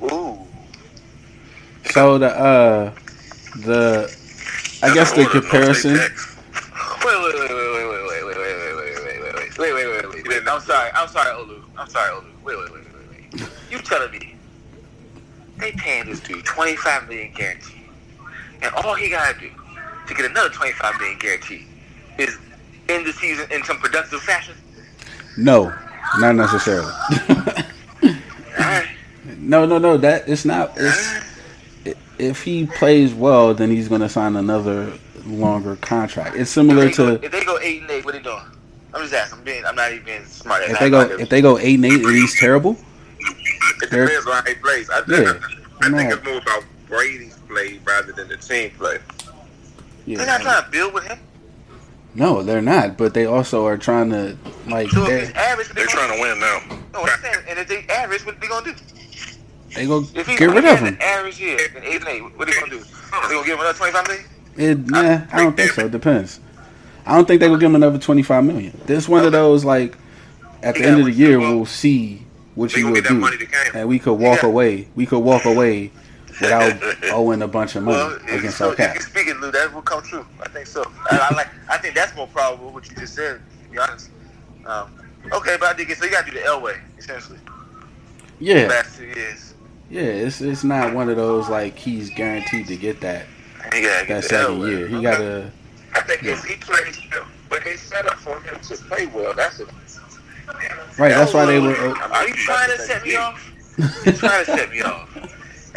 [0.03, 0.37] Ooh.
[1.89, 2.93] So the uh
[3.65, 4.05] the
[4.83, 5.93] I guess the comparison.
[5.93, 10.03] Wait, wait, wait, wait, wait, wait, wait, wait, wait, wait, wait, wait, wait, wait, wait,
[10.03, 10.47] wait, wait, wait.
[10.47, 10.91] I'm sorry.
[10.93, 11.63] I'm sorry, Olu.
[11.75, 12.43] I'm sorry, Olu.
[12.43, 13.41] Wait, wait, wait, wait, wait.
[13.41, 14.35] Wait You telling me
[15.57, 17.89] they paying this dude 25 million guaranteed,
[18.61, 19.49] and all he gotta do
[20.07, 21.65] to get another 25 million guaranteed
[22.19, 22.37] is
[22.89, 24.53] end the season in some productive fashion?
[25.37, 25.73] No,
[26.19, 26.91] not necessarily.
[29.37, 29.97] No, no, no.
[29.97, 30.73] That it's not.
[30.77, 31.19] It's
[32.17, 34.93] if he plays well, then he's gonna sign another
[35.25, 36.35] longer contract.
[36.35, 38.43] It's similar if they go, to if they go eight and eight, what they doing?
[38.93, 39.39] I'm just asking.
[39.39, 39.65] I'm being.
[39.65, 40.63] I'm not even being smart.
[40.63, 42.77] if they go if they go eight and eight and he's terrible.
[43.19, 44.89] It depends on how he plays.
[44.89, 45.33] I, Yeah,
[45.81, 46.09] I, think no.
[46.15, 48.99] it's more about Brady's play rather than the team play.
[50.07, 51.19] They're not trying to build with him.
[52.13, 52.97] No, they're not.
[52.97, 55.91] But they also are trying to like So if they it's average, what They're they
[55.91, 56.59] trying gonna win now.
[56.69, 56.75] do?
[56.93, 58.75] No, I'm saying, and if they average, what they gonna do?
[59.75, 60.87] they go If he get rid of him.
[60.87, 62.79] an average year, an eight and eight, what they gonna do?
[62.79, 62.85] They
[63.33, 64.25] gonna give him another twenty five million?
[64.57, 65.85] It, nah, I don't think so.
[65.85, 66.39] It depends.
[67.05, 68.77] I don't think they will give him another twenty five million.
[68.85, 69.97] This one of those like
[70.61, 72.25] at the end of the year we'll see
[72.55, 74.89] what They you will get that do, money that and we could walk got- away.
[74.95, 75.91] We could walk away
[76.41, 78.97] without owing a bunch of money Well, against so, our cap.
[79.01, 80.25] speak it, Lou, that will come true.
[80.43, 80.83] I think so.
[81.11, 81.47] I, I like.
[81.69, 82.71] I think that's more probable.
[82.71, 83.39] What you just said.
[83.65, 84.09] To be honest.
[84.65, 84.91] Um,
[85.31, 87.39] okay, but I get so you got to do the Elway essentially.
[88.39, 89.53] Yeah, Last two years.
[89.89, 90.01] yeah.
[90.01, 93.25] It's it's not one of those like he's guaranteed to get that
[93.71, 94.69] get that the second Elway.
[94.69, 94.87] year.
[94.87, 95.51] He gotta.
[95.93, 99.33] I think if he plays well, but they set up for him to play well.
[99.33, 99.67] That's it.
[100.97, 101.09] Right.
[101.09, 101.73] That's why they were.
[101.75, 103.47] uh, Are you trying to set me off?
[104.05, 105.09] You're trying to set me off.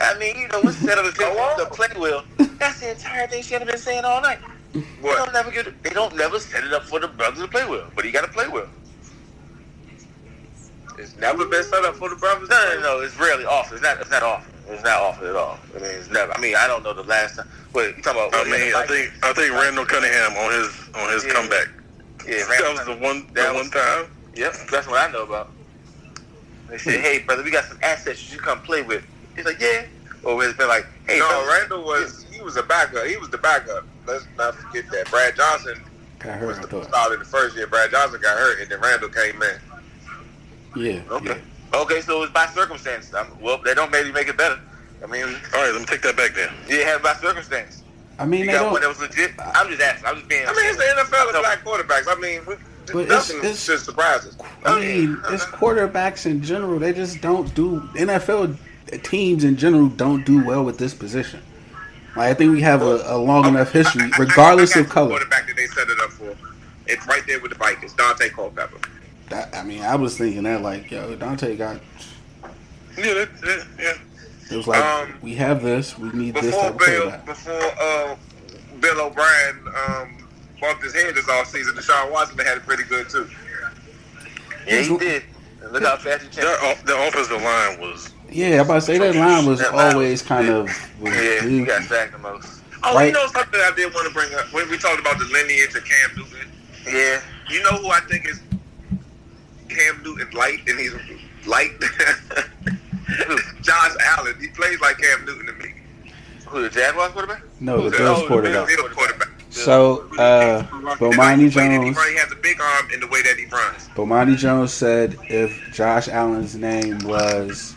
[0.01, 2.25] I mean, you know, what's set up to play well.
[2.59, 4.39] That's the entire thing she had been saying all night.
[4.73, 5.83] They don't never get.
[5.83, 8.23] They don't never set it up for the brothers to play well, but he got
[8.23, 8.67] to play well.
[10.99, 12.49] It's never been set up for the brothers.
[12.49, 13.01] No, no, no.
[13.01, 13.73] It's rarely off.
[13.73, 14.01] It's not.
[14.01, 14.49] It's not off.
[14.69, 15.59] It's not off at all.
[15.75, 16.33] I mean, it's never.
[16.37, 17.49] I mean, I don't know the last time.
[17.73, 18.35] Wait, you talking about?
[18.35, 21.33] I mean, I think I think Randall Cunningham on his on his Yeah.
[21.35, 21.69] comeback.
[22.27, 24.07] Yeah, That was the one the That one was- time.
[24.35, 25.51] Yep, that's what I know about.
[26.69, 27.03] They said, hmm.
[27.03, 29.05] "Hey, brother, we got some assets you should come play with."
[29.37, 29.85] He's like, "Yeah."
[30.23, 33.05] Or it's been like, "Hey, No, brother, Randall was he was a backup.
[33.07, 33.85] He was the backup.
[34.07, 35.11] Let's not forget that.
[35.11, 35.81] Brad Johnson
[36.19, 36.59] Got was hurt.
[36.59, 36.89] I the thought.
[36.89, 37.67] started the first year.
[37.67, 39.59] Brad Johnson got hurt, and then Randall came in.
[40.77, 41.01] Yeah.
[41.11, 41.29] Okay.
[41.73, 41.81] yeah.
[41.81, 43.13] Okay, so it's by circumstance.
[43.15, 44.61] i well, they don't maybe make it better.
[45.03, 45.31] I mean, All
[45.61, 46.51] right, let me take that back then.
[46.69, 47.83] you have by circumstance.
[48.19, 49.33] I mean, You got one that was legit.
[49.39, 50.07] I'm just asking.
[50.07, 50.47] I'm just being.
[50.47, 52.05] I mean, it's the NFL of black quarterbacks.
[52.09, 52.55] I mean, we,
[52.87, 54.37] But it's- nothing it's- should surprise us.
[54.65, 56.79] I mean, it's quarterbacks in general.
[56.79, 58.57] They just don't do NFL
[59.03, 61.41] teams in general don't do well with this position.
[62.17, 64.81] Like, I think we have a, a long enough history, I- I- I- regardless I
[64.81, 65.09] got of color.
[65.11, 66.37] Quarterback that they set it up for.
[66.87, 67.95] It's right there with the Vikings.
[67.95, 68.79] Daunte Culpepper.
[69.31, 71.81] That, I mean, I was thinking that like, yo, Daunte got.
[72.97, 73.93] Yeah, that, yeah, yeah.
[74.53, 75.99] It was like, Um, we have this.
[75.99, 77.27] We need this Before type of Bill, quarterback.
[77.27, 78.17] before uh,
[78.81, 80.17] Bill O'Brien um,
[80.61, 83.29] bumped his head this offseason, Deshaun Watson had it pretty good too.
[84.69, 85.23] Yeah, he did.
[85.73, 86.39] Look how fast he changed.
[86.43, 89.75] Their, off- their offensive line was Yeah, I'm about to say that line was That
[89.75, 90.67] line always was- kind of.
[91.01, 91.67] Was Yeah, he good.
[91.69, 92.49] got sacked the most.
[92.83, 93.07] Oh, Right.
[93.07, 95.75] you know something I did want to bring up when we talked about the lineage
[95.75, 96.51] of Cam Newton.
[96.87, 97.21] Yeah.
[97.49, 98.41] You know who I think is
[99.69, 100.93] Cam Newton light, and he's
[101.47, 101.73] light.
[103.63, 104.35] Josh Allen.
[104.41, 105.75] He plays like Cam Newton to me.
[106.47, 107.43] Who the Jaguars quarterback?
[107.61, 107.99] No, the Who's that?
[107.99, 108.69] Bills Oh, the quarterback.
[108.69, 109.29] Bills quarterback.
[109.51, 111.49] So, uh, And Bomani the way that He,
[111.79, 111.97] Jones.
[111.97, 113.89] run, he has a big arm in the way that he runs.
[113.95, 117.77] Bomani Jones said if Josh Allen's name was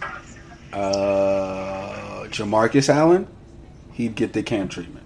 [0.78, 3.28] uh, Jamarcus Allen,
[3.94, 5.06] he'd get the cam treatment,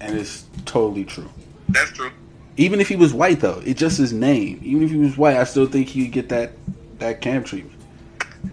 [0.00, 1.28] and it's totally true.
[1.68, 2.10] That's true.
[2.56, 4.60] Even if he was white, though, it's just his name.
[4.62, 6.52] Even if he was white, I still think he'd get that
[6.98, 7.76] that cam treatment.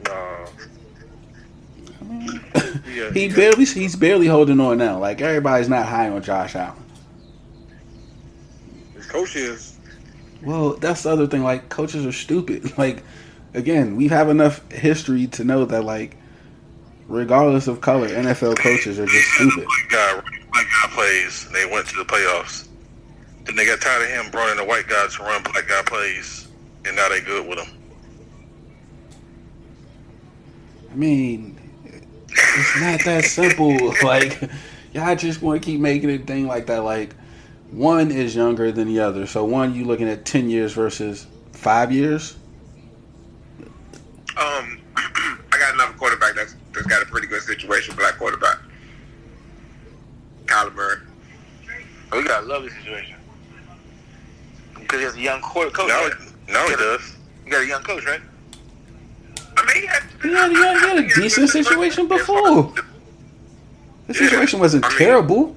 [2.93, 4.97] yeah, He barely he's barely holding on now.
[4.99, 6.84] Like everybody's not high on Josh Allen.
[8.95, 9.77] his coach is.
[10.43, 11.43] Well, that's the other thing.
[11.43, 12.73] Like coaches are stupid.
[12.77, 13.03] Like
[13.53, 16.15] again, we have enough history to know that like
[17.07, 19.65] regardless of color, NFL coaches are just stupid.
[19.65, 20.13] Black guy,
[20.51, 21.49] black guy plays.
[21.51, 22.67] They went to the playoffs.
[23.45, 25.81] Then they got tired of him brought in a white guy to run black guy
[25.85, 26.47] plays,
[26.85, 27.73] and now they good with him.
[30.91, 31.57] I mean,
[32.25, 33.93] it's not that simple.
[34.03, 34.41] Like
[34.93, 36.84] y'all just want to keep making a thing like that.
[36.84, 37.15] Like
[37.71, 41.91] one is younger than the other, so one you looking at ten years versus five
[41.91, 42.38] years.
[44.38, 46.35] Um, I got another quarterback
[46.78, 47.95] that's that's got a pretty good situation.
[47.95, 48.58] Black quarterback,
[50.45, 50.98] Kyler Murray.
[52.12, 53.16] Oh, we got a lovely situation.
[54.80, 55.90] Because he has a young quarter coach.
[55.90, 56.10] Now,
[56.48, 57.18] now he does.
[57.45, 58.22] You got a young coach, right?
[59.58, 62.74] I mean, he had, He had, he had, he had a decent situation before.
[64.08, 65.56] The situation wasn't I mean- terrible.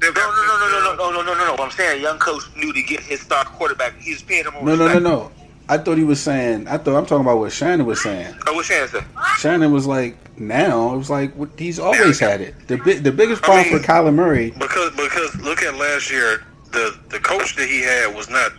[0.00, 1.62] No, no, no, no, no, no, no, no, no, no, no.
[1.64, 3.98] I'm saying a young coach knew to get his star quarterback.
[3.98, 5.32] He was paying him more No, no, no, no.
[5.68, 6.66] I thought he was saying.
[6.68, 8.34] I thought I'm talking about what Shannon was saying.
[8.46, 9.04] Oh, what Shannon said?
[9.38, 12.54] Shannon was like, now it was like what- he's always had it.
[12.68, 14.50] The bi- the biggest problem I mean- for Kyler Murray.
[14.52, 18.52] Because because look at last year, the the coach that he had was not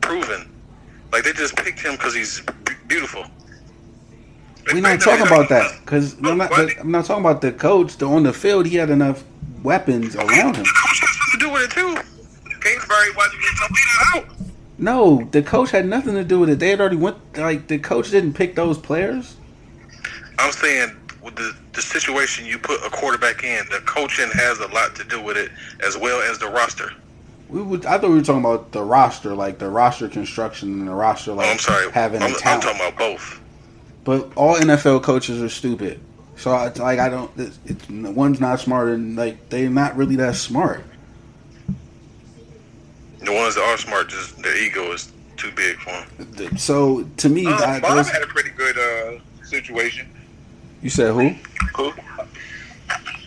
[0.00, 0.48] proven.
[1.12, 3.24] Like they just picked him because he's b- beautiful.
[4.72, 6.52] We're not talking about that because I'm not.
[6.78, 7.96] I'm not talking about the coach.
[7.96, 9.24] The, on the field, he had enough
[9.62, 10.64] weapons around him.
[10.64, 12.58] The coach has something to do with it too.
[12.60, 14.26] Kingsbury wasn't getting completed out.
[14.82, 16.58] No, the coach had nothing to do with it.
[16.58, 17.16] They had already went.
[17.38, 19.36] Like the coach didn't pick those players.
[20.40, 24.66] I'm saying with the the situation you put a quarterback in, the coaching has a
[24.68, 25.52] lot to do with it
[25.86, 26.90] as well as the roster.
[27.48, 27.86] We would.
[27.86, 31.30] I thought we were talking about the roster, like the roster construction and the roster,
[31.30, 31.88] Oh, like I'm sorry.
[31.92, 33.40] having I'm, a I'm talking about both.
[34.02, 36.00] But all NFL coaches are stupid.
[36.34, 37.30] So it's like I don't.
[37.38, 40.82] It's, it's one's not smart, and like they're not really that smart.
[43.24, 46.56] The ones that are smart, just their ego is too big for them.
[46.58, 50.08] So to me, Um, I, Bob had a pretty good uh, situation.
[50.82, 51.28] you said who?
[51.76, 51.90] Who?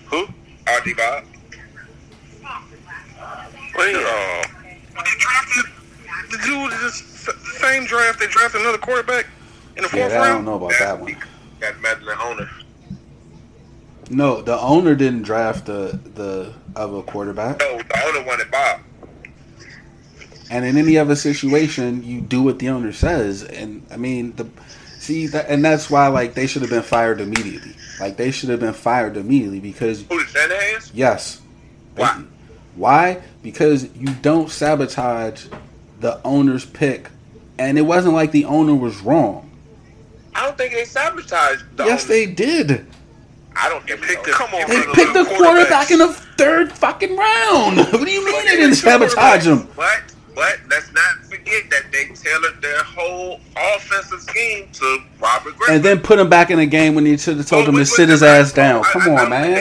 [0.08, 0.24] Who?
[0.68, 1.24] RD Bob.
[3.78, 4.44] Wait, uh,
[4.96, 5.66] they drafted
[6.32, 8.20] the dude is the same draft.
[8.20, 9.26] They drafted another quarterback
[9.76, 11.16] in the Yeah, fourth that, I don't know about that one.
[11.60, 12.50] Got Madeline owner.
[14.10, 17.60] No, the owner didn't draft the the other quarterback.
[17.60, 18.82] No, the owner wanted Bob.
[20.50, 23.44] And in any other situation, you do what the owner says.
[23.44, 24.48] And I mean, the
[25.00, 27.76] see that, and that's why like they should have been fired immediately.
[28.00, 30.92] Like they should have been fired immediately because Who the Shanahan's?
[30.94, 31.42] yes,
[31.96, 32.24] Why?
[32.76, 33.22] Why?
[33.42, 35.46] Because you don't sabotage
[36.02, 37.10] the owner's pick,
[37.58, 39.50] and it wasn't like the owner was wrong.
[40.36, 41.64] I don't think they sabotaged.
[41.78, 42.14] The yes, owner.
[42.14, 42.86] they did.
[43.56, 46.74] I don't think picked the- Come on, They picked the the quarterback in the third
[46.74, 47.78] fucking round.
[47.94, 49.70] What do you mean they didn't sabotage him?
[49.78, 50.02] But
[50.36, 53.40] but let's not forget that they tailored their whole
[53.76, 55.76] offensive scheme to Robert Griffin.
[55.76, 57.80] And then put him back in the game when you should have told Well, him
[57.80, 58.84] to sit his ass down.
[58.86, 59.54] I- Come I- on, I- man.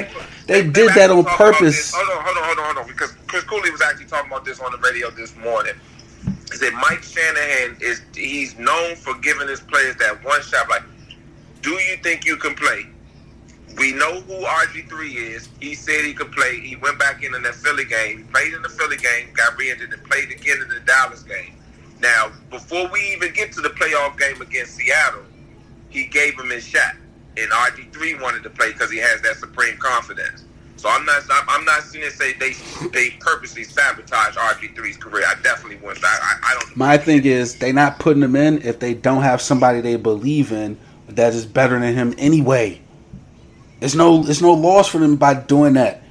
[0.46, 1.94] They, They did that on actually talked about purpose.
[1.94, 2.86] Hold on, hold on, hold on, hold on.
[2.86, 5.72] Because Chris Cooley was actually talking about this on the radio this morning.
[6.50, 10.68] He said Mike Shanahan is he's known for giving his players that one shot.
[10.68, 10.82] Like,
[11.62, 12.86] do you think you can play?
[13.76, 15.48] We know who RG3 is.
[15.60, 16.60] He said he could play.
[16.60, 18.18] He went back in in that Philly game.
[18.18, 21.54] He played in the Philly game, got re-injured, and played again in the Dallas game.
[22.00, 25.22] Now, before we even get to the playoff game against Seattle,
[25.90, 26.94] he gave him his shot,
[27.36, 30.44] and RG3 wanted to play because he has that supreme confidence.
[30.76, 32.52] So I'm not, I'm, not seeing it say they
[32.88, 35.24] they purposely sabotage RG3's career.
[35.26, 36.04] I definitely wouldn't.
[36.04, 36.76] I, I, I don't.
[36.76, 40.52] My thing is they not putting him in if they don't have somebody they believe
[40.52, 40.76] in
[41.08, 42.82] that is better than him anyway.
[43.80, 46.02] It's no it's no loss for them by doing that.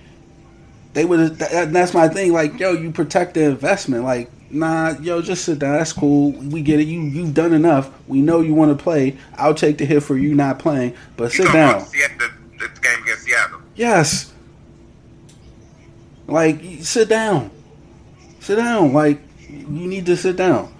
[0.93, 2.33] They would that, that's my thing.
[2.33, 4.03] Like yo, you protect the investment.
[4.03, 5.77] Like nah, yo, just sit down.
[5.77, 6.31] That's cool.
[6.31, 6.87] We get it.
[6.87, 7.91] You you've done enough.
[8.07, 9.17] We know you want to play.
[9.35, 10.95] I'll take the hit for you not playing.
[11.17, 11.85] But sit down.
[11.91, 13.61] The, the game against Seattle.
[13.75, 14.33] Yes.
[16.27, 17.51] Like, sit down.
[18.39, 18.93] Sit down.
[18.93, 19.19] Like,
[19.49, 20.73] you need to sit down.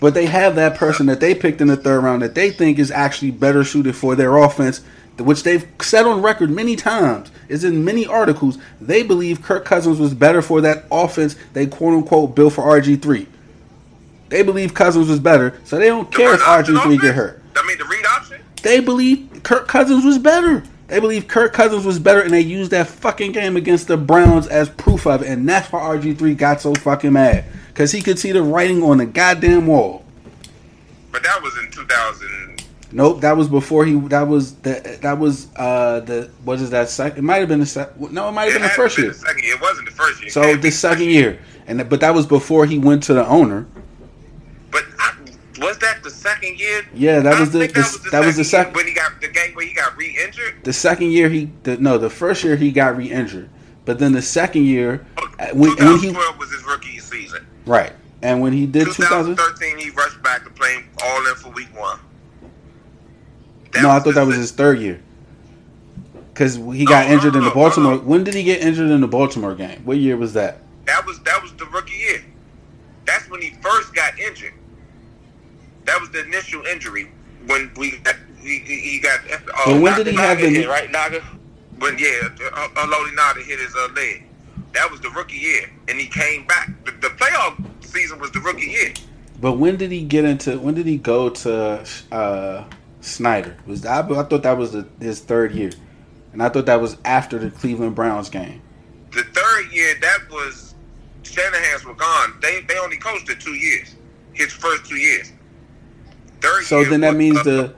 [0.00, 2.78] But they have that person that they picked in the third round that they think
[2.78, 4.82] is actually better suited for their offense,
[5.18, 8.58] which they've said on record many times, is in many articles.
[8.80, 13.26] They believe Kirk Cousins was better for that offense they quote unquote built for RG3.
[14.28, 17.14] They believe Cousins was better, so they don't The care if read option RG3 get
[17.14, 17.42] hurt.
[17.54, 18.40] I mean, the read option.
[18.62, 20.64] They believe Kirk Cousins was better.
[20.88, 24.46] They believe Kirk Cousins was better, and they used that fucking game against the Browns
[24.46, 25.28] as proof of it.
[25.28, 27.44] And that's why RG3 got so fucking mad.
[27.68, 30.04] Because he could see the writing on the goddamn wall.
[31.10, 32.45] But that was in 2000.
[32.96, 33.94] Nope, that was before he.
[34.08, 34.98] That was the.
[35.02, 36.30] That was uh the.
[36.44, 36.88] What is that?
[36.88, 37.18] Second?
[37.18, 38.10] It might have been the second.
[38.10, 39.12] No, it might have been the first been year.
[39.12, 39.54] The second year.
[39.54, 40.30] It wasn't the first year.
[40.30, 43.66] So the second year, and but that was before he went to the owner.
[44.70, 45.12] But I,
[45.58, 46.86] was that the second year?
[46.94, 49.54] Yeah, that was the- the- that was the second sec- when he got the game
[49.54, 50.64] where he got re-injured.
[50.64, 51.50] The second year he.
[51.64, 53.50] The, no, the first year he got re-injured,
[53.84, 55.04] but then the second year,
[55.38, 57.46] uh, when, when he was his rookie season.
[57.66, 57.92] right,
[58.22, 59.36] and when he did 2000.
[59.36, 61.98] 2013, he rushed back to play all in for week one.
[63.82, 65.00] No, I thought that was his third year.
[66.32, 67.94] Because he got No, no, injured in the Baltimore.
[67.94, 68.00] no.
[68.00, 69.80] When did he get injured in the Baltimore game?
[69.84, 70.58] What year was that?
[70.84, 72.24] That was that was the rookie year.
[73.06, 74.52] That's when he first got injured.
[75.86, 77.10] That was the initial injury
[77.46, 79.20] when we got he, he got.
[79.30, 81.22] Uh, But when did he Ngata have hit, the- right Ngata?
[81.78, 84.24] When yeah, uh, uh, Ngata hit his uh, leg.
[84.72, 86.70] That was the rookie year, and he came back.
[86.84, 88.92] The, the playoff season was the rookie year.
[89.40, 90.58] But when did he get into?
[90.58, 92.64] When did he go to uh,
[93.06, 93.56] Snyder?
[93.66, 95.70] Was I, I thought that was the, his third year,
[96.32, 98.60] and I thought that was after the Cleveland Browns game.
[99.12, 100.74] The third year, that was
[101.22, 102.34] Shanahan's were gone.
[102.42, 103.94] They they only coached it two years.
[104.32, 105.32] His first two years.
[106.40, 107.74] Third So year then that was, means uh, the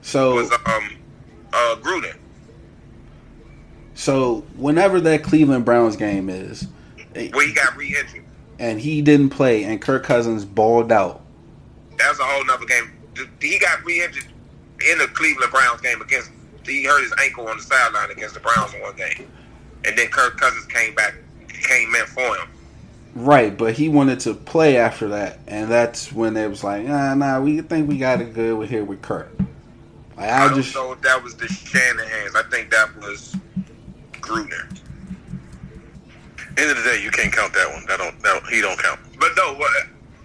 [0.00, 0.96] so was um
[1.52, 2.16] uh Gruden.
[3.94, 6.66] so whenever that Cleveland Browns game is,
[7.14, 8.24] Where he got re-injured.
[8.58, 11.22] and he didn't play, and Kirk Cousins balled out.
[11.98, 12.92] That's a whole nother game.
[13.40, 14.24] He got re-injured
[14.90, 16.30] in the Cleveland Browns game against.
[16.64, 19.30] He hurt his ankle on the sideline against the Browns in one game,
[19.84, 21.14] and then Kirk Cousins came back,
[21.48, 22.48] came in for him.
[23.14, 27.14] Right, but he wanted to play after that, and that's when it was like, nah,
[27.14, 29.30] nah, we think we got it good with here with Kirk.
[30.16, 32.34] Like, I I don't just know if that was the Shanahan's.
[32.34, 33.36] I think that was
[34.14, 34.80] Gruden.
[36.56, 37.84] End of the day, you can't count that one.
[37.86, 38.20] That don't.
[38.22, 39.00] That, he don't count.
[39.18, 39.70] But no, what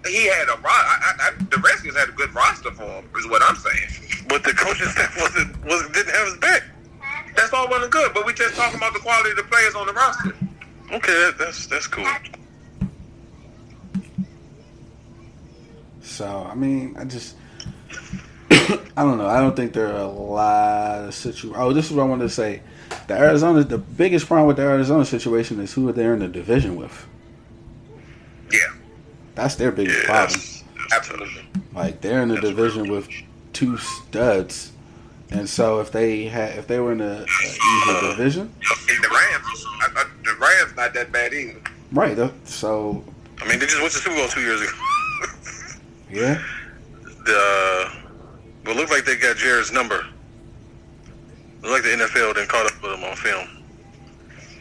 [0.06, 3.08] he had a ro- I, I, I, the Redskins had a good roster for him.
[3.18, 4.24] Is what I'm saying.
[4.28, 6.62] But the coaching staff wasn't wasn't didn't have his back.
[7.36, 9.74] That's all well and good, but we just talking about the quality of the players
[9.74, 10.34] on the roster.
[10.92, 12.06] Okay, that, that's that's cool.
[16.02, 17.36] So I mean, I just
[18.50, 19.26] I don't know.
[19.26, 21.54] I don't think there are a lot of situations.
[21.56, 22.62] Oh, this is what I wanted to say.
[23.06, 26.76] The Arizona, the biggest problem with the Arizona situation is who they're in the division
[26.76, 27.06] with.
[28.52, 28.58] Yeah,
[29.34, 30.30] That's their biggest Yeah, problem.
[30.38, 31.16] that's, that's tough.
[31.16, 31.42] absolutely.
[31.74, 33.08] Like they're in the division with
[33.52, 34.72] two studs,
[35.30, 38.52] and so if they had, if they were in a, a easier division,
[38.88, 41.60] And the Rams, I, I, the Rams not that bad either.
[41.92, 42.18] right?
[42.18, 43.04] uh, So
[43.40, 44.72] I mean, they just went to Super Bowl two years ago.
[46.10, 46.42] yeah,
[47.24, 47.92] the
[48.64, 50.04] but looked like they got Jared's number.
[51.62, 53.46] Looked like the NFL then caught up with him on film.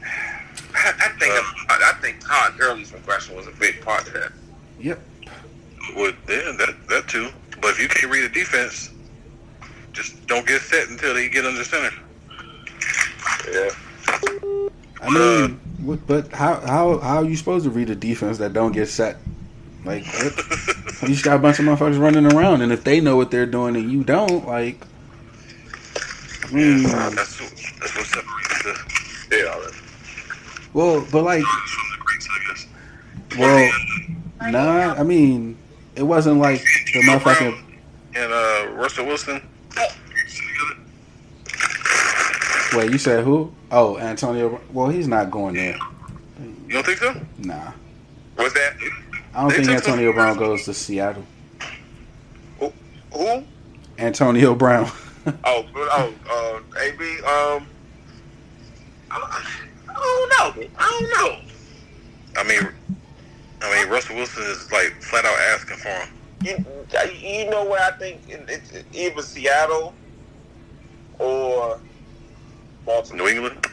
[0.75, 4.31] I, I think I, I think Todd Gurley's regression was a big part of that.
[4.79, 4.99] Yep.
[5.95, 7.29] Would yeah, that that too.
[7.61, 8.91] But if you can't read a defense,
[9.91, 11.91] just don't get set until they get under center.
[13.51, 13.69] Yeah.
[15.01, 18.53] I mean, what, but how how how are you supposed to read a defense that
[18.53, 19.17] don't get set?
[19.85, 20.05] Like,
[21.01, 23.45] you just got a bunch of motherfuckers running around, and if they know what they're
[23.45, 24.85] doing and you don't, like,
[26.43, 29.71] I mean, That's what, that's what separates the Yeah.
[30.73, 32.67] well, but like, from the greats, I guess.
[33.39, 33.71] well,
[34.41, 35.57] nah, I mean,
[35.95, 36.61] it wasn't like
[36.93, 37.61] the motherfucking.
[38.15, 39.41] and uh, Russell Wilson.
[42.73, 43.51] Wait, you said who?
[43.71, 44.61] Oh, Antonio.
[44.71, 45.77] Well, he's not going there.
[46.67, 47.19] You don't think so?
[47.39, 47.71] Nah,
[48.35, 48.75] What's that?
[49.33, 51.25] I don't They think Antonio some- Brown goes to Seattle.
[52.59, 53.43] Who?
[53.97, 54.89] Antonio Brown.
[55.43, 56.13] Oh, oh,
[56.75, 57.03] uh, AB.
[57.19, 57.67] Um,
[59.11, 59.43] I,
[59.87, 60.67] I don't know.
[60.79, 62.41] I don't know.
[62.41, 62.67] I mean,
[63.61, 66.09] I mean, Russell Wilson is like flat out asking for him.
[66.41, 66.65] You,
[67.19, 69.93] you know where I think it, it's either Seattle
[71.17, 71.79] or
[72.85, 73.27] Baltimore.
[73.27, 73.67] New England.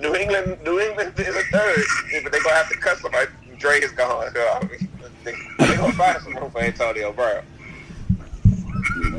[0.00, 1.84] New England, New England is a third,
[2.24, 3.30] but they're gonna have to cut somebody.
[3.58, 4.32] Dre is gone.
[4.32, 4.88] So, I mean,
[5.22, 7.44] they, they're gonna find some room for Antonio Brown.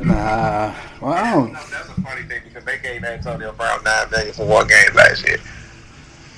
[0.04, 1.52] Nah, well, I don't.
[1.52, 5.26] That's a funny thing because they gave Antonio Brown nine million for one game last
[5.26, 5.38] year.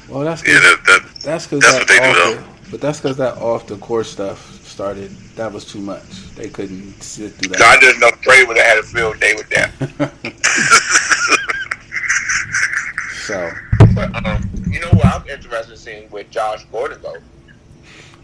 [0.09, 2.81] Well, that's Yeah, that, that that's because that's that what they do, off the, but
[2.81, 5.11] that's because that off the court stuff started.
[5.37, 6.35] That was too much.
[6.35, 7.81] They couldn't sit through So I that.
[7.81, 9.73] just know Dre would have had a field day with that.
[13.27, 13.51] so
[13.95, 17.17] But um, you know what I'm interested in seeing with Josh Gordon though.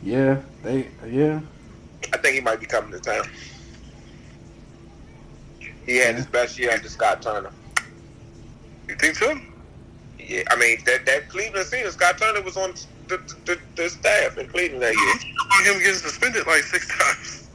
[0.02, 1.40] yeah, they yeah.
[2.12, 3.24] I think he might be coming to town.
[5.86, 7.50] He had his best year under Scott Turner.
[8.88, 9.34] you think so?
[10.18, 12.74] Yeah, I mean that that Cleveland season, Scott Turner was on
[13.08, 15.72] the, the, the staff in Cleveland that year.
[15.74, 17.38] Him getting suspended like six times.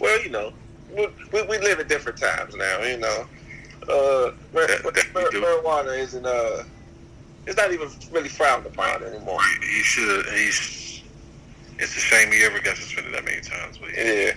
[0.00, 0.52] Well, you know,
[0.94, 2.80] we, we, we live in different times now.
[2.82, 3.26] You know,
[3.88, 6.64] uh, mar- That- that we mar- marijuana isn't uh,
[7.46, 9.40] it's not even really frowned upon anymore.
[9.60, 10.26] He should.
[10.26, 11.02] He's.
[11.78, 13.78] It's a shame he ever got suspended that many times.
[13.78, 14.04] But yeah.
[14.12, 14.32] Yeah.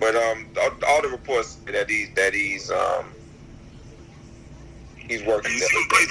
[0.00, 3.06] But um, all, all the reports that he's that he's um
[4.96, 5.52] he's working.
[5.52, 6.08] He's so great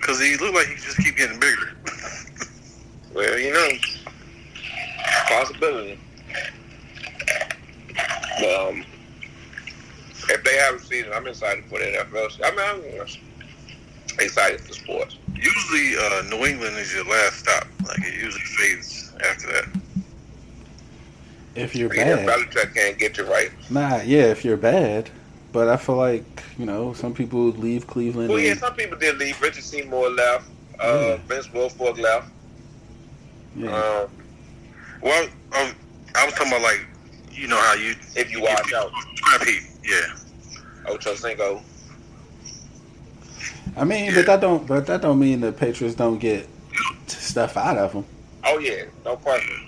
[0.00, 1.76] because he looked like he just keep getting bigger.
[3.14, 3.68] Well, you know,
[5.28, 5.98] possibility.
[8.40, 8.84] But um,
[10.28, 12.40] if they have a season, I'm excited for the NFL.
[12.44, 12.50] I
[12.82, 15.16] mean, I'm excited for sports.
[15.34, 17.66] Usually, uh, New England is your last stop.
[17.86, 19.64] Like it usually fades after that.
[21.54, 23.50] If you're Yeah, bad, Belichick can't get you right.
[23.70, 24.24] nah, yeah.
[24.26, 25.10] If you're bad,
[25.52, 26.24] but I feel like
[26.56, 28.28] you know some people leave Cleveland.
[28.28, 29.40] Well, yeah, and- some people did leave.
[29.42, 30.48] Richard Seymour left.
[30.78, 31.16] Uh, Yeah.
[31.26, 32.28] Vince Wilfork left.
[33.58, 33.70] Yeah.
[33.70, 34.08] Um,
[35.02, 35.74] Well, um,
[36.14, 36.86] I was talking about like,
[37.32, 39.62] you know how you If you watch out, scrap heat.
[39.84, 40.16] Yeah.
[40.86, 41.62] Ocho Cinco.
[43.76, 44.14] I mean, Yeah.
[44.16, 46.48] but that don't but that don't mean the Patriots don't get
[47.06, 48.04] stuff out of them.
[48.44, 49.66] Oh yeah, no question.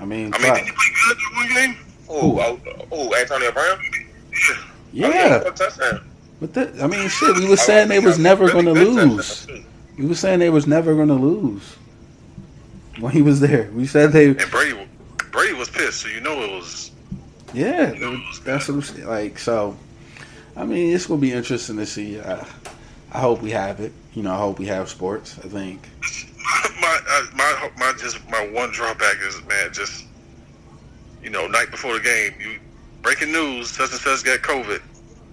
[0.00, 0.56] I mean, I mean, fuck.
[0.56, 1.76] did he play good in one game?
[2.10, 2.60] Ooh, oh,
[2.92, 3.78] oh, Antonio Brown.
[3.78, 4.58] Oh,
[4.92, 6.04] yeah, touchdown.
[6.40, 7.36] but that, I mean, shit.
[7.36, 9.40] We were saying they was never going to lose.
[9.46, 9.64] touchdown, too.
[10.02, 11.76] We was saying they was never going to lose
[13.00, 13.70] when he was there.
[13.72, 14.88] We said they, And Brady,
[15.30, 16.90] Brady was pissed, so you know it was.
[17.52, 17.94] yeah.
[18.44, 19.06] That's what I'm.
[19.06, 19.76] Like so.
[20.56, 22.20] I mean, it's going to be interesting to see.
[22.20, 22.44] Uh,
[23.12, 23.92] I hope we have it.
[24.12, 25.38] You know, I hope we have sports.
[25.42, 25.88] I think.
[26.80, 27.00] my
[27.34, 30.04] my my just my one drawback is man, just
[31.22, 32.58] you know, night before the game, you
[33.02, 34.80] breaking news, such and such got COVID.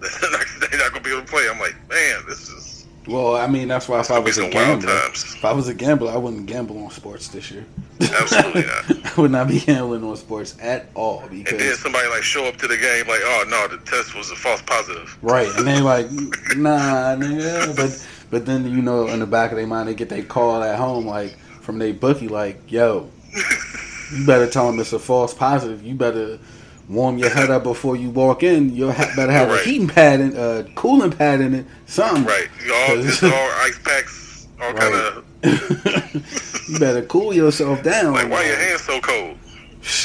[0.00, 1.46] They're not gonna be able to play.
[1.48, 2.64] I'm like, man, this is
[3.06, 6.12] Well, I mean, that's why if I was a gambler, if I was a gambler,
[6.12, 7.64] I wouldn't gamble on sports this year.
[8.00, 9.06] Absolutely not.
[9.18, 12.56] I would not be gambling on sports at all And then somebody like show up
[12.58, 15.16] to the game like, oh no, the test was a false positive.
[15.22, 16.10] right, and they like,
[16.56, 17.74] nah, nigga.
[17.76, 20.62] But but then you know, in the back of their mind, they get their call
[20.62, 23.08] at home like from their bookie, like, yo,
[24.12, 25.82] you better tell them it's a false positive.
[25.82, 26.38] You better
[26.88, 28.74] warm your head up before you walk in.
[28.74, 29.60] You ha- better have Right.
[29.60, 32.24] a heating pad and a cooling pad in it, something.
[32.24, 35.24] Right, all just all ice packs, all kind of
[36.68, 38.12] you better cool yourself down.
[38.12, 39.36] like, why your hands so cold?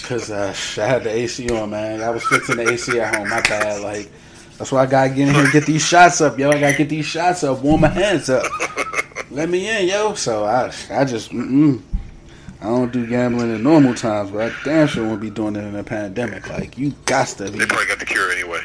[0.03, 2.01] Cause uh, I had the AC on, man.
[2.01, 3.29] I was fixing the AC at home.
[3.29, 3.81] My bad.
[3.83, 4.09] Like
[4.57, 6.49] that's why I gotta get in here and get these shots up, yo.
[6.49, 8.43] I gotta get these shots up, warm my hands up.
[9.29, 10.15] Let me in, yo.
[10.15, 11.81] So I, I just, mm-mm.
[12.59, 15.63] I don't do gambling in normal times, but I damn sure won't be doing it
[15.63, 16.49] in a pandemic.
[16.49, 17.59] Like you got to be.
[17.59, 18.61] They probably got the cure anyway.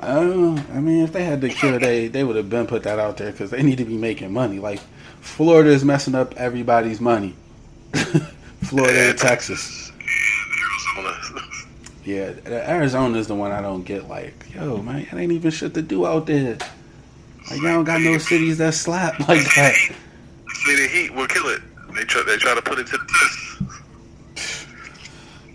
[0.00, 2.98] Uh, I mean, if they had the cure, they they would have been put that
[2.98, 4.58] out there because they need to be making money.
[4.58, 4.80] Like
[5.20, 7.34] Florida is messing up everybody's money.
[8.64, 9.92] Florida and Texas.
[11.00, 11.40] Arizona.
[12.04, 14.08] Yeah, Arizona is the one I don't get.
[14.08, 16.58] Like, yo, man, it ain't even shit to do out there.
[17.50, 19.74] Like, y'all don't got no cities that slap like that.
[19.74, 21.62] See, the heat will kill it.
[21.94, 23.40] They try, they try to put it to the test.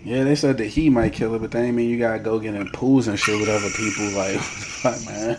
[0.02, 2.38] Yeah, they said the heat might kill it, but that ain't mean you gotta go
[2.38, 4.10] get in pools and shit with other people.
[4.16, 5.38] Like, fuck, man,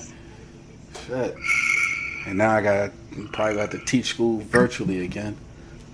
[1.08, 1.36] shit.
[2.28, 2.92] And now I got
[3.32, 5.36] probably got to teach school virtually again.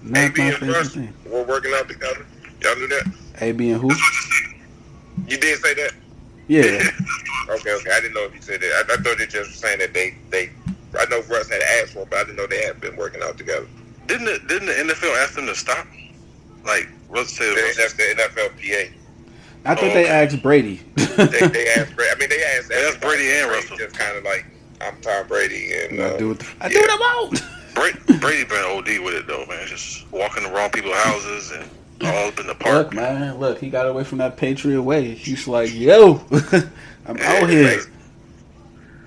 [0.04, 1.14] Not AB my and favorite Russ thing.
[1.26, 2.26] were working out together.
[2.62, 3.08] Y'all do that?
[3.40, 3.90] AB and who?
[5.28, 5.94] You did say that?
[6.48, 6.64] Yeah,
[7.50, 7.92] Okay, okay.
[7.92, 8.86] I didn't know if you said that.
[8.90, 10.50] I, I thought they just were saying that they, they.
[10.98, 13.22] I know Russ had asked for, it, but I didn't know they had been working
[13.24, 13.68] out together.
[14.08, 15.86] Didn't the, didn't the NFL ask them to stop?
[16.66, 18.92] Like Russ said, They- That's the NFLPA.
[19.66, 20.82] I thought Oh, they asked Brady.
[20.96, 21.96] They, they asked.
[21.96, 22.70] Brady- I mean, they asked.
[22.70, 23.62] They asked Brady and everybody.
[23.62, 23.78] Russell.
[23.78, 24.46] Just kind of like,
[24.82, 26.44] I'm Tom Brady, and I uh, do it.
[26.62, 26.88] I do yeah.
[26.88, 27.42] them out.
[27.74, 29.66] Brady, Brady been OD with it though, man.
[29.68, 31.70] Just walking the wrong people's houses and
[32.04, 32.88] all up in the park.
[32.88, 35.14] Look, man, look, he got away from that Patriot way.
[35.16, 36.22] He's like, yo,
[37.06, 37.68] I'm Yeah, out here.
[37.68, 37.90] crazy.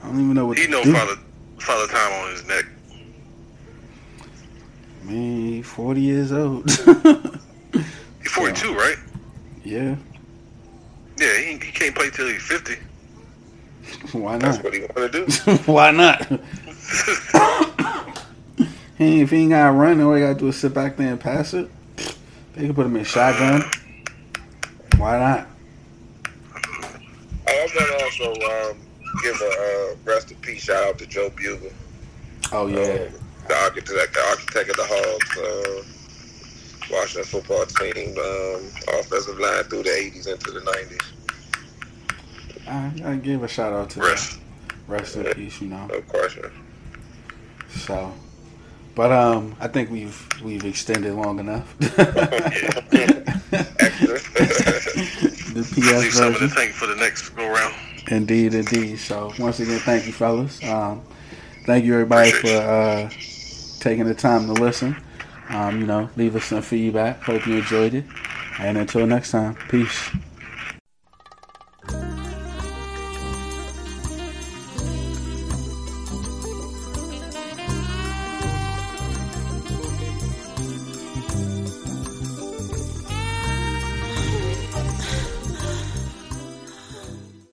[0.03, 0.93] I don't even know what He to know do.
[0.93, 1.15] father
[1.59, 2.65] father time on his neck.
[5.11, 6.71] Man, he 40 years old.
[6.71, 8.97] He's 42, right?
[9.65, 9.97] yeah,
[11.19, 12.75] Yeah, he, he can't play till he's 50.
[14.19, 14.65] why that's not?
[14.65, 15.55] what he wanted to do.
[15.73, 16.23] why not?
[18.97, 20.97] hey, if he ain't got to run, all he got to do is sit back
[20.97, 21.69] there and pass it.
[22.55, 23.65] They can put him in shotgun.
[24.97, 25.47] Why not?
[27.49, 28.79] I want to also um,
[29.23, 29.45] give a
[29.93, 31.73] uh, rest in peace shout out to Joe Bugel,
[32.53, 33.07] Oh, yeah.
[33.07, 33.13] um,
[33.51, 35.83] the architect, the architect of the Hogs, uh,
[36.93, 41.07] Washington football team, um, offensive line through the '80s into the '90s.
[42.69, 44.39] I, I give a shout out to Rest.
[44.87, 45.87] Rest in peace, you know.
[45.87, 46.51] No question.
[47.71, 48.13] So,
[48.95, 51.75] but um, I think we've we've extended long enough.
[55.51, 56.51] The Leave PS the version.
[56.51, 57.75] tank for the next go round.
[58.09, 58.99] Indeed, indeed.
[59.01, 60.63] So once again, thank you, fellas.
[60.63, 61.03] Um,
[61.67, 63.11] thank you everybody for uh,
[63.81, 64.97] taking the time to listen.
[65.49, 67.23] Um, you know, leave us some feedback.
[67.23, 68.05] Hope you enjoyed it.
[68.61, 70.11] And until next time, peace.